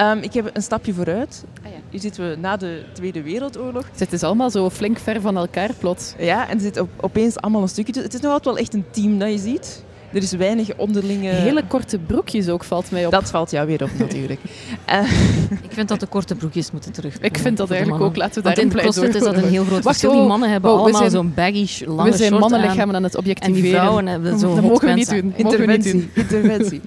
Um, 0.00 0.18
ik 0.18 0.32
heb 0.32 0.50
een 0.52 0.62
stapje 0.62 0.94
vooruit. 0.94 1.44
Ah, 1.64 1.70
ja. 1.72 1.78
Hier 1.90 2.00
zitten 2.00 2.30
we 2.30 2.36
na 2.36 2.56
de 2.56 2.82
Tweede 2.92 3.22
Wereldoorlog. 3.22 3.84
Het 3.96 4.12
is 4.12 4.22
allemaal 4.22 4.50
zo 4.50 4.70
flink 4.70 4.98
ver 4.98 5.20
van 5.20 5.36
elkaar 5.36 5.70
plots. 5.78 6.14
Ja, 6.18 6.48
en 6.48 6.54
er 6.54 6.60
zit 6.60 6.80
op, 6.80 6.88
opeens 7.00 7.36
allemaal 7.36 7.62
een 7.62 7.68
stukje. 7.68 8.02
Het 8.02 8.14
is 8.14 8.20
nog 8.20 8.32
altijd 8.32 8.54
wel 8.54 8.64
echt 8.64 8.74
een 8.74 8.84
team 8.90 9.18
dat 9.18 9.30
je 9.30 9.38
ziet. 9.38 9.82
Er 10.12 10.22
is 10.22 10.32
weinig 10.32 10.76
onderlinge... 10.76 11.28
Hele 11.28 11.64
korte 11.66 11.98
broekjes 11.98 12.48
ook, 12.48 12.64
valt 12.64 12.90
mij 12.90 13.06
op. 13.06 13.12
Dat 13.12 13.30
valt 13.30 13.50
jou 13.50 13.66
weer 13.66 13.82
op, 13.82 13.90
natuurlijk. 13.98 14.40
uh... 14.88 15.12
Ik 15.62 15.72
vind 15.72 15.88
dat 15.88 16.00
de 16.00 16.06
korte 16.06 16.34
broekjes 16.34 16.70
moeten 16.70 16.92
terug. 16.92 17.18
Ik 17.18 17.38
vind 17.38 17.56
dat 17.56 17.70
eigenlijk 17.70 18.02
ook. 18.02 18.16
Laten 18.16 18.42
we 18.42 18.48
daar 18.48 18.58
in 18.58 18.68
CrossFit 18.68 19.14
is 19.14 19.22
dat 19.22 19.36
een 19.36 19.48
heel 19.48 19.64
groot 19.64 19.82
verschil. 19.82 20.12
Die 20.12 20.20
mannen 20.22 20.50
hebben 20.50 20.70
wow, 20.70 20.80
allemaal 20.80 21.10
zo'n 21.10 21.32
baggy, 21.34 21.84
lange 21.84 22.10
We 22.10 22.16
zijn 22.16 22.32
mannenlichamen 22.32 22.94
aan 22.94 23.02
het 23.02 23.16
objectiveren. 23.16 23.56
En 23.56 23.62
die 23.62 23.72
vrouwen 23.72 24.06
hebben 24.06 24.38
zo'n 24.38 24.54
Dat 24.54 24.64
mogen 24.64 24.88
we 24.88 24.94
niet 24.94 25.10
doen. 25.10 25.32
Interventie. 25.36 26.10
Interventie. 26.14 26.80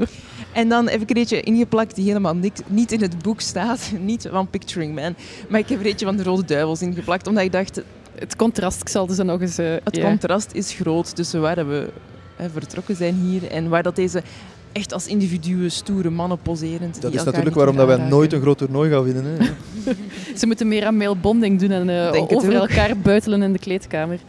En 0.53 0.69
dan 0.69 0.89
heb 0.89 1.01
ik 1.01 1.09
er 1.09 1.17
eentje 1.17 1.41
ingepakt 1.41 1.95
die 1.95 2.05
helemaal 2.05 2.35
niks, 2.35 2.59
niet 2.67 2.91
in 2.91 3.01
het 3.01 3.21
boek 3.21 3.41
staat. 3.41 3.91
Niet 3.99 4.27
van 4.31 4.49
Picturing 4.49 4.95
Man. 4.95 5.15
Maar 5.49 5.59
ik 5.59 5.69
heb 5.69 5.79
er 5.79 5.85
eentje 5.85 6.05
van 6.05 6.15
de 6.15 6.23
Rode 6.23 6.45
Duivels 6.45 6.81
ingeplakt. 6.81 7.27
Omdat 7.27 7.43
ik 7.43 7.51
dacht... 7.51 7.81
Het 8.15 8.35
contrast, 8.35 8.81
ik 8.81 8.89
zal 8.89 9.05
dus 9.05 9.17
nog 9.17 9.41
eens... 9.41 9.59
Uh, 9.59 9.75
het 9.83 9.99
contrast 9.99 10.49
is 10.53 10.73
groot 10.73 11.15
tussen 11.15 11.41
waar 11.41 11.67
we 11.67 11.89
hè, 12.35 12.49
vertrokken 12.49 12.95
zijn 12.95 13.15
hier 13.15 13.47
en 13.47 13.69
waar 13.69 13.83
dat 13.83 13.95
deze 13.95 14.23
echt 14.71 14.93
als 14.93 15.07
individuen 15.07 15.71
stoere 15.71 16.09
mannen 16.09 16.37
poserend. 16.41 17.01
Dat 17.01 17.13
is 17.13 17.23
natuurlijk 17.23 17.55
waarom 17.55 17.75
dat 17.75 17.87
wij 17.87 17.97
nooit 17.97 18.33
een 18.33 18.41
groot 18.41 18.57
toernooi 18.57 18.91
gaan 18.91 19.03
winnen. 19.03 19.25
Hè. 19.25 19.45
Ze 20.39 20.45
moeten 20.45 20.67
meer 20.67 20.85
aan 20.85 20.97
male 20.97 21.15
bonding 21.15 21.59
doen 21.59 21.71
en 21.71 21.89
uh, 21.89 22.23
over 22.27 22.53
elkaar 22.53 22.97
buitelen 22.97 23.41
in 23.41 23.53
de 23.53 23.59
kleedkamer. 23.59 24.19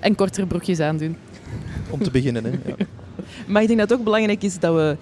En 0.00 0.14
kortere 0.14 0.46
broekjes 0.46 0.80
aandoen. 0.80 1.16
Om 1.90 2.02
te 2.02 2.10
beginnen, 2.10 2.44
hè. 2.44 2.50
Ja. 2.50 2.74
Maar 3.46 3.62
ik 3.62 3.68
denk 3.68 3.80
dat 3.80 3.88
het 3.88 3.98
ook 3.98 4.04
belangrijk 4.04 4.42
is 4.42 4.58
dat 4.58 4.74
we 4.74 4.96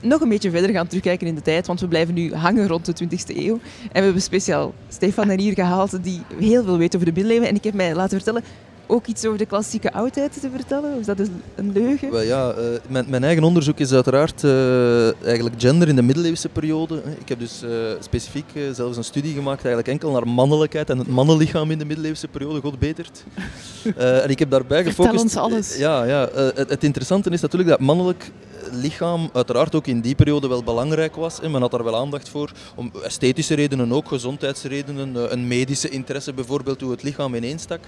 nog 0.00 0.20
een 0.20 0.28
beetje 0.28 0.50
verder 0.50 0.70
gaan 0.70 0.86
terugkijken 0.86 1.26
in 1.26 1.34
de 1.34 1.42
tijd, 1.42 1.66
want 1.66 1.80
we 1.80 1.88
blijven 1.88 2.14
nu 2.14 2.34
hangen 2.34 2.66
rond 2.66 2.98
de 2.98 3.06
20e 3.06 3.36
eeuw. 3.36 3.58
En 3.82 3.98
we 3.98 4.00
hebben 4.00 4.22
speciaal 4.22 4.74
Stefan 4.88 5.30
er 5.30 5.38
hier 5.38 5.54
gehaald, 5.54 6.04
die 6.04 6.22
heel 6.38 6.64
veel 6.64 6.78
weet 6.78 6.94
over 6.94 7.06
de 7.06 7.12
middeleeuwen. 7.12 7.48
En 7.48 7.54
ik 7.54 7.64
heb 7.64 7.74
mij 7.74 7.94
laten 7.94 8.16
vertellen 8.16 8.42
ook 8.88 9.06
iets 9.06 9.24
over 9.26 9.38
de 9.38 9.46
klassieke 9.46 9.92
oudheid 9.92 10.40
te 10.40 10.50
vertellen? 10.50 10.92
Of 10.92 11.00
is 11.00 11.06
dat 11.06 11.18
een 11.54 11.72
leugen? 11.72 12.10
Wel 12.10 12.20
ja, 12.20 12.54
uh, 12.58 12.64
mijn, 12.88 13.04
mijn, 13.08 13.24
eigen 13.24 13.44
onderzoek 13.44 13.78
is 13.78 13.92
uiteraard 13.92 14.42
uh, 14.42 15.24
eigenlijk 15.24 15.54
gender 15.58 15.88
in 15.88 15.96
de 15.96 16.02
middeleeuwse 16.02 16.48
periode. 16.48 17.02
Ik 17.18 17.28
heb 17.28 17.38
dus 17.38 17.62
uh, 17.62 17.70
specifiek 18.00 18.46
zelfs 18.72 18.96
een 18.96 19.04
studie 19.04 19.34
gemaakt 19.34 19.64
eigenlijk 19.64 19.88
enkel 19.88 20.10
naar 20.10 20.28
mannelijkheid 20.28 20.90
en 20.90 20.98
het 20.98 21.08
mannenlichaam 21.08 21.70
in 21.70 21.78
de 21.78 21.84
middeleeuwse 21.84 22.28
periode, 22.28 22.60
god 22.60 22.78
betert. 22.78 23.24
en 23.96 24.30
ik 24.30 24.38
heb 24.38 24.50
daarbij 24.50 24.84
gefocust... 24.84 25.20
Vertel 25.20 25.22
ons 25.22 25.52
alles. 25.52 25.76
Ja, 25.76 26.04
ja 26.04 26.28
het, 26.32 26.70
het 26.70 26.84
interessante 26.84 27.30
is 27.30 27.40
natuurlijk 27.40 27.70
dat 27.70 27.80
mannelijk 27.80 28.30
lichaam 28.72 29.30
uiteraard 29.32 29.74
ook 29.74 29.86
in 29.86 30.00
die 30.00 30.14
periode 30.14 30.48
wel 30.48 30.62
belangrijk 30.62 31.16
was. 31.16 31.40
En 31.40 31.50
men 31.50 31.60
had 31.60 31.70
daar 31.70 31.84
wel 31.84 31.96
aandacht 31.96 32.28
voor, 32.28 32.52
om 32.74 32.92
esthetische 33.02 33.54
redenen 33.54 33.92
ook, 33.92 34.08
gezondheidsredenen, 34.08 35.16
eh, 35.16 35.30
een 35.30 35.46
medische 35.46 35.88
interesse 35.88 36.32
bijvoorbeeld, 36.32 36.80
hoe 36.80 36.90
het 36.90 37.02
lichaam 37.02 37.34
ineenstak. 37.34 37.80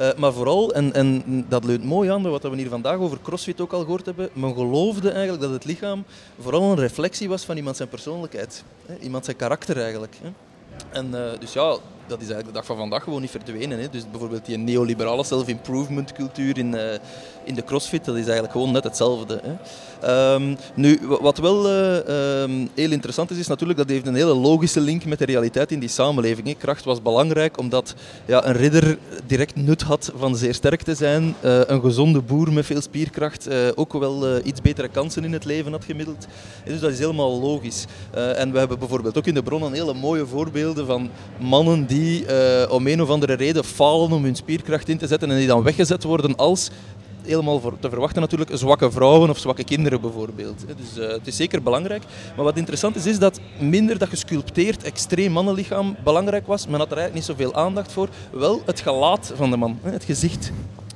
Uh, 0.00 0.14
maar 0.16 0.32
vooral, 0.32 0.72
en, 0.72 0.92
en 0.92 1.44
dat 1.48 1.64
leunt 1.64 1.84
mooi 1.84 2.10
aan 2.10 2.30
wat 2.30 2.42
we 2.42 2.56
hier 2.56 2.68
vandaag 2.68 2.98
over 2.98 3.18
CrossFit 3.22 3.60
ook 3.60 3.72
al 3.72 3.80
gehoord 3.80 4.06
hebben, 4.06 4.28
men 4.32 4.54
geloofde 4.54 5.10
eigenlijk 5.10 5.42
dat 5.42 5.52
het 5.52 5.64
lichaam 5.64 6.04
vooral 6.40 6.62
een 6.62 6.78
reflectie 6.78 7.28
was 7.28 7.44
van 7.44 7.56
iemand 7.56 7.76
zijn 7.76 7.88
persoonlijkheid. 7.88 8.64
Hè? 8.86 8.96
Iemand 8.96 9.24
zijn 9.24 9.36
karakter 9.36 9.80
eigenlijk. 9.82 10.16
Hè? 10.22 10.28
En 10.90 11.10
uh, 11.14 11.40
dus 11.40 11.52
ja, 11.52 11.76
dat 12.06 12.20
is 12.20 12.28
eigenlijk 12.28 12.46
de 12.46 12.52
dag 12.52 12.64
van 12.64 12.76
vandaag 12.76 13.02
gewoon 13.02 13.20
niet 13.20 13.30
verdwenen. 13.30 13.78
Hè. 13.78 13.88
Dus 13.90 14.02
bijvoorbeeld 14.10 14.44
die 14.44 14.58
neoliberale 14.58 15.24
self-improvement 15.24 16.12
cultuur 16.12 16.58
in, 16.58 16.74
uh, 16.74 16.80
in 17.44 17.54
de 17.54 17.64
crossfit, 17.64 18.04
dat 18.04 18.14
is 18.14 18.22
eigenlijk 18.22 18.52
gewoon 18.52 18.72
net 18.72 18.84
hetzelfde. 18.84 19.40
Hè. 19.42 19.54
Um, 20.34 20.56
nu, 20.74 21.00
wat 21.20 21.38
wel 21.38 21.70
uh, 21.70 22.42
um, 22.42 22.68
heel 22.74 22.90
interessant 22.90 23.30
is, 23.30 23.38
is 23.38 23.46
natuurlijk 23.46 23.78
dat 23.78 23.88
heeft 23.88 24.06
een 24.06 24.14
hele 24.14 24.34
logische 24.34 24.80
link 24.80 25.04
met 25.04 25.18
de 25.18 25.24
realiteit 25.24 25.72
in 25.72 25.78
die 25.78 25.88
samenleving. 25.88 26.58
Kracht 26.58 26.84
was 26.84 27.02
belangrijk 27.02 27.58
omdat 27.58 27.94
ja, 28.26 28.46
een 28.46 28.52
ridder 28.52 28.98
direct 29.26 29.56
nut 29.56 29.82
had 29.82 30.12
van 30.16 30.36
zeer 30.36 30.54
sterk 30.54 30.82
te 30.82 30.94
zijn. 30.94 31.34
Uh, 31.44 31.60
een 31.66 31.80
gezonde 31.80 32.20
boer 32.20 32.52
met 32.52 32.66
veel 32.66 32.80
spierkracht 32.80 33.48
ook 33.74 33.92
wel 33.92 34.46
iets 34.46 34.60
betere 34.60 34.88
kansen 34.88 35.24
in 35.24 35.32
het 35.32 35.44
leven 35.44 35.72
had 35.72 35.84
gemiddeld. 35.84 36.26
dus 36.64 36.80
dat 36.80 36.90
is 36.90 36.98
helemaal 36.98 37.40
logisch. 37.40 37.84
en 38.12 38.52
we 38.52 38.58
hebben 38.58 38.78
bijvoorbeeld 38.78 39.18
ook 39.18 39.26
in 39.26 39.34
de 39.34 39.42
bron 39.42 39.62
een 39.62 39.72
hele 39.72 39.94
mooie 39.94 40.26
voorbeelden 40.26 40.86
van 40.86 41.10
mannen 41.38 41.86
die 41.86 41.93
die 41.94 42.24
uh, 42.26 42.72
om 42.72 42.86
een 42.86 43.02
of 43.02 43.08
andere 43.08 43.32
reden 43.32 43.64
falen 43.64 44.12
om 44.12 44.24
hun 44.24 44.36
spierkracht 44.36 44.88
in 44.88 44.98
te 44.98 45.06
zetten 45.06 45.30
en 45.30 45.36
die 45.36 45.46
dan 45.46 45.62
weggezet 45.62 46.02
worden 46.02 46.36
als 46.36 46.70
helemaal 47.22 47.60
voor 47.60 47.78
te 47.78 47.88
verwachten 47.88 48.20
natuurlijk 48.20 48.50
zwakke 48.54 48.90
vrouwen 48.90 49.30
of 49.30 49.38
zwakke 49.38 49.64
kinderen 49.64 50.00
bijvoorbeeld. 50.00 50.64
Dus 50.76 51.02
uh, 51.02 51.08
het 51.08 51.26
is 51.26 51.36
zeker 51.36 51.62
belangrijk. 51.62 52.02
Maar 52.36 52.44
wat 52.44 52.56
interessant 52.56 52.96
is, 52.96 53.06
is 53.06 53.18
dat 53.18 53.40
minder 53.58 53.98
dat 53.98 54.08
gesculpteerd 54.08 54.82
extreem 54.82 55.32
mannenlichaam 55.32 55.96
belangrijk 56.04 56.46
was. 56.46 56.66
Men 56.66 56.78
had 56.78 56.90
er 56.90 56.96
eigenlijk 56.98 57.14
niet 57.26 57.36
zoveel 57.36 57.54
aandacht 57.54 57.92
voor. 57.92 58.08
Wel 58.30 58.62
het 58.66 58.80
gelaat 58.80 59.32
van 59.36 59.50
de 59.50 59.56
man, 59.56 59.78
het 59.82 60.04
gezicht. 60.04 60.52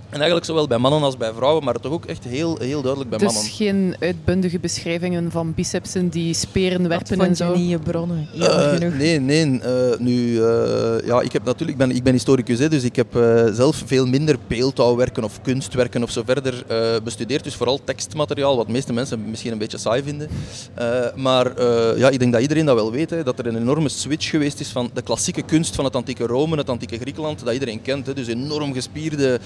En 0.08 0.16
eigenlijk 0.16 0.44
zowel 0.44 0.66
bij 0.66 0.78
mannen 0.78 1.02
als 1.02 1.16
bij 1.16 1.32
vrouwen, 1.32 1.64
maar 1.64 1.74
toch 1.74 1.92
ook 1.92 2.04
echt 2.04 2.24
heel, 2.24 2.58
heel 2.58 2.82
duidelijk 2.82 3.10
bij 3.10 3.18
dus 3.18 3.32
mannen. 3.32 3.52
geen 3.52 3.96
uitbundige 4.00 4.58
beschrijvingen 4.58 5.30
van 5.30 5.54
bicepsen 5.54 6.08
die 6.08 6.34
speren 6.34 6.88
werpen 6.88 7.20
en 7.20 7.36
zo? 7.36 7.52
je 7.52 7.58
niet 7.58 7.70
je 7.70 7.78
bronnen? 7.78 8.28
Ja, 8.32 8.76
genoeg. 8.76 8.94
nee, 8.94 9.20
nee. 9.20 9.60
eh, 9.60 9.98
nu, 9.98 10.42
eh, 10.42 11.06
ja, 11.06 11.20
ik, 11.20 11.32
heb 11.32 11.44
natuurlijk, 11.44 11.70
ik, 11.70 11.86
ben, 11.86 11.96
ik 11.96 12.02
ben 12.02 12.12
historicus, 12.12 12.58
hè, 12.58 12.68
dus 12.68 12.82
ik 12.82 12.96
heb 12.96 13.16
eh, 13.16 13.46
zelf 13.52 13.82
veel 13.86 14.06
minder 14.06 14.36
beeldhouwwerken 14.46 15.24
of 15.24 15.42
kunstwerken 15.42 16.02
of 16.02 16.10
zo 16.10 16.22
verder 16.24 16.64
eh, 16.66 17.02
bestudeerd. 17.04 17.44
Dus 17.44 17.54
vooral 17.54 17.80
tekstmateriaal, 17.84 18.56
wat 18.56 18.66
de 18.66 18.72
meeste 18.72 18.92
mensen 18.92 19.30
misschien 19.30 19.52
een 19.52 19.58
beetje 19.58 19.78
saai 19.78 20.02
vinden. 20.02 20.28
Eh, 20.74 21.14
maar 21.14 21.56
eh, 21.56 21.98
ja, 21.98 22.08
ik 22.08 22.18
denk 22.18 22.32
dat 22.32 22.42
iedereen 22.42 22.66
dat 22.66 22.74
wel 22.74 22.92
weet, 22.92 23.10
hè, 23.10 23.22
dat 23.22 23.38
er 23.38 23.46
een 23.46 23.56
enorme 23.56 23.88
switch 23.88 24.30
geweest 24.30 24.60
is 24.60 24.68
van 24.68 24.90
de 24.94 25.02
klassieke 25.02 25.42
kunst 25.42 25.74
van 25.74 25.84
het 25.84 25.96
antieke 25.96 26.26
Rome, 26.26 26.56
het 26.56 26.68
antieke 26.68 26.98
Griekenland, 26.98 27.44
dat 27.44 27.52
iedereen 27.52 27.82
kent. 27.82 28.06
Hè, 28.06 28.14
dus 28.14 28.26
enorm 28.26 28.72
gespierde 28.72 29.38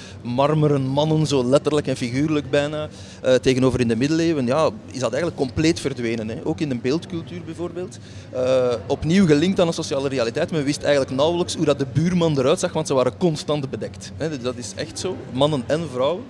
mannen, 0.57 1.27
zo 1.27 1.45
letterlijk 1.45 1.87
en 1.87 1.97
figuurlijk 1.97 2.51
bijna. 2.51 2.89
eh, 3.23 3.35
tegenover 3.35 3.81
in 3.81 3.89
de 3.89 3.97
middeleeuwen 3.97 4.47
ja, 4.47 4.71
is 4.87 4.99
dat 4.99 5.13
eigenlijk 5.13 5.37
compleet 5.37 5.81
verdwenen. 5.81 6.29
Hè. 6.29 6.37
Ook 6.45 6.61
in 6.61 6.69
de 6.69 6.75
beeldcultuur 6.75 7.43
bijvoorbeeld. 7.45 7.99
Eh, 8.31 8.75
opnieuw 8.87 9.27
gelinkt 9.27 9.61
aan 9.61 9.67
een 9.67 9.73
sociale 9.73 10.09
realiteit. 10.09 10.51
Men 10.51 10.65
wist 10.65 10.83
eigenlijk 10.83 11.17
nauwelijks 11.17 11.55
hoe 11.55 11.65
dat 11.65 11.79
de 11.79 11.87
buurman 11.93 12.39
eruit 12.39 12.59
zag, 12.59 12.73
want 12.73 12.87
ze 12.87 12.95
waren 12.95 13.17
constant 13.17 13.71
bedekt. 13.71 14.13
Hè. 14.17 14.39
Dat 14.41 14.57
is 14.57 14.73
echt 14.77 14.99
zo, 14.99 15.17
mannen 15.33 15.65
en 15.67 15.89
vrouwen. 15.93 16.25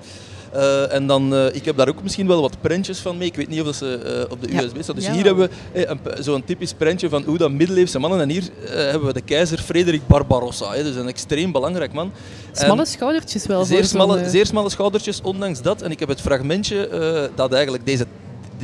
Eh, 0.53 0.92
en 0.94 1.07
dan, 1.07 1.34
eh, 1.34 1.55
ik 1.55 1.64
heb 1.64 1.76
daar 1.76 1.88
ook 1.88 2.03
misschien 2.03 2.26
wel 2.26 2.40
wat 2.40 2.61
prentjes 2.61 2.98
van 2.98 3.16
mee. 3.18 3.28
Ik 3.28 3.36
weet 3.36 3.48
niet 3.48 3.61
of 3.61 3.66
dat 3.66 3.74
ze 3.74 3.94
eh, 3.94 4.30
op 4.32 4.42
de 4.42 4.53
Ja. 4.53 4.62
USB 4.62 4.82
staat. 4.82 4.96
Dus 4.96 5.05
Ja. 5.05 5.12
hier 5.12 5.24
hebben 5.24 5.48
we 5.72 6.16
zo'n 6.20 6.44
typisch 6.44 6.72
prentje 6.72 7.09
van 7.09 7.22
hoe 7.22 7.38
dat 7.38 7.50
middeleeuwse 7.50 7.98
mannen. 7.98 8.20
En 8.20 8.28
hier 8.28 8.42
hebben 8.66 9.07
we 9.07 9.12
de 9.12 9.20
keizer 9.20 9.59
Frederik 9.59 10.07
Barbarossa. 10.07 10.72
Hè. 10.72 10.82
Dus 10.82 10.94
een 10.96 11.09
extreem 11.09 11.53
belangrijk 11.53 11.92
man. 11.92 12.12
Smalle 12.53 12.80
En- 12.80 12.86
schoudertjes 12.86 13.46
wel 13.46 13.64
zeer 13.64 13.84
smalle, 13.84 14.28
zeer 14.30 14.46
smalle 14.46 14.70
schoudertjes, 14.70 15.20
ondanks 15.22 15.62
dat. 15.62 15.82
En 15.82 15.90
ik 15.90 16.00
heb 16.00 16.09
het 16.09 16.20
fragmentje 16.20 17.30
dat 17.34 17.53
eigenlijk 17.53 17.86
deze, 17.86 18.05
de- 18.05 18.11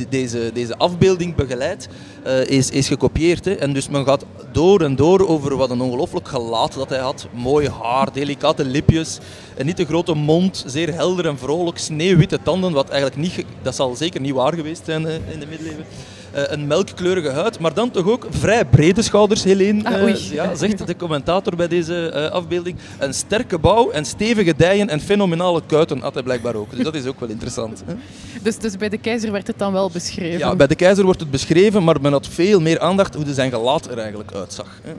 deze, 0.09 0.51
deze 0.53 0.77
afbeelding 0.77 1.35
begeleidt, 1.35 1.87
eh, 2.23 2.45
is, 2.45 2.69
is 2.69 2.87
gekopieerd. 2.87 3.45
Hè. 3.45 3.53
En 3.53 3.73
dus 3.73 3.89
men 3.89 4.05
gaat 4.05 4.25
door 4.51 4.81
en 4.81 4.95
door 4.95 5.27
over 5.27 5.57
wat 5.57 5.69
een 5.69 5.81
ongelooflijk 5.81 6.27
gelaat 6.27 6.73
dat 6.73 6.89
hij 6.89 6.99
had. 6.99 7.27
Mooi 7.33 7.69
haar, 7.69 8.13
delicate 8.13 8.65
lipjes, 8.65 9.19
een 9.57 9.65
niet 9.65 9.75
te 9.75 9.85
grote 9.85 10.13
mond, 10.13 10.63
zeer 10.67 10.93
helder 10.93 11.27
en 11.27 11.37
vrolijk, 11.37 11.77
sneeuwwitte 11.77 12.39
tanden, 12.43 12.71
wat 12.71 12.89
eigenlijk 12.89 13.21
niet, 13.21 13.45
dat 13.61 13.75
zal 13.75 13.95
zeker 13.95 14.21
niet 14.21 14.33
waar 14.33 14.53
geweest 14.53 14.85
zijn 14.85 15.07
in 15.07 15.39
de 15.39 15.45
middeleeuwen. 15.49 15.85
Eh, 16.31 16.43
een 16.47 16.67
melkkleurige 16.67 17.29
huid, 17.29 17.59
maar 17.59 17.73
dan 17.73 17.91
toch 17.91 18.07
ook 18.07 18.27
vrij 18.29 18.65
brede 18.65 19.01
schouders, 19.01 19.43
Helene. 19.43 19.83
Ah, 19.83 20.09
eh, 20.09 20.15
ja, 20.15 20.55
zegt 20.55 20.87
de 20.87 20.95
commentator 20.95 21.55
bij 21.55 21.67
deze 21.67 22.09
eh, 22.09 22.31
afbeelding. 22.31 22.77
Een 22.97 23.13
sterke 23.13 23.57
bouw 23.57 23.91
en 23.91 24.05
stevige 24.05 24.55
dijen 24.55 24.89
en 24.89 24.99
fenomenale 24.99 25.61
kuiten 25.65 25.99
had 25.99 26.13
hij 26.13 26.23
blijkbaar 26.23 26.55
ook. 26.55 26.75
Dus 26.75 26.83
dat 26.83 26.95
is 26.95 27.05
ook 27.05 27.19
wel 27.19 27.29
interessant. 27.29 27.83
Hè? 27.85 27.93
Dus, 28.41 28.57
dus 28.57 28.77
bij 28.77 28.89
de 28.89 28.97
keizer 28.97 29.31
werd 29.31 29.47
het 29.47 29.59
dan 29.59 29.73
wel 29.73 29.89
beschreven? 29.89 30.39
Ja, 30.39 30.55
bij 30.55 30.67
de 30.67 30.75
keizer 30.75 31.05
wordt 31.05 31.19
het 31.19 31.31
beschreven, 31.31 31.83
maar 31.83 32.01
men 32.01 32.11
had 32.11 32.27
veel 32.27 32.61
meer 32.61 32.79
aandacht 32.79 33.15
hoe 33.15 33.23
de 33.23 33.33
zijn 33.33 33.51
gelaat 33.51 33.91
er 33.91 33.97
eigenlijk 33.97 34.31
uitzag. 34.33 34.79
Hè? 34.83 34.91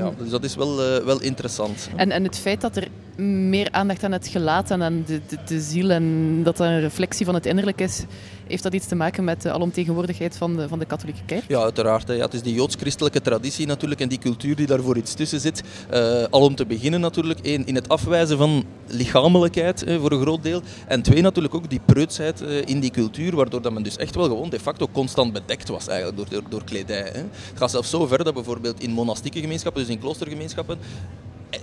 Ja, 0.00 0.12
dus 0.18 0.30
dat 0.30 0.44
is 0.44 0.54
wel, 0.54 0.76
wel 1.04 1.20
interessant. 1.20 1.88
En, 1.96 2.10
en 2.10 2.24
het 2.24 2.38
feit 2.38 2.60
dat 2.60 2.76
er 2.76 2.88
meer 3.22 3.68
aandacht 3.70 4.04
aan 4.04 4.12
het 4.12 4.28
gelaat 4.28 4.70
en 4.70 4.82
aan 4.82 5.02
de, 5.06 5.20
de, 5.28 5.38
de 5.46 5.60
ziel 5.60 5.90
en 5.90 6.40
dat 6.42 6.58
dat 6.58 6.66
een 6.66 6.80
reflectie 6.80 7.26
van 7.26 7.34
het 7.34 7.46
innerlijk 7.46 7.80
is, 7.80 8.04
heeft 8.48 8.62
dat 8.62 8.74
iets 8.74 8.86
te 8.86 8.94
maken 8.94 9.24
met 9.24 9.42
de 9.42 9.52
alomtegenwoordigheid 9.52 10.36
van 10.36 10.56
de, 10.56 10.68
van 10.68 10.78
de 10.78 10.84
katholieke 10.84 11.24
kerk? 11.26 11.44
Ja, 11.48 11.60
uiteraard. 11.60 12.08
Hè. 12.08 12.14
Ja, 12.14 12.24
het 12.24 12.34
is 12.34 12.42
die 12.42 12.54
joods-christelijke 12.54 13.20
traditie 13.20 13.66
natuurlijk 13.66 14.00
en 14.00 14.08
die 14.08 14.18
cultuur 14.18 14.56
die 14.56 14.66
daarvoor 14.66 14.96
iets 14.96 15.14
tussen 15.14 15.40
zit. 15.40 15.62
Eh, 15.90 16.24
al 16.30 16.40
om 16.40 16.54
te 16.54 16.66
beginnen 16.66 17.00
natuurlijk, 17.00 17.40
één, 17.40 17.66
in 17.66 17.74
het 17.74 17.88
afwijzen 17.88 18.38
van 18.38 18.64
lichamelijkheid 18.86 19.84
voor 20.00 20.12
een 20.12 20.20
groot 20.20 20.42
deel. 20.42 20.62
En 20.86 21.02
twee, 21.02 21.22
natuurlijk 21.22 21.54
ook 21.54 21.70
die 21.70 21.80
preutsheid 21.84 22.40
eh, 22.40 22.66
in 22.66 22.80
die 22.80 22.90
cultuur, 22.90 23.36
waardoor 23.36 23.62
dat 23.62 23.72
men 23.72 23.82
dus 23.82 23.96
echt 23.96 24.14
wel 24.14 24.24
gewoon 24.24 24.50
de 24.50 24.60
facto 24.60 24.88
constant 24.92 25.32
bedekt 25.32 25.68
was 25.68 25.88
eigenlijk 25.88 26.30
door, 26.30 26.42
door, 26.48 26.64
kledij. 26.64 27.10
Hè. 27.12 27.18
Het 27.18 27.54
gaat 27.54 27.70
zelfs 27.70 27.90
zo 27.90 28.06
ver 28.06 28.24
dat 28.24 28.34
bijvoorbeeld 28.34 28.82
in 28.82 28.90
monastieke 28.90 29.40
gemeenschappen, 29.40 29.82
dus 29.82 29.90
in 29.90 30.00
kloostergemeenschappen, 30.00 30.78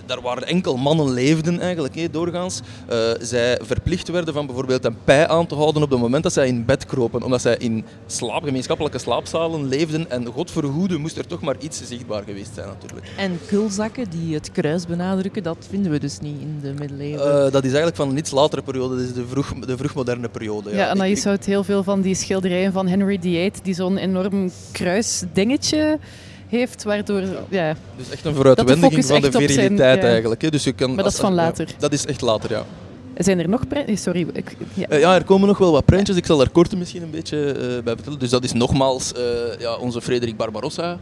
daar 0.06 0.20
waren 0.20 0.46
enkel 0.46 0.76
mannen 0.76 1.12
leefden 1.12 1.60
eigenlijk, 1.60 1.94
hè, 1.94 2.10
doorgaans. 2.10 2.60
Eh, 2.88 2.98
zij 3.20 3.58
verplicht 3.62 4.08
werden 4.08 4.34
van 4.34 4.46
bijvoorbeeld 4.46 4.84
een 4.84 4.96
pij 5.04 5.28
aan 5.28 5.46
te 5.46 5.54
houden 5.54 5.82
op 5.82 5.90
het 5.90 6.00
moment 6.00 6.22
dat 6.22 6.32
zij 6.32 6.46
in 6.46 6.64
bed 6.64 6.86
kropen. 6.86 7.22
Omdat 7.22 7.40
zij 7.40 7.56
in 7.56 7.84
slaap, 8.06 8.42
gemeenschappelijke 8.42 8.98
slaapzalen 8.98 9.68
leefden. 9.68 10.10
En 10.10 10.26
God 10.26 10.50
verhoede 10.50 10.98
moest 10.98 11.18
er 11.18 11.26
toch 11.26 11.40
maar 11.40 11.56
iets 11.58 11.80
zichtbaar 11.84 12.22
geweest 12.22 12.54
zijn 12.54 12.66
natuurlijk. 12.66 13.06
En 13.16 13.38
kulzakken 13.46 14.10
die 14.10 14.34
het 14.34 14.52
kruis 14.52 14.86
benadrukken, 14.86 15.42
dat 15.42 15.66
vinden 15.70 15.90
we 15.90 15.98
dus 15.98 16.18
niet 16.18 16.40
in 16.40 16.58
de 16.62 16.74
middeleeuwen. 16.78 17.44
Eh, 17.44 17.52
dat 17.52 17.64
is 17.64 17.68
eigenlijk 17.68 17.96
van 17.96 18.08
een 18.08 18.16
iets 18.16 18.30
latere 18.30 18.62
periode, 18.62 18.96
dat 18.96 19.04
is 19.04 19.12
de, 19.12 19.26
vroeg, 19.26 19.54
de 19.54 19.76
vroegmoderne 19.76 20.28
periode. 20.28 20.70
Ja, 20.70 20.76
Ja, 20.76 20.88
en 20.88 20.96
dan 20.96 21.06
is 21.06 21.24
houdt 21.24 21.44
heel 21.44 21.64
veel 21.64 21.82
van 21.82 22.00
die 22.00 22.14
schilderijen 22.14 22.72
van 22.72 22.86
Henry 22.86 23.18
VIII, 23.20 23.52
die 23.62 23.74
zo'n 23.74 23.96
enorm 23.96 24.50
kruisdingetje 24.72 25.98
heeft, 26.56 26.82
waardoor... 26.84 27.22
Ja, 27.48 27.76
Dus 27.96 28.10
echt 28.10 28.24
een 28.24 28.34
vooruitwendiging 28.34 29.04
van 29.04 29.20
de 29.20 29.30
zijn- 29.30 29.48
viriliteit 29.48 30.02
ja. 30.02 30.08
eigenlijk. 30.08 30.42
Hè. 30.42 30.50
Dus 30.50 30.64
je 30.64 30.72
kan, 30.72 30.94
Maar 30.94 31.04
dat 31.04 31.12
is 31.12 31.18
van 31.18 31.30
ja, 31.30 31.36
later. 31.36 31.68
dat 31.78 31.92
is 31.92 32.06
echt 32.06 32.20
later, 32.20 32.50
ja. 32.50 32.64
Zijn 33.16 33.38
er 33.38 33.48
nog... 33.48 33.68
pre- 33.68 33.80
eh, 33.80 33.96
Sorry, 33.96 34.26
ik, 34.32 34.56
ja. 34.74 34.86
Eh, 34.88 35.00
ja, 35.00 35.14
er 35.14 35.24
komen 35.24 35.48
nog 35.48 35.58
wel 35.58 35.72
wat 35.72 35.84
prentjes. 35.84 36.16
Ik 36.16 36.26
zal 36.26 36.36
daar 36.38 36.50
kort 36.50 36.76
misschien 36.76 37.02
een 37.02 37.10
beetje 37.10 37.52
eh, 37.52 37.82
bij 37.84 37.94
vertellen. 37.94 38.18
Dus 38.18 38.30
dat 38.30 38.44
is 38.44 38.52
nogmaals 38.52 39.12
eh, 39.12 39.20
ja, 39.58 39.74
onze 39.76 40.00
Frederik 40.00 40.36
Barbarossa. 40.36 40.98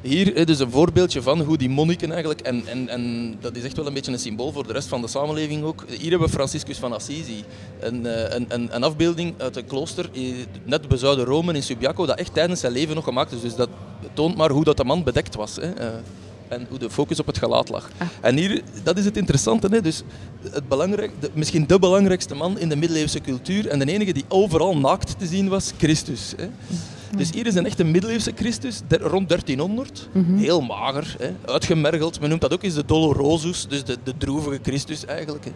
Hier 0.00 0.36
eh, 0.36 0.46
dus 0.46 0.58
een 0.58 0.70
voorbeeldje 0.70 1.22
van 1.22 1.40
hoe 1.40 1.56
die 1.56 1.68
monniken 1.68 2.10
eigenlijk, 2.10 2.40
en, 2.40 2.66
en, 2.66 2.88
en 2.88 3.34
dat 3.40 3.56
is 3.56 3.64
echt 3.64 3.76
wel 3.76 3.86
een 3.86 3.94
beetje 3.94 4.12
een 4.12 4.18
symbool 4.18 4.52
voor 4.52 4.66
de 4.66 4.72
rest 4.72 4.88
van 4.88 5.00
de 5.00 5.08
samenleving 5.08 5.64
ook. 5.64 5.84
Hier 5.88 6.10
hebben 6.10 6.28
we 6.28 6.34
Franciscus 6.34 6.78
van 6.78 6.92
Assisi, 6.92 7.44
een, 7.80 8.06
eh, 8.06 8.36
een, 8.36 8.46
een, 8.48 8.74
een 8.74 8.82
afbeelding 8.82 9.34
uit 9.36 9.56
een 9.56 9.66
klooster, 9.66 10.10
eh, 10.14 10.22
net 10.64 10.88
bezuiden 10.88 11.24
Rome 11.24 11.52
in 11.52 11.62
Subiaco, 11.62 12.06
dat 12.06 12.18
echt 12.18 12.34
tijdens 12.34 12.60
zijn 12.60 12.72
leven 12.72 12.94
nog 12.94 13.04
gemaakt 13.04 13.32
is. 13.32 13.40
Dus 13.40 13.54
dat 13.54 13.68
toont 14.12 14.36
maar 14.36 14.50
hoe 14.50 14.64
dat 14.64 14.76
de 14.76 14.84
man 14.84 15.02
bedekt 15.02 15.34
was. 15.34 15.56
Hè. 15.56 15.72
en 16.48 16.66
hoe 16.68 16.78
de 16.78 16.90
focus 16.90 17.20
op 17.20 17.26
het 17.26 17.38
gelaat 17.38 17.68
lag. 17.68 17.90
En 18.20 18.36
hier, 18.36 18.62
dat 18.82 18.98
is 18.98 19.04
het 19.04 19.16
interessante. 19.16 19.66
Hè? 19.70 19.80
Dus 19.80 20.02
het 20.50 20.68
belangrijk, 20.68 21.10
de, 21.20 21.30
misschien 21.34 21.66
de 21.66 21.78
belangrijkste 21.78 22.34
man 22.34 22.58
in 22.58 22.68
de 22.68 22.76
middeleeuwse 22.76 23.20
cultuur 23.20 23.66
en 23.66 23.78
de 23.78 23.92
enige 23.92 24.12
die 24.12 24.24
overal 24.28 24.76
naakt 24.76 25.18
te 25.18 25.26
zien 25.26 25.48
was, 25.48 25.72
Christus. 25.78 26.34
Hè? 26.36 26.48
Dus 27.16 27.30
hier 27.30 27.46
is 27.46 27.54
een 27.54 27.66
echte 27.66 27.84
middeleeuwse 27.84 28.32
Christus, 28.34 28.80
der- 28.86 29.00
rond 29.00 29.28
1300. 29.28 30.08
Mhm. 30.12 30.36
Heel 30.36 30.60
mager, 30.60 31.14
hè? 31.18 31.30
uitgemergeld. 31.52 32.20
Men 32.20 32.28
noemt 32.28 32.40
dat 32.40 32.52
ook 32.52 32.62
eens 32.62 32.74
de 32.74 32.84
Dolorosus, 32.86 33.66
dus 33.68 33.84
de, 33.84 33.96
de 34.04 34.12
droevige 34.18 34.58
Christus 34.62 35.04
eigenlijk. 35.04 35.44
Hè? 35.44 35.50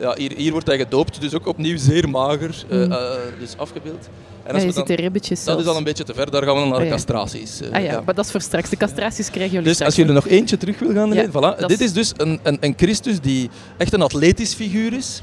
Ja, 0.00 0.14
hier, 0.16 0.32
hier 0.36 0.52
wordt 0.52 0.66
hij 0.66 0.78
gedoopt, 0.78 1.20
dus 1.20 1.34
ook 1.34 1.46
opnieuw 1.46 1.76
zeer 1.78 2.08
mager, 2.08 2.64
eh, 2.68 2.78
Mhm. 2.78 2.92
eh, 2.92 2.98
dus 3.38 3.56
afgebeeld. 3.56 4.08
En 4.42 4.56
Ja, 4.56 4.62
je 4.62 4.72
ziet 4.72 4.86
de 4.86 4.94
ribbetjes 4.94 5.38
Dat 5.38 5.46
zelfs. 5.46 5.62
is 5.62 5.68
al 5.68 5.76
een 5.76 5.84
beetje 5.84 6.04
te 6.04 6.14
ver, 6.14 6.30
daar 6.30 6.42
gaan 6.42 6.54
we 6.54 6.60
dan 6.60 6.68
naar 6.68 6.76
Ah, 6.78 6.82
de 6.82 6.88
ja. 6.88 6.94
castraties. 6.94 7.60
eh, 7.60 7.72
Ah 7.72 7.82
ja, 7.82 7.90
ja. 7.92 8.00
maar 8.04 8.14
dat 8.14 8.24
is 8.24 8.30
voor 8.30 8.40
straks. 8.40 8.70
De 8.70 8.76
castraties 8.76 9.30
krijgen 9.30 9.50
jullie 9.52 9.64
Dus 9.66 9.74
straks. 9.74 9.96
als 9.96 10.06
jullie 10.06 10.20
nog 10.22 10.28
eentje 10.28 10.56
terug 10.56 10.78
wil 10.78 10.92
gaan, 10.92 11.12
Ja, 11.12 11.28
voilà. 11.28 11.66
dit 11.66 11.70
is- 11.70 11.80
is 11.80 11.92
dus 11.92 12.12
een, 12.16 12.40
een, 12.42 12.56
een 12.60 12.74
Christus 12.76 13.20
die 13.20 13.50
echt 13.76 13.92
een 13.92 14.02
atletisch 14.02 14.54
figuur 14.54 14.92
is. 14.92 15.22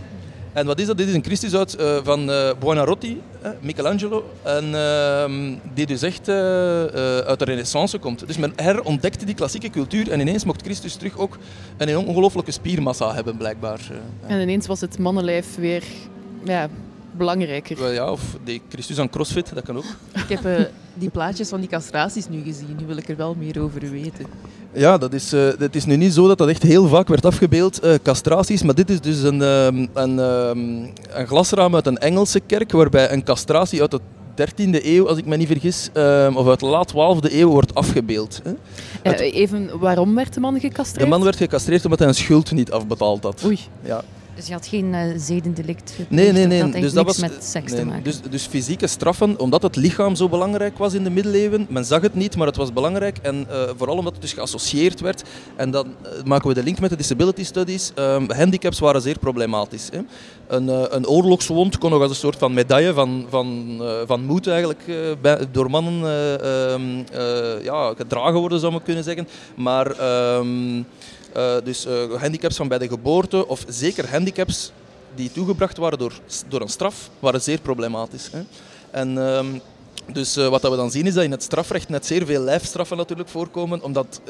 En 0.55 0.65
wat 0.65 0.79
is 0.79 0.85
dat? 0.85 0.97
Dit 0.97 1.07
is 1.07 1.13
een 1.13 1.23
Christus 1.23 1.55
uit, 1.55 1.75
eh, 1.75 1.97
van 2.03 2.31
eh 2.31 2.49
Buonarroti, 2.59 3.21
Michelangelo, 3.61 4.25
en, 4.43 4.75
ehm, 4.75 5.55
die 5.73 5.85
dus 5.85 6.01
echt 6.01 6.27
eh, 6.27 6.35
uit 7.17 7.39
de 7.39 7.45
renaissance 7.45 7.97
komt. 7.97 8.27
Dus 8.27 8.37
men 8.37 8.53
herontdekte 8.55 9.25
die 9.25 9.35
klassieke 9.35 9.69
cultuur 9.69 10.11
en 10.11 10.19
ineens 10.19 10.45
mocht 10.45 10.61
Christus 10.61 10.95
terug 10.95 11.17
ook 11.17 11.37
een 11.77 11.97
ongelooflijke 11.97 12.51
spiermassa 12.51 13.13
hebben, 13.13 13.37
blijkbaar. 13.37 13.79
En 14.27 14.41
ineens 14.41 14.67
was 14.67 14.81
het 14.81 14.99
mannenlijf 14.99 15.55
weer 15.55 15.83
ja, 16.43 16.69
belangrijker. 17.18 17.78
Wel 17.80 17.91
ja, 17.91 18.11
of 18.11 18.22
die 18.43 18.61
Christus 18.70 18.99
aan 18.99 19.09
crossfit, 19.09 19.51
dat 19.53 19.63
kan 19.63 19.78
ook. 19.78 19.84
Ik 20.13 20.30
heb 20.30 20.45
eh, 20.45 20.63
die 20.93 21.09
plaatjes 21.09 21.49
van 21.49 21.59
die 21.59 21.70
castraties 21.70 22.30
nu 22.30 22.41
gezien. 22.43 22.76
Nu 22.80 22.86
wil 22.86 22.97
ik 22.97 23.09
er 23.09 23.16
wel 23.16 23.36
meer 23.39 23.61
over 23.61 23.80
weten. 23.91 24.26
Ja, 24.74 24.97
dat 24.97 25.13
is, 25.13 25.34
eh, 25.34 25.47
het 25.57 25.76
is 25.76 25.86
nu 25.86 25.95
niet 25.95 26.13
zo 26.13 26.28
dat 26.28 26.38
dat 26.38 26.47
echt 26.49 26.63
heel 26.63 26.88
vaak 26.88 27.07
werd 27.07 27.26
afgebeeld, 27.26 27.80
eh, 27.80 27.93
castraties, 28.03 28.63
maar 28.63 28.76
dit 28.76 28.89
is 28.89 29.01
dus 29.01 29.22
een, 29.22 29.41
ehm, 29.41 29.88
een, 29.93 30.20
ehm, 30.20 30.59
een 31.20 31.28
glasraam 31.28 31.76
uit 31.76 31.86
een 31.88 31.97
Engelse 31.97 32.39
kerk, 32.39 32.72
waarbij 32.72 33.11
een 33.11 33.24
castratie 33.24 33.82
uit 33.82 33.91
de 33.91 33.99
13e 34.36 34.95
eeuw, 34.95 35.07
als 35.07 35.18
ik 35.18 35.26
me 35.26 35.36
niet 35.38 35.47
vergis, 35.47 35.89
ehm, 35.93 36.36
of 36.36 36.47
uit 36.47 36.59
de 36.59 36.66
laat 36.66 36.88
12e 36.88 37.39
eeuw 37.39 37.49
wordt 37.49 37.76
afgebeeld. 37.76 38.41
Hè. 38.43 38.51
Het- 39.09 39.20
Eh, 39.22 39.34
even, 39.36 39.80
waarom 39.80 40.16
werd 40.16 40.34
de 40.34 40.39
man 40.39 40.59
gecastreerd? 40.59 41.03
de 41.03 41.09
man 41.09 41.24
werd 41.24 41.36
gecastreerd 41.36 41.84
omdat 41.84 41.99
hij 41.99 42.07
een 42.07 42.13
schuld 42.16 42.51
niet 42.51 42.72
afbetaald 42.72 43.24
had. 43.24 43.41
Oei. 43.45 43.59
Ja. 43.84 44.03
Dus 44.36 44.47
je 44.47 44.53
had 44.53 44.67
geen 44.67 44.93
eh, 44.93 45.13
zedendelict 45.17 45.93
Nee, 46.09 46.31
nee, 46.31 46.45
nee. 46.45 46.59
Dat 46.61 46.71
dus 46.81 46.93
dat 46.93 47.05
was, 47.05 47.17
met 47.17 47.43
seks 47.43 47.71
nee, 47.71 47.79
te 47.79 47.86
maken. 47.86 48.03
Dus, 48.03 48.21
dus 48.29 48.45
fysieke 48.45 48.88
straffen, 48.88 49.39
omdat 49.39 49.61
het 49.61 49.75
lichaam 49.75 50.15
zo 50.15 50.29
belangrijk 50.29 50.77
was 50.77 50.93
in 50.93 51.03
de 51.03 51.09
middeleeuwen. 51.09 51.65
Men 51.69 51.86
zag 51.86 52.01
het 52.01 52.13
niet, 52.15 52.36
maar 52.36 52.47
het 52.47 52.55
was 52.55 52.73
belangrijk. 52.73 53.17
En 53.21 53.45
eh, 53.49 53.61
vooral 53.77 53.97
omdat 53.97 54.13
het 54.13 54.21
dus 54.21 54.33
geassocieerd 54.33 54.99
werd. 54.99 55.23
En 55.55 55.71
dan 55.71 55.86
eh, 55.86 56.23
maken 56.23 56.47
we 56.47 56.53
de 56.53 56.63
link 56.63 56.79
met 56.79 56.89
de 56.89 56.95
disability 56.95 57.43
studies. 57.43 57.91
Ehm, 57.95 58.31
handicaps 58.31 58.79
waren 58.79 59.01
zeer 59.01 59.19
problematisch. 59.19 59.89
Hè. 59.91 59.99
Een, 60.47 60.95
een 60.95 61.07
oorlogswond 61.07 61.77
kon 61.77 61.89
nog 61.91 62.01
als 62.01 62.09
een 62.09 62.15
soort 62.15 62.38
van 62.38 62.53
medaille 62.53 62.93
van, 62.93 63.25
van, 63.29 63.81
van 64.05 64.25
moed 64.25 64.47
eigenlijk 64.47 64.83
bij- 65.21 65.39
door 65.51 65.69
mannen 65.69 66.03
eh, 66.03 66.73
ehm, 66.73 66.81
eh, 67.11 67.63
ja, 67.63 67.93
gedragen 67.97 68.39
worden, 68.39 68.59
zou 68.59 68.71
men 68.71 68.83
kunnen 68.83 69.03
zeggen. 69.03 69.27
Maar 69.55 69.91
ehm, 69.91 70.77
eh, 70.77 70.83
dus 71.63 71.86
eh, 71.86 72.13
handicaps 72.19 72.55
van 72.55 72.67
bij 72.67 72.77
de 72.77 72.88
geboorte, 72.88 73.47
of 73.47 73.63
zeker 73.67 74.09
handicaps 74.09 74.71
die 75.15 75.31
toegebracht 75.31 75.77
waren 75.77 75.97
door, 75.97 76.13
door 76.47 76.61
een 76.61 76.69
straf, 76.69 77.09
waren 77.19 77.41
zeer 77.41 77.59
problematisch. 77.59 78.29
Hè. 78.31 78.41
En 78.91 79.17
ehm, 79.17 79.45
dus 80.13 80.38
uh, 80.38 80.47
wat 80.47 80.61
we 80.61 80.75
dan 80.75 80.91
zien 80.91 81.05
is 81.05 81.13
dat 81.13 81.23
in 81.23 81.31
het 81.31 81.43
strafrecht 81.43 81.89
net 81.89 82.05
zeer 82.05 82.25
veel 82.25 82.41
lijfstraffen 82.41 82.97
natuurlijk 82.97 83.29
voorkomen, 83.29 83.83
omdat 83.83 84.21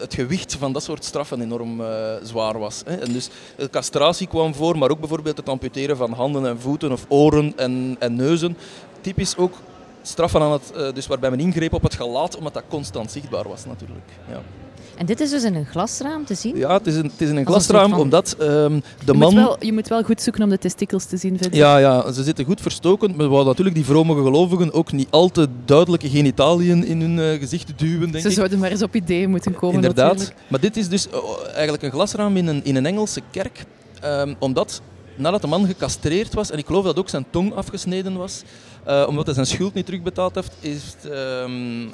het 0.00 0.14
gewicht 0.14 0.54
van 0.54 0.72
dat 0.72 0.82
soort 0.82 1.04
straffen 1.04 1.40
enorm 1.40 1.82
zwaar 2.22 2.58
was. 2.58 2.82
Hè. 2.84 2.96
En 2.96 3.12
dus 3.12 3.28
castratie 3.70 4.26
kwam 4.26 4.54
voor, 4.54 4.78
maar 4.78 4.90
ook 4.90 5.00
bijvoorbeeld 5.00 5.36
het 5.36 5.48
amputeren 5.48 5.96
van 5.96 6.12
handen 6.12 6.46
en 6.46 6.60
voeten 6.60 6.92
of 6.92 7.04
oren 7.08 7.52
en, 7.56 7.96
en 7.98 8.16
neuzen. 8.16 8.56
Typisch 9.00 9.36
ook 9.36 9.54
straffen 10.02 10.40
aan 10.40 10.52
het, 10.52 10.94
dus 10.94 11.06
waarbij 11.06 11.30
men 11.30 11.40
ingreep 11.40 11.72
op 11.72 11.82
het 11.82 11.94
gelaat, 11.94 12.36
omdat 12.36 12.54
dat 12.54 12.64
constant 12.68 13.10
zichtbaar 13.10 13.48
was 13.48 13.64
natuurlijk. 13.64 14.08
Ja. 14.28 14.63
En 14.96 15.06
dit 15.06 15.20
is 15.20 15.30
dus 15.30 15.44
in 15.44 15.54
een 15.54 15.66
glasraam 15.66 16.24
te 16.24 16.34
zien? 16.34 16.56
Ja, 16.56 16.72
het 16.72 16.86
is, 16.86 16.96
een, 16.96 17.04
het 17.04 17.20
is 17.20 17.28
in 17.28 17.36
een 17.36 17.46
glasraam, 17.46 17.92
omdat 17.92 18.36
um, 18.40 18.82
de 19.04 19.12
je 19.12 19.12
man... 19.12 19.34
Moet 19.34 19.42
wel, 19.42 19.56
je 19.60 19.72
moet 19.72 19.88
wel 19.88 20.02
goed 20.02 20.22
zoeken 20.22 20.42
om 20.42 20.48
de 20.48 20.58
testikels 20.58 21.04
te 21.04 21.16
zien, 21.16 21.38
vind 21.38 21.46
ik. 21.46 21.54
Ja, 21.54 21.76
ja, 21.78 22.12
ze 22.12 22.22
zitten 22.22 22.44
goed 22.44 22.60
verstoken. 22.60 23.08
Maar 23.10 23.18
we 23.18 23.26
wouden 23.26 23.48
natuurlijk 23.48 23.76
die 23.76 23.84
vrome 23.84 24.14
gelovigen 24.14 24.72
ook 24.72 24.92
niet 24.92 25.08
al 25.10 25.28
te 25.28 25.48
duidelijke 25.64 26.08
genitaliën 26.08 26.84
in 26.84 27.00
hun 27.00 27.18
uh, 27.18 27.40
gezicht 27.40 27.72
duwen, 27.76 28.10
denk 28.10 28.22
ze 28.22 28.28
ik. 28.28 28.34
zouden 28.34 28.58
maar 28.58 28.70
eens 28.70 28.82
op 28.82 28.94
ideeën 28.94 29.30
moeten 29.30 29.54
komen, 29.54 29.74
Inderdaad. 29.74 30.12
Natuurlijk. 30.12 30.38
Maar 30.48 30.60
dit 30.60 30.76
is 30.76 30.88
dus 30.88 31.06
uh, 31.06 31.14
eigenlijk 31.52 31.82
een 31.82 31.90
glasraam 31.90 32.36
in 32.36 32.46
een, 32.46 32.64
in 32.64 32.76
een 32.76 32.86
Engelse 32.86 33.20
kerk. 33.30 33.64
Um, 34.04 34.34
omdat 34.38 34.80
nadat 35.16 35.40
de 35.40 35.46
man 35.46 35.66
gecastreerd 35.66 36.34
was, 36.34 36.50
en 36.50 36.58
ik 36.58 36.66
geloof 36.66 36.84
dat 36.84 36.98
ook 36.98 37.08
zijn 37.08 37.24
tong 37.30 37.54
afgesneden 37.54 38.16
was, 38.16 38.42
uh, 38.88 39.04
omdat 39.08 39.24
hij 39.24 39.34
zijn 39.34 39.46
schuld 39.46 39.74
niet 39.74 39.86
terugbetaald 39.86 40.34
heeft, 40.34 40.52
is, 40.60 40.94
um, 41.04 41.82
uh, 41.82 41.92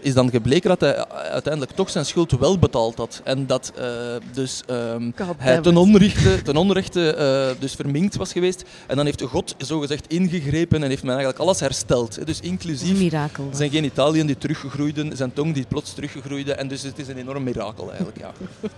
is 0.00 0.14
dan 0.14 0.30
gebleken 0.30 0.68
dat 0.68 0.80
hij 0.80 1.08
uiteindelijk 1.08 1.72
toch 1.72 1.90
zijn 1.90 2.04
schuld 2.04 2.30
wel 2.30 2.58
betaald 2.58 2.96
had. 2.96 3.20
En 3.24 3.46
dat 3.46 3.72
uh, 3.78 3.84
dus 4.32 4.62
um, 4.70 5.14
hij 5.36 5.60
ten 5.60 5.76
onrechte, 5.76 6.42
ten 6.42 6.56
onrechte 6.56 7.56
dus 7.58 7.74
verminkt 7.74 8.16
was 8.16 8.32
geweest. 8.32 8.64
En 8.86 8.96
dan 8.96 9.04
heeft 9.04 9.22
God 9.22 9.54
zogezegd 9.58 10.06
ingegrepen 10.06 10.82
en 10.82 10.88
heeft 10.88 11.02
men 11.02 11.14
eigenlijk 11.14 11.40
alles 11.40 11.60
hersteld. 11.60 12.26
Dus 12.26 12.40
inclusief 12.40 12.98
mirakel, 12.98 13.48
zijn 13.52 13.70
genitaliën 13.70 14.26
die 14.26 14.38
teruggegroeiden, 14.38 15.16
zijn 15.16 15.32
tong 15.32 15.54
die 15.54 15.66
plots 15.68 15.94
teruggegroeide. 15.94 16.52
En 16.52 16.68
dus 16.68 16.82
het 16.82 16.98
is 16.98 17.08
een 17.08 17.16
enorm 17.16 17.42
mirakel 17.42 17.88
eigenlijk, 17.88 18.18
ja. 18.18 18.32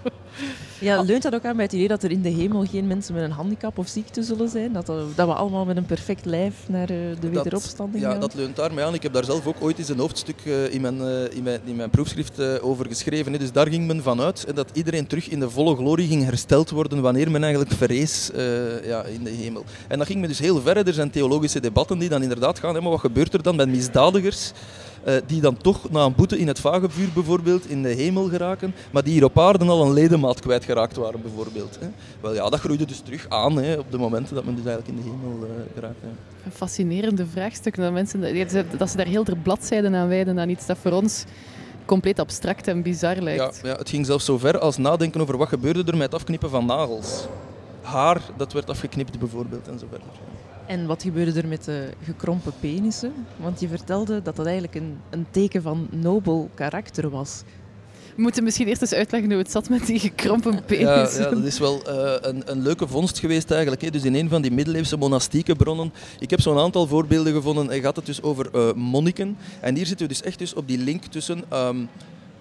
Ja, 0.81 1.03
leunt 1.03 1.23
dat 1.23 1.35
ook 1.35 1.45
aan 1.45 1.57
bij 1.57 1.65
het 1.65 1.75
idee 1.75 1.89
dat 1.89 2.03
er 2.03 2.11
in 2.11 2.23
de 2.23 2.29
hemel 2.29 2.67
geen 2.67 2.87
mensen 2.87 3.15
met 3.15 3.23
een 3.23 3.31
handicap 3.31 3.79
of 3.79 3.89
ziekte 3.89 4.23
zullen 4.23 4.49
zijn? 4.49 4.73
Dat, 4.73 4.87
dat 4.87 5.27
we 5.27 5.35
allemaal 5.35 5.65
met 5.65 5.77
een 5.77 5.87
perfect 5.87 6.25
lijf 6.25 6.55
naar 6.69 6.87
de 6.87 7.17
wederopstanding 7.21 8.03
dat, 8.03 8.13
gaan? 8.13 8.21
Ja, 8.21 8.27
dat 8.27 8.35
leunt 8.35 8.57
daarmee 8.57 8.85
aan. 8.85 8.95
Ik 8.95 9.03
heb 9.03 9.13
daar 9.13 9.25
zelf 9.25 9.47
ook 9.47 9.57
ooit 9.61 9.79
eens 9.79 9.89
een 9.89 9.99
hoofdstuk 9.99 10.41
in, 10.71 10.81
mijn, 10.81 11.00
uh, 11.03 11.37
in, 11.37 11.43
mijn, 11.43 11.61
in 11.65 11.77
mijn 11.77 11.91
proefschrift 11.91 12.41
uh, 12.41 12.55
over 12.61 12.87
geschreven. 12.87 13.33
Dus 13.33 13.53
daar 13.53 13.69
ging 13.69 13.87
men 13.87 14.03
vanuit 14.03 14.47
dat 14.55 14.71
iedereen 14.73 15.07
terug 15.07 15.29
in 15.29 15.41
de 15.41 15.51
volle 15.51 15.77
glorie 15.77 16.09
ging 16.09 16.25
hersteld 16.25 16.71
worden 16.71 17.01
wanneer 17.01 17.31
men 17.31 17.43
eigenlijk 17.43 17.73
verrees 17.73 18.31
ja, 18.85 19.03
in 19.03 19.25
de 19.25 19.31
hemel. 19.31 19.65
En 19.89 19.99
dat 19.99 20.07
ging 20.07 20.21
me 20.21 20.27
dus 20.27 20.39
heel 20.39 20.61
ver. 20.61 20.77
Er 20.77 20.93
zijn 20.93 21.11
theologische 21.11 21.61
debatten 21.61 21.99
die 21.99 22.09
dan 22.09 22.23
inderdaad 22.23 22.59
gaan. 22.59 22.73
Maar 22.73 22.83
wat 22.83 23.01
gebeurt 23.01 23.35
er 23.35 23.43
dan 23.43 23.57
met 23.57 23.69
misdadigers? 23.69 24.53
Uh, 25.09 25.15
die 25.27 25.41
dan 25.41 25.57
toch 25.57 25.91
na 25.91 26.05
een 26.05 26.15
boete 26.15 26.39
in 26.39 26.47
het 26.47 26.61
vagevuur 26.61 27.09
bijvoorbeeld 27.15 27.69
in 27.69 27.83
de 27.83 27.89
hemel 27.89 28.29
geraken, 28.29 28.75
maar 28.91 29.03
die 29.03 29.13
hier 29.13 29.25
op 29.25 29.39
aarde 29.39 29.65
al 29.65 29.87
een 29.87 29.93
ledemaat 29.93 30.41
kwijtgeraakt 30.41 30.97
waren 30.97 31.23
bijvoorbeeld. 31.23 31.79
Hè. 31.81 31.87
Wel 32.21 32.35
ja, 32.35 32.49
dat 32.49 32.61
groeide 32.61 32.85
dus 32.85 33.01
terug 33.01 33.27
aan 33.29 33.57
hè, 33.57 33.79
op 33.79 33.91
de 33.91 33.99
momenten 33.99 34.35
dat 34.35 34.45
men 34.45 34.55
dus 34.55 34.65
eigenlijk 34.65 34.99
in 34.99 35.05
de 35.05 35.11
hemel 35.11 35.47
uh, 35.47 35.51
geraakt. 35.75 36.01
Hè. 36.01 36.09
Een 36.45 36.53
fascinerende 36.53 37.27
vraagstuk. 37.27 37.77
Dat, 37.77 37.93
mensen, 37.93 38.21
dat 38.79 38.91
ze 38.91 38.97
daar 38.97 39.07
heel 39.07 39.25
ter 39.25 39.37
bladzijden 39.37 39.95
aan 39.95 40.09
wijden 40.09 40.39
aan 40.39 40.49
iets 40.49 40.67
dat 40.67 40.79
voor 40.79 40.93
ons 40.93 41.25
compleet 41.85 42.19
abstract 42.19 42.69
en 42.69 42.83
bizar 42.83 43.17
lijkt. 43.17 43.61
Ja, 43.63 43.69
ja, 43.69 43.77
het 43.77 43.89
ging 43.89 44.07
zelfs 44.07 44.25
zo 44.25 44.39
ver 44.39 44.59
als 44.59 44.77
nadenken 44.77 45.21
over 45.21 45.37
wat 45.37 45.49
gebeurde 45.49 45.85
er 45.85 45.97
met 45.97 46.13
het 46.13 46.15
afknippen 46.15 46.51
van 46.51 46.67
nagels. 46.67 47.27
Haar, 47.83 48.21
dat 48.37 48.53
werd 48.53 48.71
afgeknipt 48.71 49.19
bijvoorbeeld 49.19 49.69
en 49.69 49.79
zo 49.79 49.87
verder. 49.91 50.09
En 50.71 50.87
wat 50.87 51.03
gebeurde 51.03 51.41
er 51.41 51.49
met 51.49 51.65
de 51.65 51.89
gekrompen 52.05 52.53
penissen? 52.61 53.13
Want 53.37 53.61
je 53.61 53.69
vertelde 53.69 54.23
dat 54.23 54.37
dat 54.37 54.47
eigenlijk 54.47 54.75
een, 54.75 54.99
een 55.11 55.27
teken 55.31 55.63
van 55.63 55.89
nobel 55.91 56.51
karakter 56.55 57.11
was. 57.11 57.43
We 58.17 58.23
moeten 58.23 58.45
misschien 58.45 58.67
eerst 58.67 58.81
eens 58.81 58.93
uitleggen 58.93 59.31
hoe 59.31 59.39
het 59.39 59.51
zat 59.51 59.69
met 59.69 59.87
die 59.87 59.99
gekrompen 59.99 60.65
penis. 60.65 61.17
Ja, 61.17 61.23
ja 61.23 61.31
dat 61.31 61.45
is 61.45 61.59
wel 61.59 61.83
uh, 61.89 62.15
een, 62.21 62.43
een, 62.51 62.63
leuke 62.63 62.89
vondst 62.89 63.19
geweest 63.19 63.51
eigenlijk. 63.51 63.83
Hè. 63.83 63.91
Dus 63.91 64.05
in 64.05 64.15
een 64.15 64.29
van 64.29 64.43
die 64.43 64.51
middeleeuwse 64.51 64.97
monastieke 64.97 65.55
bronnen. 65.55 65.93
Ik 66.19 66.31
heb 66.31 66.41
zo'n 66.41 66.59
aantal 66.59 66.87
voorbeelden 66.87 67.33
gevonden. 67.33 67.71
En 67.71 67.81
gaat 67.81 67.97
het 67.97 68.07
dus 68.07 68.23
over 68.23 68.49
uh, 68.55 68.73
monniken. 68.73 69.37
En 69.61 69.77
hier 69.77 69.87
zitten 69.87 70.07
we 70.07 70.13
dus 70.13 70.23
echt 70.23 70.39
dus 70.39 70.55
op 70.55 70.69
die 70.69 70.79
link 70.79 71.05
tussen... 71.05 71.45
Um, 71.53 71.89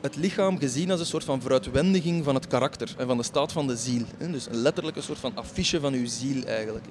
het 0.02 0.16
lichaam 0.16 0.60
gezien 0.60 0.92
als 0.92 1.00
een 1.00 1.06
soort 1.06 1.24
van 1.24 1.42
vooruitwendiging 1.42 2.24
van 2.24 2.36
het 2.36 2.48
karakter 2.48 2.94
en 2.98 3.08
van 3.08 3.18
de 3.18 3.24
staat 3.24 3.52
van 3.52 3.68
de 3.68 3.76
ziel. 3.76 4.02
Dus 4.32 4.48
letterlijk 4.52 4.98
een 4.98 5.04
soort 5.04 5.20
van 5.20 5.32
affiche 5.36 5.80
van 5.80 5.94
uw 5.94 6.08
ziel 6.08 6.44
eigenlijk. 6.44 6.86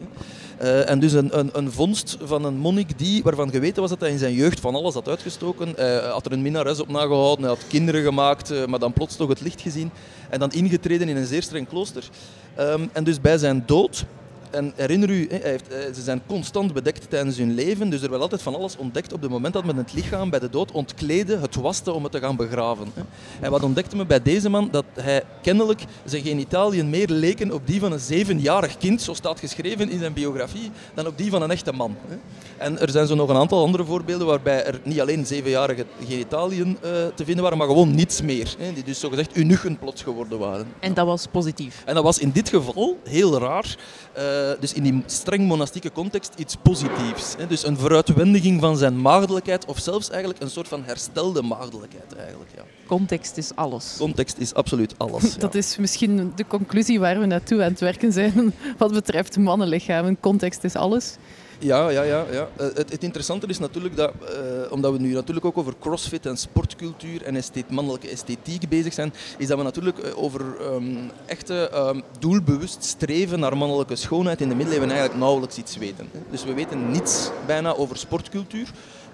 Uh, 0.63 0.91
en 0.91 1.01
dus 1.01 1.13
een, 1.13 1.39
een, 1.39 1.51
een, 1.53 1.73
vondst 1.73 2.17
van 2.23 2.45
een 2.45 2.57
monnik 2.57 2.99
die, 2.99 3.23
waarvan 3.23 3.51
geweten 3.51 3.81
was 3.81 3.91
dat 3.91 4.01
hij 4.01 4.11
in 4.11 4.19
zijn 4.19 4.35
jeugd 4.35 4.61
van 4.61 4.75
alles 4.75 4.95
had 4.95 5.09
uitgestoken. 5.09 5.73
Hij 5.77 5.99
had 5.99 6.27
er 6.27 6.33
een 6.33 6.43
minnares 6.43 6.81
op 6.81 6.89
nagehouden, 6.89 7.45
hij 7.45 7.55
had 7.55 7.67
kinderen 7.69 8.03
gemaakt, 8.03 8.51
uh, 8.51 8.67
maar 8.67 8.79
dan 8.79 8.93
plots 8.93 9.17
toch 9.17 9.29
het 9.29 9.41
licht 9.41 9.61
gezien. 9.61 9.91
En 10.31 10.39
dan 10.39 10.53
ingetreden 10.53 11.09
in 11.09 11.17
een 11.17 11.27
zeer 11.27 11.43
streng 11.43 11.69
klooster. 11.69 12.09
Um, 12.59 12.91
en 12.93 13.05
dus 13.05 13.21
bij 13.21 13.39
zijn 13.39 13.63
dood 13.67 14.05
en 14.51 14.73
herinner 14.77 15.11
u, 15.11 15.27
hij 15.31 15.41
heeft, 15.43 15.97
ze 15.97 16.03
zijn 16.03 16.23
constant 16.27 16.73
bedekt 16.73 17.11
tijdens 17.11 17.37
hun 17.37 17.55
leven, 17.55 17.91
dus 17.91 18.03
er 18.03 18.11
werd 18.11 18.23
altijd 18.23 18.43
van 18.43 18.55
alles 18.55 18.77
ontdekt 18.77 19.13
op 19.13 19.23
het 19.23 19.31
moment 19.31 19.55
dat 19.55 19.65
men 19.65 19.77
het 19.77 19.93
lichaam 19.93 20.31
bij 20.31 20.39
de 20.39 20.51
dood 20.51 20.73
ontkleedde, 20.73 21.39
het 21.39 21.55
waste 21.55 21.93
om 21.93 22.03
het 22.03 22.13
te 22.13 22.19
gaan 22.19 22.37
begraven. 22.37 22.93
En 23.41 23.51
wat 23.51 23.63
ontdekte 23.63 23.97
men 23.97 24.07
bij 24.07 24.23
deze 24.23 24.49
man? 24.49 24.69
Dat 24.71 24.85
hij 24.95 25.23
kennelijk 25.43 25.85
zijn 26.05 26.23
genitaliën 26.23 26.91
meer 26.91 27.09
leken 27.09 27.53
op 27.53 27.67
die 27.67 27.81
van 27.81 27.93
een 27.93 27.99
zevenjarig 27.99 28.77
kind, 28.77 29.03
zo 29.03 29.15
staat 29.15 29.39
geschreven 29.39 29.91
in 29.91 29.99
zijn 29.99 30.13
biografie, 30.13 30.71
dan 30.95 31.07
op 31.07 31.19
die 31.19 31.31
van 31.31 31.43
een 31.43 31.51
echte 31.51 31.73
man. 31.73 31.97
En 32.57 32.81
er 32.81 32.91
zijn 32.91 33.07
zo 33.07 33.15
nog 33.15 33.29
een 33.29 33.37
aantal 33.37 33.63
andere 33.63 33.85
voorbeelden 33.85 34.27
waarbij 34.27 34.65
er 34.65 34.81
niet 34.83 35.01
alleen 35.01 35.27
zevenjarige 35.27 35.87
genitaliën 36.09 36.69
uh, 36.69 36.91
te 37.15 37.25
vinden 37.25 37.43
waren, 37.43 37.59
maar 37.59 37.67
gewoon 37.67 37.95
niets 37.95 38.23
meer. 38.23 38.55
Die 38.75 38.85
dus 38.85 39.01
zogezegd 39.01 39.37
unigen 39.37 39.79
plots 39.79 40.03
geworden 40.03 40.39
waren. 40.39 40.67
En 40.81 40.95
dat 40.95 41.07
was 41.07 41.27
positief? 41.31 41.83
En 41.87 41.95
dat 41.95 42.05
was 42.05 42.19
in 42.19 42.31
dit 42.31 42.49
geval 42.49 42.99
heel 43.05 43.39
raar. 43.39 43.77
Uh, 44.39 44.61
dus 44.61 44.73
in 44.73 44.83
die 44.83 45.03
streng 45.07 45.47
monastieke 45.47 45.93
context 45.93 46.33
iets 46.37 46.57
positiefs. 46.63 47.35
Hè. 47.39 47.47
Dus 47.47 47.67
een 47.67 47.77
vooruitwendiging 47.77 48.61
van 48.61 48.77
zijn 48.77 49.01
maagdelijkheid, 49.01 49.65
of 49.65 49.79
zelfs 49.79 50.11
eigenlijk 50.11 50.43
een 50.43 50.51
soort 50.51 50.69
van 50.69 50.85
herstelde 50.85 51.43
maagdelijkheid. 51.43 52.15
Eigenlijk, 52.17 52.51
ja. 52.57 52.63
Context 52.87 53.37
is 53.37 53.51
alles. 53.55 53.95
Context 53.99 54.39
is 54.39 54.55
absoluut 54.55 54.95
alles. 54.97 55.37
Dat 55.39 55.55
is 55.55 55.77
misschien 55.77 56.33
de 56.35 56.47
conclusie 56.47 57.01
waar 57.01 57.21
we 57.21 57.27
naartoe 57.27 57.63
aan 57.63 57.71
het 57.71 57.81
werken 57.81 58.13
zijn 58.13 58.55
wat 58.79 58.93
betreft 58.93 59.37
mannenlichamen. 59.37 60.21
Context 60.21 60.65
is 60.65 60.75
alles. 60.75 61.17
Ja, 61.59 61.89
ja, 61.89 62.03
ja. 62.03 62.25
ja. 62.31 62.49
Uh, 62.61 62.67
het, 62.75 62.91
het, 62.91 63.03
interessante 63.03 63.47
is 63.47 63.59
natuurlijk 63.59 63.97
dat, 63.97 64.13
uh, 64.23 64.73
omdat 64.73 64.93
we 64.93 64.99
nu 64.99 65.13
natuurlijk 65.13 65.47
ook 65.47 65.59
over 65.59 65.75
crossfit 65.81 66.27
en 66.27 66.37
sportcultuur 66.37 67.23
en 67.23 67.43
mannelijke 67.69 68.09
esthetiek 68.09 68.69
bezig 68.69 68.93
zijn, 68.93 69.13
is 69.39 69.47
dat 69.47 69.59
we 69.59 69.65
natuurlijk 69.65 69.99
uh, 69.99 70.23
over 70.23 70.41
um, 70.61 71.11
echte 71.27 71.71
um, 71.75 72.03
doelbewust 72.19 72.85
streven 72.85 73.41
naar 73.41 73.57
mannelijke 73.57 73.97
schoonheid 73.97 74.41
in 74.41 74.49
de 74.49 74.55
middeleeuwen 74.55 74.91
eigenlijk 74.91 75.21
nauwelijks 75.21 75.57
iets 75.57 75.77
weten. 75.77 76.09
Dus 76.31 76.45
we 76.45 76.55
weten 76.55 76.91
niets 76.91 77.31
bijna 77.47 77.75
over 77.75 77.97
sportcultuur. 77.97 78.69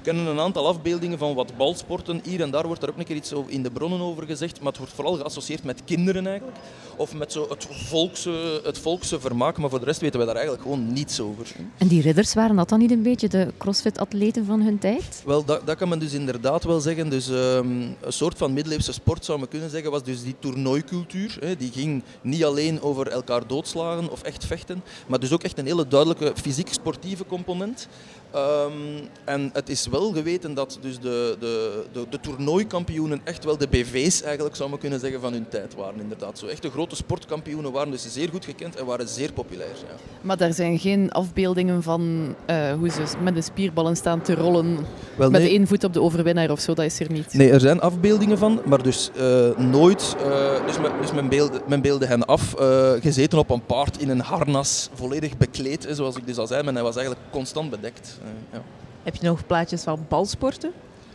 We 0.05 0.11
kennen 0.11 0.33
een 0.33 0.41
aantal 0.41 0.67
afbeeldingen 0.67 1.19
van 1.19 1.35
wat 1.35 1.57
balsporten. 1.57 2.21
Hier 2.25 2.41
en 2.41 2.51
daar 2.51 2.67
wordt 2.67 2.83
er 2.83 2.89
ook 2.89 2.99
een 2.99 3.05
keer 3.05 3.17
iets 3.17 3.33
in 3.47 3.63
de 3.63 3.71
bronnen 3.71 4.01
over 4.01 4.27
gezegd, 4.27 4.59
maar 4.59 4.69
het 4.69 4.79
wordt 4.79 4.93
vooral 4.93 5.17
geassocieerd 5.17 5.65
met 5.65 5.83
kinderen 5.85 6.27
eigenlijk. 6.27 6.57
Of 6.97 7.15
met 7.15 7.33
zo 7.33 7.47
het, 7.49 7.67
volkse, 7.71 8.61
het 8.65 8.79
volkse 8.79 9.21
vermaak, 9.21 9.59
maar 9.59 9.71
voor 9.71 9.79
de 9.79 9.85
rest 9.85 10.01
weten 10.01 10.21
we 10.21 10.27
daar 10.27 10.35
eigenlijk 10.35 10.65
gewoon 10.65 10.93
niets 10.93 11.21
over. 11.21 11.53
En 11.79 11.89
die 11.89 12.03
ridders, 12.03 12.35
waren 12.35 12.57
dat 12.57 12.69
dan 12.69 12.79
niet 12.79 12.91
een 12.91 13.03
beetje 13.03 13.29
de 13.29 13.53
crossfit-atleten 13.59 14.45
van 14.45 14.61
hun 14.61 14.79
tijd? 14.79 15.23
Wel, 15.27 15.45
dat, 15.45 15.67
dat 15.67 15.77
kan 15.77 15.89
men 15.89 15.99
dus 15.99 16.13
inderdaad 16.13 16.65
wel 16.65 16.81
zeggen. 16.81 17.11
Dus, 17.11 17.29
um, 17.29 17.97
een 18.01 18.13
soort 18.13 18.39
van 18.39 18.53
middeleeuwse 18.53 18.93
sport 18.93 19.25
zou 19.25 19.39
men 19.39 19.49
kunnen 19.49 19.71
zeggen, 19.71 19.91
was 19.91 20.03
dus 20.03 20.23
die 20.23 20.37
toernooicultuur. 20.39 21.37
Hè. 21.41 21.57
Die 21.57 21.73
ging 21.73 22.03
niet 22.21 22.45
alleen 22.45 22.83
over 22.83 23.09
elkaar 23.09 23.47
doodslagen 23.47 24.11
of 24.11 24.23
echt 24.23 24.47
vechten, 24.47 24.83
maar 25.07 25.21
dus 25.21 25.33
ook 25.33 25.43
echt 25.43 25.59
een 25.59 25.67
hele 25.67 25.89
duidelijke 25.89 26.33
fysiek-sportieve 26.35 27.27
component. 27.27 27.89
Um, 28.37 29.09
en 29.25 29.51
het 29.53 29.69
is 29.69 29.87
wel 29.87 30.13
geweten 30.13 30.55
dat 30.55 30.79
dus 30.81 30.99
de, 30.99 31.37
de, 31.41 31.85
de, 31.93 32.07
de 32.11 32.21
toernooikampioenen 32.21 33.21
echt 33.25 33.45
wel 33.45 33.59
de 33.59 33.69
BV's 33.69 34.23
eigenlijk 34.23 34.57
zou 34.57 34.71
men 34.71 34.79
kunnen 34.79 35.01
zeggen 35.01 35.21
van 35.21 35.33
hun 35.33 35.49
tijd 35.49 35.75
waren. 35.75 36.01
Inderdaad. 36.01 36.39
Zo 36.39 36.47
echte 36.47 36.71
grote 36.71 36.97
sportkampioenen 36.97 37.73
waren 37.73 37.91
dus 37.91 38.13
zeer 38.13 38.29
goed 38.29 38.45
gekend 38.45 38.77
en 38.77 38.87
waren 38.87 39.09
zeer 39.09 39.33
populair. 39.33 39.69
Ja. 39.69 39.95
Maar 40.21 40.37
daar 40.37 40.53
zijn 40.53 40.79
geen 40.79 41.13
afbeeldingen 41.13 41.83
van 41.83 42.35
uh, 42.51 42.73
hoe 42.73 42.89
ze 42.89 43.03
met 43.23 43.35
de 43.35 43.43
spierballen 43.43 43.97
staan 43.97 44.23
te 44.23 44.35
rollen 44.35 44.75
wel, 45.17 45.31
met 45.31 45.41
nee. 45.41 45.51
de 45.51 45.57
één 45.57 45.67
voet 45.67 45.85
op 45.85 45.93
de 45.93 46.01
overwinnaar 46.01 46.51
of 46.51 46.61
zo, 46.61 46.75
dat 46.75 46.85
is 46.85 47.01
er 47.01 47.11
niet. 47.11 47.35
Nee, 47.35 47.51
er 47.51 47.61
zijn 47.61 47.81
afbeeldingen 47.81 48.39
van, 48.39 48.61
maar 48.65 48.83
dus 48.83 49.11
uh, 49.17 49.57
nooit. 49.57 50.17
Uh, 50.27 50.67
dus 50.67 50.79
men, 50.79 50.93
dus 51.01 51.13
men, 51.13 51.29
beelde, 51.29 51.61
men 51.67 51.81
beelde 51.81 52.07
hen 52.07 52.25
af, 52.25 52.55
gezeten 53.01 53.39
op 53.39 53.51
een 53.51 53.65
paard 53.67 54.01
in 54.01 54.09
een 54.09 54.21
harnas, 54.21 54.89
volledig 54.95 55.37
bekleed, 55.37 55.87
zoals 55.91 56.17
ik 56.17 56.27
dus 56.27 56.39
al 56.39 56.47
zei, 56.47 56.63
maar 56.63 56.75
hij 56.75 56.83
was 56.83 56.97
eigenlijk 56.97 57.27
constant 57.31 57.71
bedekt. 57.71 58.19
Ja. 58.53 58.63
Heb 59.03 59.15
je 59.15 59.27
nog 59.27 59.47
plaatjes 59.47 59.83
van 59.83 60.07
balsporten? 60.09 60.73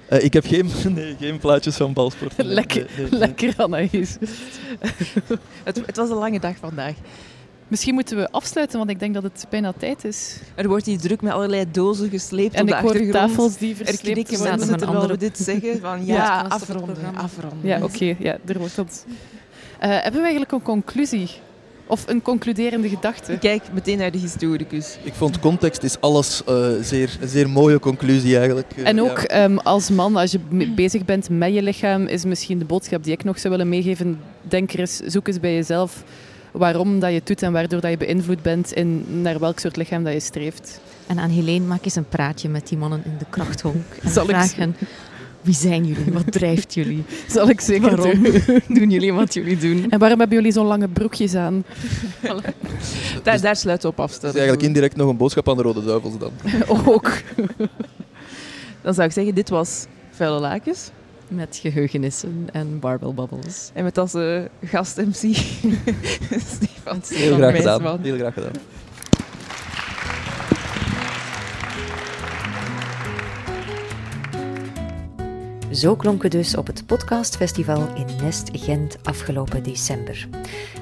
Uh, 0.10 0.24
ik 0.24 0.34
heb 0.34 0.45
geen, 0.45 0.72
nee, 0.95 1.16
geen 1.20 1.39
plaatjes 1.39 1.76
van 1.76 1.93
balsporten. 1.93 2.45
lekker, 2.45 2.88
nee, 2.97 3.10
nee, 3.10 3.20
lekker 3.20 3.53
Anaïs. 3.57 4.18
het, 5.64 5.82
het, 5.86 5.95
was 5.95 6.10
een 6.10 6.16
lange 6.16 6.39
dag 6.39 6.55
vandaag. 6.57 6.93
Misschien 7.68 7.93
moeten 7.93 8.18
we 8.18 8.32
afsluiten, 8.32 8.78
want 8.78 8.89
ik 8.89 8.99
denk 8.99 9.14
dat 9.14 9.24
het 9.24 9.45
bijna 9.49 9.74
tijd 9.78 10.03
is. 10.03 10.39
Er 10.55 10.68
wordt 10.68 10.86
hier 10.86 10.99
druk 10.99 11.22
met 11.22 11.34
allerlei 11.34 11.66
dozen 11.72 12.10
gesleept 12.10 12.53
En 12.53 12.62
op 12.62 12.68
de 12.68 12.76
ik 12.76 12.82
hoor 12.82 13.12
tafels 13.12 13.57
die 13.57 13.70
Er 13.70 13.76
versleept 13.76 14.01
knikken 14.01 14.38
worden. 14.38 14.57
mensen 14.60 14.78
terwijl 14.78 15.07
we 15.07 15.18
dit 15.18 15.38
zeggen. 15.38 15.80
Van 15.80 16.05
Ja. 16.05 16.45
afronden, 16.47 17.16
afronden. 17.16 17.68
Ja, 17.68 17.84
oké. 17.84 18.16
ja, 18.20 18.38
er 18.45 18.57
wordt 18.57 18.76
dat. 18.76 19.05
Eh, 19.80 19.89
hebben 19.89 20.12
we 20.12 20.20
eigenlijk 20.20 20.51
een 20.51 20.62
conclusie? 20.62 21.30
Of 21.90 22.04
een 22.08 22.22
concluderende 22.22 22.90
gedachte? 22.90 23.32
Ik 23.34 23.40
kijk 23.40 23.64
meteen 23.74 23.98
naar 23.98 24.12
de 24.12 24.18
historicus. 24.18 24.98
Ik 25.04 25.14
vond 25.14 25.40
context 25.40 25.84
is 25.84 26.02
alles 26.02 26.44
eh, 26.46 26.68
zeer, 26.82 27.18
een 27.22 27.28
zeer 27.28 27.50
mooie 27.50 27.80
conclusie 27.80 28.38
eigenlijk. 28.38 28.72
Eh, 28.76 28.88
En 28.88 28.96
ja. 28.96 29.02
ook 29.02 29.18
ehm, 29.18 29.58
als 29.58 29.90
man, 29.90 30.16
als 30.16 30.32
je 30.32 30.40
bezig 30.76 31.06
bent 31.06 31.30
met 31.30 31.54
je 31.54 31.62
lichaam, 31.62 32.06
is 32.06 32.26
misschien 32.26 32.60
de 32.60 32.66
boodschap 32.66 33.04
die 33.04 33.14
ik 33.14 33.24
nog 33.24 33.40
zou 33.40 33.54
willen 33.54 33.70
meegeven. 33.70 34.20
Denk 34.42 34.72
er 34.72 34.80
eens, 34.80 34.98
zoek 34.98 35.28
eens 35.28 35.40
bij 35.40 35.54
jezelf 35.54 36.04
waarom 36.52 37.00
dat 37.00 37.10
je 37.10 37.16
het 37.16 37.28
doet 37.28 37.42
en 37.42 37.52
waardoor 37.52 37.82
dat 37.82 37.92
je 37.92 37.98
beïnvloed 37.98 38.42
bent 38.42 38.74
in 38.74 39.06
naar 39.22 39.40
welk 39.40 39.60
soort 39.60 39.76
lichaam 39.76 40.04
dat 40.04 40.14
je 40.14 40.20
streeft. 40.20 40.80
En 41.08 41.20
aan 41.20 41.30
Helene 41.30 41.66
maak 41.66 41.86
eens 41.86 41.96
een 41.96 42.08
praatje 42.10 42.50
met 42.50 42.68
die 42.68 42.78
mannen 42.78 43.02
in 43.06 43.16
de 43.20 43.26
krachthonk. 43.30 43.84
En 44.02 44.10
Zal 44.10 44.30
ik 44.30 44.36
hen, 44.56 44.76
wie 45.42 45.54
zijn 45.54 45.86
jullie? 45.86 46.14
Wat 46.14 46.32
drijft 46.32 46.74
jullie? 46.74 47.04
Zal 47.28 47.50
ik 47.50 47.62
zeker 47.62 47.96
Waarom 47.96 48.24
doen. 48.24 48.42
doen 48.80 48.90
jullie 48.90 49.14
wat 49.14 49.34
jullie 49.34 49.58
doen? 49.58 49.86
En 49.90 50.00
waarom 50.00 50.20
hebben 50.20 50.38
jullie 50.38 50.52
zo'n 50.52 50.66
lange 50.66 50.88
broekjes 50.88 51.36
aan? 51.36 51.64
Daar, 53.24 53.42
daar 53.42 53.56
sluit 53.56 53.86
op 53.86 53.92
Het 53.92 54.00
afstellen. 54.06 54.36
is 54.36 54.42
eigenlijk 54.42 54.68
indirect 54.68 54.96
nog 54.96 55.10
een 55.10 55.18
boodschap 55.18 55.50
aan 55.50 55.58
de 55.58 55.64
Rode 55.64 55.84
Duivels 55.86 56.14
dan. 56.18 56.32
ook. 56.86 57.12
Dan 58.82 58.94
zou 58.94 59.08
ik 59.08 59.14
zeggen, 59.14 59.36
dit 59.36 59.50
was 59.50 59.86
Vuile 60.12 60.40
Lakens. 60.40 60.90
Met 61.28 61.60
geheugenissen 61.62 62.48
en 62.52 62.80
barbell 62.80 63.14
bubbles. 63.14 63.70
En 63.74 63.84
met 63.84 63.98
als 63.98 64.14
eh, 64.14 64.42
gast-MC 64.66 65.14
Stefan, 65.14 65.36
Heel 66.86 67.02
Stefan 67.04 67.38
graag 67.38 67.56
gedaan. 67.56 68.00
Heel 68.02 68.18
graag 68.18 68.34
gedaan. 68.34 68.52
Zo 75.72 75.95
klonk 75.95 76.24
het 76.24 76.32
dus 76.32 76.55
op 76.55 76.67
het 76.67 76.86
podcastfestival 76.86 77.95
in 77.95 78.05
Nest 78.22 78.49
Gent 78.53 78.97
afgelopen 79.03 79.63
december. 79.63 80.28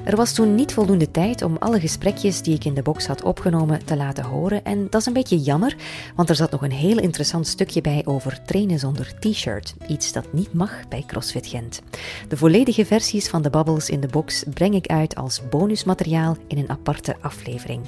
Er 0.04 0.16
was 0.16 0.32
toen 0.32 0.54
niet 0.54 0.72
voldoende 0.72 1.10
tijd 1.10 1.42
om 1.42 1.56
alle 1.58 1.80
gesprekjes 1.80 2.42
die 2.42 2.54
ik 2.54 2.64
in 2.64 2.74
de 2.74 2.82
box 2.82 3.06
had 3.06 3.22
opgenomen 3.22 3.84
te 3.84 3.96
laten 3.96 4.24
horen 4.24 4.64
en 4.64 4.86
dat 4.90 5.00
is 5.00 5.06
een 5.06 5.12
beetje 5.12 5.38
jammer, 5.38 5.76
want 6.16 6.28
er 6.28 6.34
zat 6.34 6.50
nog 6.50 6.62
een 6.62 6.72
heel 6.72 6.98
interessant 6.98 7.46
stukje 7.46 7.80
bij 7.80 8.02
over 8.04 8.42
trainen 8.42 8.78
zonder 8.78 9.18
t-shirt, 9.18 9.74
iets 9.88 10.12
dat 10.12 10.32
niet 10.32 10.52
mag 10.52 10.88
bij 10.88 11.04
CrossFit 11.06 11.46
Gent. 11.46 11.82
De 12.28 12.36
volledige 12.36 12.84
versies 12.84 13.28
van 13.28 13.42
de 13.42 13.50
babbels 13.50 13.90
in 13.90 14.00
de 14.00 14.08
box 14.08 14.44
breng 14.54 14.74
ik 14.74 14.86
uit 14.86 15.14
als 15.14 15.48
bonusmateriaal 15.48 16.36
in 16.46 16.58
een 16.58 16.70
aparte 16.70 17.16
aflevering. 17.20 17.80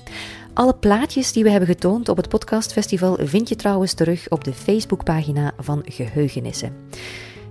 Alle 0.61 0.75
plaatjes 0.75 1.33
die 1.33 1.43
we 1.43 1.51
hebben 1.51 1.69
getoond 1.69 2.09
op 2.09 2.17
het 2.17 2.29
podcastfestival 2.29 3.19
vind 3.21 3.49
je 3.49 3.57
trouwens 3.57 3.95
terug 3.95 4.29
op 4.29 4.45
de 4.45 4.53
Facebookpagina 4.53 5.53
van 5.59 5.83
Geheugenissen. 5.85 6.77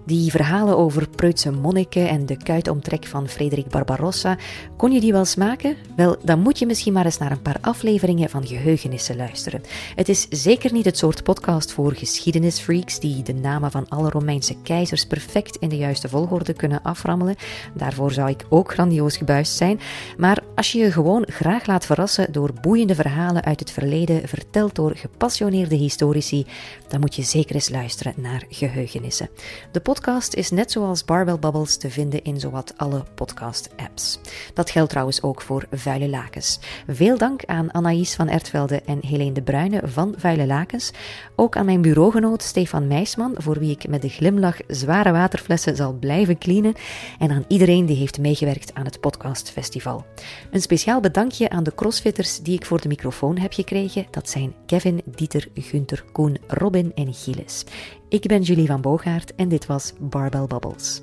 Die 0.10 0.32
verhalen 0.32 0.78
over 0.78 1.10
Preutse 1.10 1.52
monniken 1.52 2.10
en 2.10 2.26
de 2.26 2.38
kuitomtrek 2.38 3.06
van 3.06 3.28
Frederik 3.28 3.68
Barbarossa, 3.68 4.38
kon 4.78 4.92
je 4.92 5.00
die 5.00 5.12
wel 5.12 5.26
smaken? 5.26 5.76
Wel, 5.96 6.16
dan 6.24 6.40
moet 6.40 6.60
je 6.60 6.66
misschien 6.66 6.94
maar 6.94 7.06
eens 7.06 7.18
naar 7.18 7.32
een 7.32 7.42
paar 7.42 7.58
afleveringen 7.62 8.30
van 8.30 8.48
Geheugenissen 8.48 9.16
luisteren. 9.16 9.62
Het 9.96 10.10
is 10.10 10.28
zeker 10.30 10.74
niet 10.74 10.86
het 10.86 10.98
soort 10.98 11.24
podcast 11.24 11.72
voor 11.72 11.94
geschiedenisfreaks 11.94 13.00
die 13.00 13.24
de 13.24 13.34
namen 13.34 13.72
van 13.72 13.90
alle 13.90 14.10
Romeinse 14.10 14.56
keizers 14.64 15.06
perfect 15.06 15.56
in 15.56 15.70
de 15.70 15.78
juiste 15.78 16.10
volgorde 16.10 16.54
kunnen 16.54 16.82
aframmelen. 16.82 17.36
Daarvoor 17.74 18.12
zou 18.12 18.30
ik 18.30 18.46
ook 18.50 18.72
grandioos 18.72 19.18
gebuist 19.18 19.56
zijn. 19.56 19.80
Maar 20.18 20.44
als 20.56 20.72
je 20.72 20.80
je 20.80 20.92
gewoon 20.92 21.26
graag 21.28 21.66
laat 21.66 21.86
verrassen 21.86 22.32
door 22.32 22.54
boeiende 22.62 22.96
verhalen 22.96 23.44
uit 23.44 23.60
het 23.60 23.72
verleden, 23.72 24.28
verteld 24.28 24.76
door 24.76 24.96
gepassioneerde 24.96 25.76
historici, 25.76 26.46
dan 26.88 27.00
moet 27.00 27.16
je 27.16 27.24
zeker 27.24 27.56
eens 27.56 27.70
luisteren 27.70 28.14
naar 28.18 28.44
Geheugenissen. 28.50 29.30
De 29.72 29.80
podcast 30.00 30.34
is 30.34 30.50
net 30.50 30.72
zoals 30.72 31.06
Barbell 31.06 31.40
Bubbles 31.40 31.78
te 31.78 31.90
vinden 31.90 32.24
in 32.24 32.40
zowat 32.40 32.74
alle 32.78 33.04
podcast-apps. 33.16 34.20
Dat 34.54 34.70
geldt 34.70 34.90
trouwens 34.90 35.22
ook 35.22 35.42
voor 35.42 35.66
Vuile 35.72 36.10
Lakens. 36.10 36.60
Veel 36.88 37.18
dank 37.18 37.46
aan 37.46 37.74
Anaïs 37.74 38.16
van 38.16 38.30
Ertvelde 38.30 38.82
en 38.82 39.00
Helene 39.06 39.32
de 39.32 39.42
Bruyne 39.42 39.82
van 39.84 40.14
Vuile 40.18 40.46
Lakens. 40.46 40.92
Ook 41.36 41.58
aan 41.58 41.66
mijn 41.66 41.82
bureaugenoot 41.82 42.44
Stefan 42.44 42.88
Meisman, 42.88 43.36
voor 43.38 43.60
wie 43.60 43.72
ik 43.72 43.88
met 43.88 44.02
de 44.02 44.10
glimlach 44.10 44.58
zware 44.68 45.12
waterflessen 45.12 45.76
zal 45.76 45.94
blijven 45.94 46.38
cleanen. 46.38 46.74
En 47.20 47.32
aan 47.32 47.46
iedereen 47.48 47.86
die 47.86 47.98
heeft 47.98 48.20
meegewerkt 48.20 48.74
aan 48.74 48.86
het 48.86 49.00
podcastfestival. 49.00 50.06
Een 50.52 50.62
speciaal 50.62 51.00
bedankje 51.00 51.50
aan 51.50 51.64
de 51.64 51.76
crossfitters 51.76 52.40
die 52.40 52.56
ik 52.56 52.66
voor 52.66 52.82
de 52.82 52.88
microfoon 52.88 53.38
heb 53.38 53.54
gekregen. 53.54 54.06
Dat 54.12 54.30
zijn 54.30 54.54
Kevin, 54.66 55.02
Dieter, 55.06 55.48
Gunther, 55.54 56.04
Koen, 56.12 56.38
Robin 56.48 56.92
en 56.96 57.14
Gilles. 57.14 57.64
Ik 58.10 58.28
ben 58.28 58.42
Julie 58.42 58.68
van 58.68 58.82
Boogaard 58.82 59.36
en 59.36 59.50
dit 59.50 59.66
was 59.66 59.94
Barbell 60.00 60.46
Bubbles. 60.48 61.02